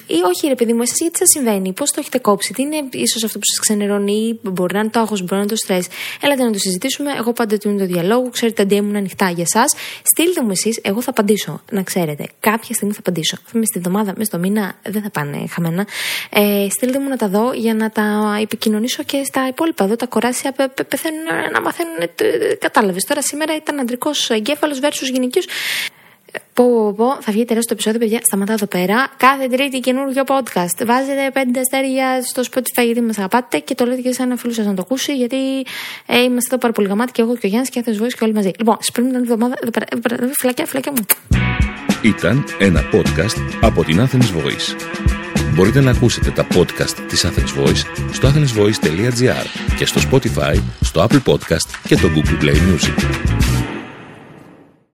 ή 0.07 0.19
όχι 0.25 0.47
ρε 0.47 0.55
παιδί 0.55 0.73
μου, 0.73 0.81
εσάς 0.81 0.97
γιατί 0.99 1.17
σας 1.17 1.29
συμβαίνει, 1.29 1.73
πώς 1.73 1.91
το 1.91 1.97
έχετε 1.99 2.17
κόψει, 2.17 2.53
τι 2.53 2.61
είναι 2.61 2.83
ίσως 2.91 3.23
αυτό 3.23 3.39
που 3.39 3.45
σας 3.45 3.59
ξενερώνει, 3.59 4.39
μπορεί 4.41 4.73
να 4.73 4.79
είναι 4.79 4.89
το 4.89 4.99
άγχος, 4.99 5.19
μπορεί 5.19 5.33
να 5.33 5.37
είναι 5.37 5.47
το 5.47 5.55
στρες. 5.55 5.87
Έλατε 6.21 6.43
να 6.43 6.51
το 6.51 6.57
συζητήσουμε, 6.57 7.11
εγώ 7.17 7.33
πάντα 7.33 7.57
του 7.57 7.75
το 7.77 7.85
διαλόγο, 7.85 8.29
ξέρετε 8.29 8.65
τα 8.65 8.75
DM 8.75 8.81
μου 8.81 8.89
είναι 8.89 8.97
ανοιχτά 8.97 9.29
για 9.29 9.43
εσάς. 9.47 9.73
Στείλτε 10.03 10.41
μου 10.41 10.51
εσείς, 10.51 10.79
εγώ 10.81 11.01
θα 11.01 11.09
απαντήσω, 11.09 11.48
να 11.71 11.83
ξέρετε. 11.83 12.27
Κάποια 12.39 12.73
στιγμή 12.73 12.93
θα 12.93 12.99
απαντήσω. 12.99 13.37
Με 13.51 13.65
στη 13.65 13.77
εβδομάδα, 13.77 14.13
μες 14.17 14.27
στο 14.27 14.37
μήνα 14.37 14.73
δεν 14.83 15.01
θα 15.01 15.09
πάνε 15.09 15.47
χαμένα. 15.49 15.87
Ε, 16.29 16.67
στείλτε 16.69 16.99
μου 16.99 17.09
να 17.09 17.17
τα 17.17 17.27
δω 17.27 17.53
για 17.53 17.73
να 17.73 17.89
τα 17.89 18.37
επικοινωνήσω 18.41 19.03
και 19.03 19.23
στα 19.23 19.47
υπόλοιπα. 19.47 19.83
Εδώ 19.83 19.95
τα 19.95 20.05
κοράσια 20.05 20.55
πεθαίνουν 20.87 21.51
να 21.51 21.61
μαθαίνουν. 21.61 21.97
Κατάλαβες. 22.59 23.03
Τώρα 23.03 23.21
σήμερα 23.21 23.55
ήταν 23.55 23.79
αντρικός 23.79 24.29
εγκέφαλος 24.29 24.79
versus 24.81 25.11
γυναικείος. 25.13 25.45
Πω, 26.53 26.65
πω, 26.65 26.93
πω, 26.93 27.17
θα 27.21 27.31
βγει 27.31 27.45
τεράστιο 27.45 27.73
επεισόδιο, 27.73 27.99
παιδιά. 27.99 28.19
Σταματάω 28.23 28.55
εδώ 28.55 28.65
πέρα. 28.65 29.07
Κάθε 29.17 29.47
Τρίτη 29.47 29.79
καινούργιο 29.79 30.23
podcast. 30.27 30.85
Βάζετε 30.85 31.29
πέντε 31.33 31.59
αστέρια 31.59 32.21
στο 32.23 32.41
Spotify 32.51 32.85
γιατί 32.85 33.01
μας 33.01 33.17
αγαπάτε 33.17 33.59
και 33.59 33.75
το 33.75 33.85
λέτε 33.85 34.01
και 34.01 34.13
σε 34.13 34.23
ένα 34.23 34.35
φίλο 34.35 34.53
σας 34.53 34.65
να 34.65 34.73
το 34.73 34.81
ακούσει. 34.81 35.15
Γιατί 35.15 35.37
ε, 36.05 36.21
είμαστε 36.21 36.49
εδώ 36.49 36.57
πάρα 36.57 36.73
πολύ 36.73 36.87
γαμάτοι 36.87 37.11
και 37.11 37.21
εγώ 37.21 37.33
και 37.33 37.45
ο 37.45 37.49
Γιάννης 37.49 37.69
και 37.69 37.79
ο 37.79 38.07
και 38.07 38.23
όλοι 38.23 38.33
μαζί. 38.33 38.51
Λοιπόν, 38.57 38.77
σας 38.79 38.91
πριν 38.91 39.07
την 39.07 39.15
εβδομάδα. 39.15 39.55
Φλακιά, 40.39 40.65
φλακιά 40.65 40.91
μου. 40.91 41.05
Ήταν 42.01 42.43
ένα 42.59 42.83
podcast 42.93 43.57
από 43.61 43.83
την 43.83 43.99
Athens 43.99 44.37
Voice. 44.37 44.75
Μπορείτε 45.53 45.81
να 45.81 45.91
ακούσετε 45.91 46.31
τα 46.31 46.47
podcast 46.55 46.95
της 47.07 47.25
Athens 47.25 47.63
Voice 47.63 47.83
στο 48.11 48.27
athensvoice.gr 48.27 49.45
και 49.77 49.85
στο 49.85 50.01
Spotify, 50.11 50.61
στο 50.81 51.07
Apple 51.09 51.31
Podcast 51.31 51.69
και 51.87 51.95
το 51.95 52.09
Google 52.15 52.43
Play 52.43 52.55
Music. 52.55 53.58